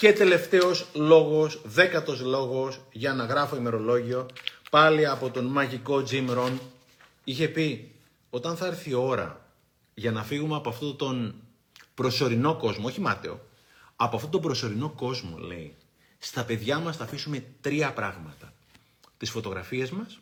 [0.00, 4.26] Και τελευταίος λόγος, δέκατος λόγος για να γράφω ημερολόγιο,
[4.70, 6.58] πάλι από τον μαγικό Jim Rohn,
[7.24, 7.92] είχε πει
[8.30, 9.46] όταν θα έρθει η ώρα
[9.94, 11.34] για να φύγουμε από αυτόν τον
[11.94, 13.40] προσωρινό κόσμο, όχι μάταιο,
[13.96, 15.76] από αυτόν τον προσωρινό κόσμο, λέει,
[16.18, 18.52] στα παιδιά μας θα αφήσουμε τρία πράγματα.
[19.16, 20.18] Τις φωτογραφίες μας,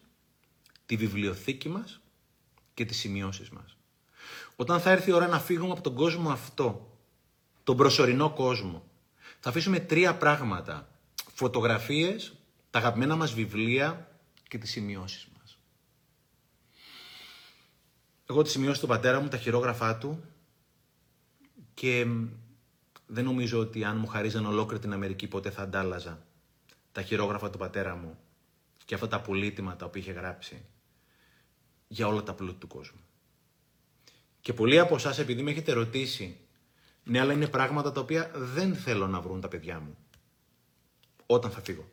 [0.86, 2.00] τη βιβλιοθήκη μας
[2.74, 3.76] και τις σημειώσεις μας.
[4.56, 6.96] Όταν θα έρθει η ώρα να φύγουμε από τον κόσμο αυτό,
[7.64, 8.84] τον προσωρινό κόσμο,
[9.40, 10.88] θα αφήσουμε τρία πράγματα.
[11.34, 12.32] Φωτογραφίες,
[12.70, 14.08] τα αγαπημένα μας βιβλία
[14.48, 15.35] και τις σημειώσεις μας.
[18.28, 20.24] Εγώ τις σημειώσεις του πατέρα μου, τα χειρόγραφά του
[21.74, 22.06] και
[23.06, 26.26] δεν νομίζω ότι αν μου χαρίζαν ολόκληρη την Αμερική ποτέ θα αντάλλαζα
[26.92, 28.18] τα χειρόγραφα του πατέρα μου
[28.84, 30.64] και αυτά τα πολύτιμα τα οποία είχε γράψει
[31.88, 33.00] για όλα τα πλούτη του κόσμου.
[34.40, 36.36] Και πολλοί από εσάς, επειδή με έχετε ρωτήσει
[37.04, 39.96] ναι, αλλά είναι πράγματα τα οποία δεν θέλω να βρουν τα παιδιά μου
[41.26, 41.88] όταν θα φύγω.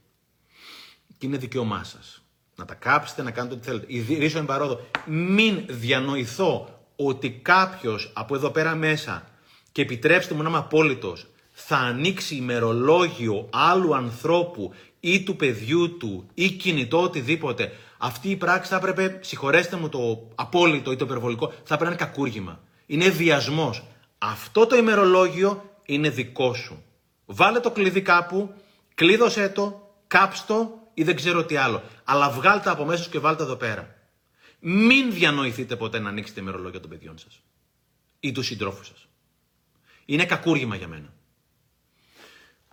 [1.18, 2.23] Και είναι δικαίωμά σας.
[2.64, 3.85] Να τα κάψετε, να κάνετε ό,τι θέλετε.
[3.90, 4.80] Ιδρύσω εν παρόδο.
[5.06, 9.27] Μην διανοηθώ ότι κάποιος από εδώ πέρα μέσα,
[9.72, 16.30] και επιτρέψτε μου να είμαι απόλυτος, θα ανοίξει ημερολόγιο άλλου ανθρώπου ή του παιδιού του
[16.34, 17.72] ή κινητό οτιδήποτε.
[17.98, 21.90] Αυτή η πράξη θα έπρεπε, συγχωρέστε μου το απόλυτο ή το υπερβολικό, θα έπρεπε να
[21.90, 22.60] είναι κακούργημα.
[22.85, 23.84] Είναι βιασμός.
[24.18, 26.84] Αυτό το ημερολόγιο είναι δικό σου.
[27.26, 28.53] Βάλε το κλειδί κάπου,
[28.95, 31.84] κλείδωσέ το, κάψτο ή δεν ξέρω τι άλλο.
[32.03, 33.95] Αλλά βγάλτε από μέσα και βάλτε εδώ πέρα.
[34.60, 37.41] Μην διανοηθείτε ποτέ να ανοίξετε ημερολόγια των παιδιών σας
[38.20, 39.07] ή του συντρόφου σας.
[40.06, 41.14] Είναι κακούργημα για μένα.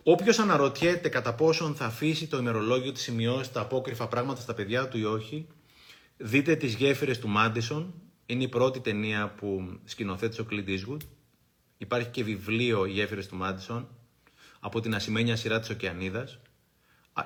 [0.03, 4.87] Όποιος αναρωτιέται κατά πόσον θα αφήσει το ημερολόγιο της σημειώσεις τα απόκριφα πράγματα στα παιδιά
[4.87, 5.47] του ή όχι,
[6.17, 7.93] δείτε τις γέφυρες του Μάντισον.
[8.25, 11.01] Είναι η πρώτη ταινία που σκηνοθέτησε ο Clint Eastwood
[11.81, 13.87] Υπάρχει και βιβλίο «Οι γέφυρες του Μάντισον»
[14.59, 16.39] από την ασημένια σειρά της Οκεανίδας.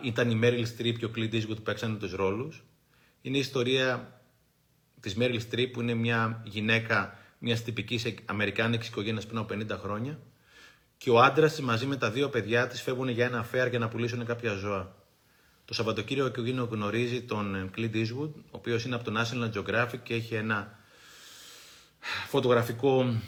[0.01, 2.63] Ήταν η Μέριλ Στριπ και ο Clint Eastwood που παίξανε τους ρόλους.
[3.21, 4.21] Είναι η ιστορία
[4.99, 10.19] της Μέριλ Στριπ που είναι μια γυναίκα μιας τυπικής Αμερικάνικης οικογένειας πριν από 50 χρόνια.
[10.97, 13.79] Και ο άντρας της μαζί με τα δύο παιδιά της φεύγουν για ένα αφαίρ για
[13.79, 14.95] να πουλήσουν κάποια ζώα.
[15.65, 19.99] Το Σαββατοκύριακο ο Κιωγίνο γνωρίζει τον Clint Eastwood, ο οποίος είναι από το National Geographic
[20.03, 20.79] και έχει ένα
[22.27, 23.21] φωτογραφικό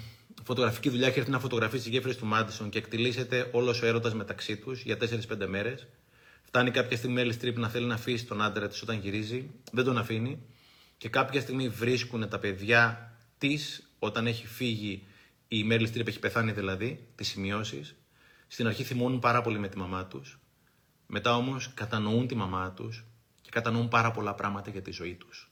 [0.44, 4.14] φωτογραφική δουλειά, έχει έρθει να φωτογραφίσει τις γέφυρες του Μάντισον και εκτιλήσεται όλος ο έρωτας
[4.14, 5.88] μεταξύ τους για 4-5 μέρες.
[6.58, 9.50] Φτάνει κάποια στιγμή η Meryl Streep να θέλει να αφήσει τον άντρα της όταν γυρίζει,
[9.72, 10.42] δεν τον αφήνει.
[10.98, 15.08] Και κάποια στιγμή βρίσκουν τα παιδιά της όταν έχει φύγει
[15.48, 17.96] η Meryl Streep, έχει πεθάνει δηλαδή, τις σημειώσεις.
[18.48, 20.40] Στην αρχή θυμώνουν πάρα πολύ με τη μαμά τους.
[21.08, 23.06] Μετά όμως κατανοούν τη μαμά τους
[23.42, 25.52] και κατανοούν πάρα πολλά πράγματα για τη ζωή τους.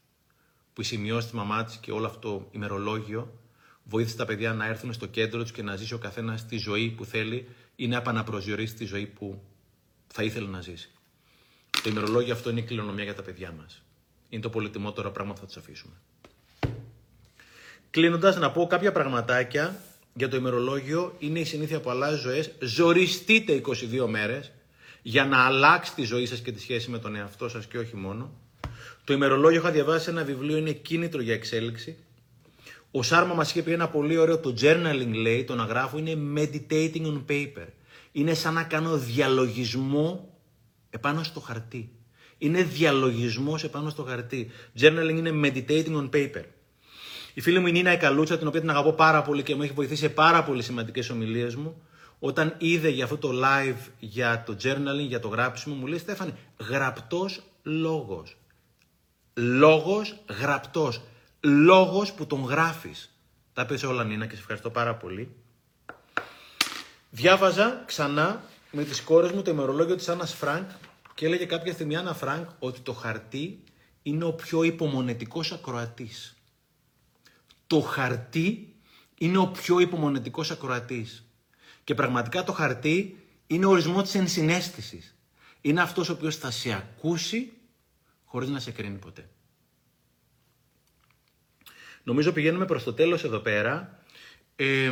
[0.74, 3.40] Που οι σημειώσει της μαμά της και όλο αυτό το ημερολόγιο
[3.84, 6.90] βοήθησε τα παιδιά να έρθουν στο κέντρο τους και να ζήσει ο καθένας τη ζωή
[6.90, 9.42] που θέλει ή να επαναπροσδιορίσει τη ζωή που
[10.08, 10.90] θα ήθελε να ζήσει.
[11.86, 13.82] Το ημερολόγιο αυτό είναι η κληρονομιά για τα παιδιά μας.
[14.30, 15.94] Είναι το πολυτιμότερο πράγμα που θα τους αφήσουμε.
[17.90, 19.82] Κλείνοντας, να πω κάποια πραγματάκια
[20.14, 21.16] για το ημερολόγιο.
[21.20, 22.52] Είναι η συνήθεια που αλλάζει ζωές.
[22.60, 24.52] Ζοριστείτε 22 μέρες
[25.02, 27.96] για να αλλάξει τη ζωή σας και τη σχέση με τον εαυτό σας και όχι
[27.96, 28.32] μόνο.
[29.04, 31.98] Το ημερολόγιο είχα διαβάσει ένα βιβλίο, είναι κίνητρο για εξέλιξη.
[32.92, 36.18] Ο Σάρμα μας είχε πει ένα πολύ ωραίο, το journaling λέει, το να γράφω είναι
[36.36, 37.68] meditating on paper.
[38.12, 40.35] Είναι σαν να κάνω διαλογισμό
[40.96, 41.92] επάνω στο χαρτί.
[42.38, 44.52] Είναι διαλογισμός επάνω στο χαρτί.
[44.80, 46.44] Journaling είναι meditating on paper.
[47.34, 49.74] Η φίλη μου η Νίνα Καλούτσα, την οποία την αγαπώ πάρα πολύ και μου έχει
[49.74, 51.82] βοηθήσει σε πάρα πολύ σημαντικές ομιλίες μου,
[52.20, 56.38] όταν είδε για αυτό το live για το journaling, για το γράψιμο, μου λέει Στέφανε,
[56.70, 58.38] γραπτός λόγος.
[59.34, 61.02] Λόγος γραπτός.
[61.40, 63.20] Λόγος που τον γράφεις.
[63.54, 65.36] Τα πες όλα Νίνα και σε ευχαριστώ πάρα πολύ.
[67.10, 68.44] Διάβαζα ξανά
[68.76, 70.70] με τις κόρες μου το ημερολόγιο της Άννας Φρανκ
[71.14, 73.64] και έλεγε κάποια στιγμή Άννα Φρανκ ότι το χαρτί
[74.04, 76.36] είναι ο πιο υπομονετικός ακροατής.
[77.68, 78.76] Το χαρτί
[79.18, 81.26] είναι ο πιο υπομονετικός ακροατής.
[81.84, 85.16] Και πραγματικά το χαρτί είναι ο ορισμό της ενσυναίσθησης.
[85.62, 87.52] Είναι αυτός ο οποίος θα σε ακούσει
[88.26, 89.30] χωρίς να σε κρίνει ποτέ.
[92.04, 94.00] Νομίζω πηγαίνουμε προς το τέλος εδώ πέρα.
[94.56, 94.92] Ε,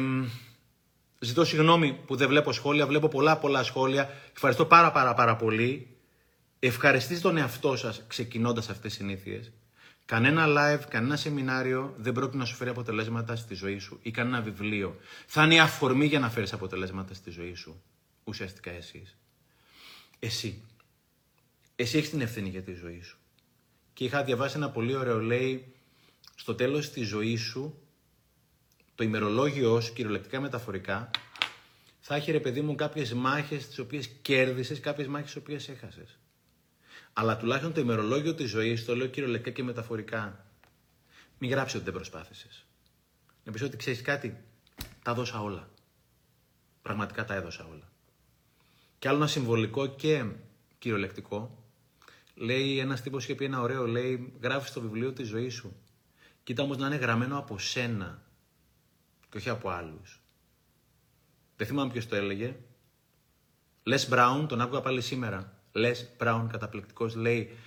[1.23, 4.09] ζητώ συγγνώμη που δεν βλέπω σχόλια, βλέπω πολλά πολλά σχόλια.
[4.33, 5.87] Ευχαριστώ πάρα πάρα πάρα πολύ.
[6.59, 9.51] Ευχαριστήστε τον εαυτό σας ξεκινώντας αυτές τις συνήθειες.
[10.05, 14.41] Κανένα live, κανένα σεμινάριο δεν πρόκειται να σου φέρει αποτελέσματα στη ζωή σου ή κανένα
[14.41, 14.95] βιβλίο.
[15.25, 17.81] Θα είναι η αφορμή για να φέρεις αποτελέσματα στη ζωή σου.
[18.23, 19.17] Ουσιαστικά εσείς.
[20.19, 20.61] Εσύ.
[21.75, 23.17] Εσύ έχεις την ευθύνη για τη ζωή σου.
[23.93, 25.73] Και είχα διαβάσει ένα πολύ ωραίο, λέει,
[26.35, 27.82] στο τέλος της ζωής σου,
[28.95, 31.09] το ημερολόγιο σου, κυριολεκτικά μεταφορικά,
[31.99, 36.17] θα έχει ρε παιδί μου κάποιες μάχες τις οποίες κέρδισες, κάποιες μάχες τις οποίες έχασες.
[37.13, 40.45] Αλλά τουλάχιστον το ημερολόγιο της ζωής, το λέω κυριολεκτικά και μεταφορικά,
[41.37, 42.65] μην γράψει ότι δεν προσπάθησες.
[43.43, 44.37] Να πεις ότι ξέρεις κάτι,
[45.03, 45.69] τα δώσα όλα.
[46.81, 47.91] Πραγματικά τα έδωσα όλα.
[48.99, 50.25] Και άλλο ένα συμβολικό και
[50.79, 51.63] κυριολεκτικό,
[52.35, 55.75] λέει ένας τύπος είχε πει ένα ωραίο, λέει γράφεις στο βιβλίο της ζωής σου
[56.43, 58.22] Κοίτα όμως να είναι γραμμένο από σένα
[59.33, 60.21] και όχι από άλλους.
[61.55, 62.55] Δεν θυμάμαι ποιος το έλεγε.
[63.83, 65.53] Les Brown, τον άκουγα πάλι σήμερα.
[65.71, 67.57] Les Brown, καταπληκτικός, λέει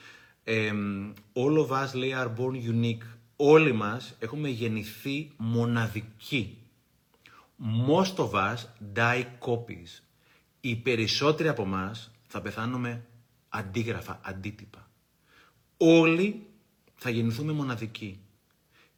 [1.32, 3.04] All of us, λέει, are born unique.
[3.36, 6.58] Όλοι μας έχουμε γεννηθεί μοναδικοί.
[7.88, 8.56] Most of us
[8.94, 10.02] die copies.
[10.60, 13.04] Οι περισσότεροι από εμά θα πεθάνουμε
[13.48, 14.90] αντίγραφα, αντίτυπα.
[15.76, 16.46] Όλοι
[16.94, 18.20] θα γεννηθούμε μοναδικοί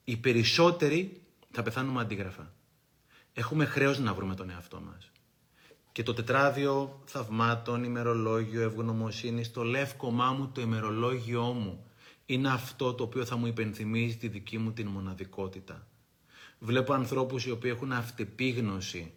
[0.04, 1.20] οι περισσότεροι
[1.50, 2.52] θα πεθάνουμε αντίγραφα.
[3.38, 5.10] Έχουμε χρέος να βρούμε τον εαυτό μας.
[5.92, 11.86] Και το τετράδιο θαυμάτων, ημερολόγιο, ευγνωμοσύνη, το λεύκομά μου, το ημερολόγιό μου,
[12.26, 15.86] είναι αυτό το οποίο θα μου υπενθυμίζει τη δική μου την μοναδικότητα.
[16.58, 19.12] Βλέπω ανθρώπους οι οποίοι έχουν αυτεπίγνωση,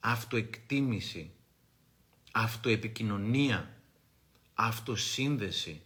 [0.00, 1.30] αυτοεκτίμηση,
[2.32, 3.76] αυτοεπικοινωνία,
[4.54, 5.82] αυτοσύνδεση.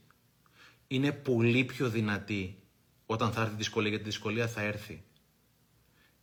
[0.89, 2.59] Είναι πολύ πιο δυνατοί
[3.07, 5.05] όταν θα έρθει η δυσκολία, γιατί η δυσκολία θα έρθει.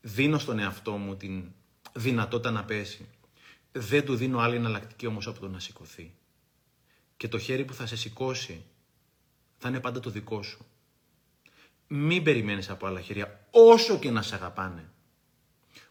[0.08, 1.52] Δίνω στον εαυτό μου την
[1.94, 3.10] δυνατότητα να πέσει.
[3.72, 6.14] Δεν του δίνω άλλη εναλλακτική όμως από το να σηκωθεί.
[7.18, 8.64] Και το χέρι που θα σε σηκώσει
[9.58, 10.66] θα είναι πάντα το δικό σου.
[11.88, 14.90] Μην περιμένεις από άλλα χέρια, όσο και να σε αγαπάνε.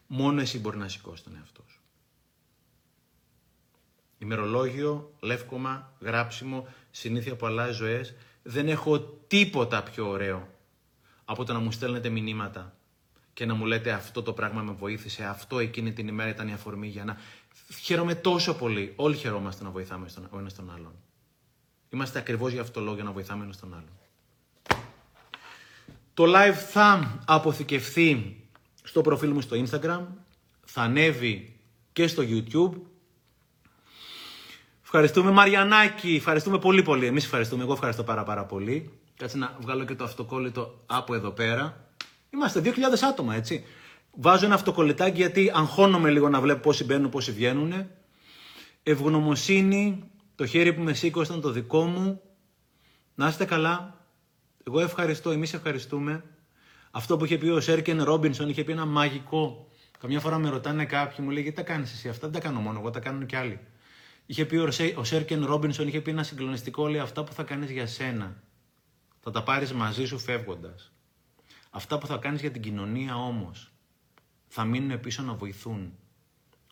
[0.07, 1.81] Μόνο εσύ μπορεί να σηκώσει τον εαυτό σου.
[4.17, 8.15] Ημερολόγιο, λεύκομα, γράψιμο, συνήθεια που αλλάζει ζωές.
[8.43, 10.49] Δεν έχω τίποτα πιο ωραίο
[11.25, 12.76] από το να μου στέλνετε μηνύματα
[13.37, 16.53] και να μου λέτε αυτό το πράγμα με βοήθησε, αυτό εκείνη την ημέρα ήταν η
[16.53, 17.17] αφορμή για να...
[17.81, 18.93] Χαίρομαι τόσο πολύ.
[18.95, 20.91] Όλοι χαιρόμαστε να βοηθάμε στον, ο ένας τον άλλον.
[21.89, 23.89] Είμαστε ακριβώς για αυτό το λόγο για να βοηθάμε ένα τον άλλον.
[26.13, 28.35] Το live θα αποθηκευθεί
[28.83, 30.01] στο προφίλ μου στο Instagram,
[30.65, 31.59] θα ανέβει
[31.93, 32.73] και στο YouTube.
[34.83, 37.05] Ευχαριστούμε Μαριανάκη, ευχαριστούμε πολύ πολύ.
[37.05, 38.91] Εμείς ευχαριστούμε, εγώ ευχαριστώ πάρα πάρα πολύ.
[39.17, 41.86] Κάτσε να βγάλω και το αυτοκόλλητο από εδώ πέρα.
[42.37, 42.73] Είμαστε 2.000
[43.09, 43.65] άτομα, έτσι.
[44.11, 47.87] Βάζω ένα αυτοκολλητάκι γιατί αγχώνομαι λίγο να βλέπω πόσοι μπαίνουν, πόσοι βγαίνουν.
[48.83, 52.21] Ευγνωμοσύνη, το χέρι που με σήκωσε ήταν το δικό μου.
[53.15, 54.05] Να είστε καλά.
[54.67, 56.23] Εγώ ευχαριστώ, εμείς ευχαριστούμε.
[56.91, 59.67] Αυτό που είχε πει ο Σέρκεν Ρόμπινσον είχε πει ένα μαγικό.
[59.99, 62.59] Καμιά φορά με ρωτάνε κάποιοι, μου λέει γιατί τα κάνεις εσύ αυτά, δεν τα κάνω
[62.59, 63.59] μόνο εγώ, τα κάνουν κι άλλοι.
[64.25, 64.55] Είχε πει
[64.95, 68.35] ο Σέρκεν Ρόμπινσον, είχε πει ένα συγκλονιστικό, λέει αυτά που θα κάνεις για σένα.
[69.19, 70.91] Θα τα πάρεις μαζί σου φεύγοντας.
[71.77, 73.71] Αυτά που θα κάνεις για την κοινωνία όμως
[74.47, 75.93] θα μείνουν πίσω να βοηθούν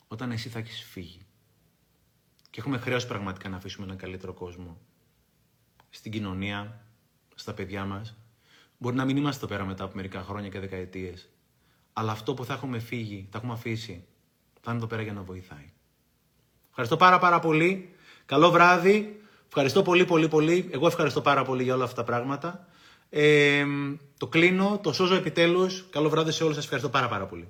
[0.07, 1.26] όταν εσύ θα έχεις φύγει.
[2.49, 4.77] Και έχουμε χρέος πραγματικά να αφήσουμε έναν καλύτερο κόσμο.
[5.90, 6.86] Στην κοινωνία,
[7.36, 8.15] στα παιδιά μας.
[8.77, 11.30] Μπορεί να μην είμαστε εδώ πέρα μετά από μερικά χρόνια και δεκαετίες.
[11.94, 14.06] Αλλά αυτό που θα έχουμε φύγει, θα έχουμε αφήσει,
[14.61, 15.73] θα είναι εδώ πέρα για να βοηθάει.
[16.69, 17.95] Ευχαριστώ πάρα πάρα πολύ.
[18.26, 19.22] Καλό βράδυ.
[19.48, 20.69] Ευχαριστώ πολύ πολύ πολύ.
[20.72, 22.68] Εγώ ευχαριστώ πάρα πολύ για όλα αυτά τα πράγματα.
[23.18, 23.66] Ε,
[24.18, 25.86] το κλείνω, το σώζω επιτέλους.
[25.90, 26.64] Καλό βράδυ σε όλους σας.
[26.64, 27.50] Ευχαριστώ πάρα πάρα πολύ.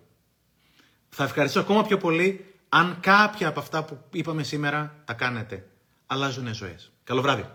[1.09, 5.67] Θα ευχαριστώ ακόμα πιο πολύ αν κάποια από αυτά που είπαμε σήμερα τα κάνετε.
[6.05, 6.91] Αλλάζουν ζωές.
[7.03, 7.45] Καλό βράδυ.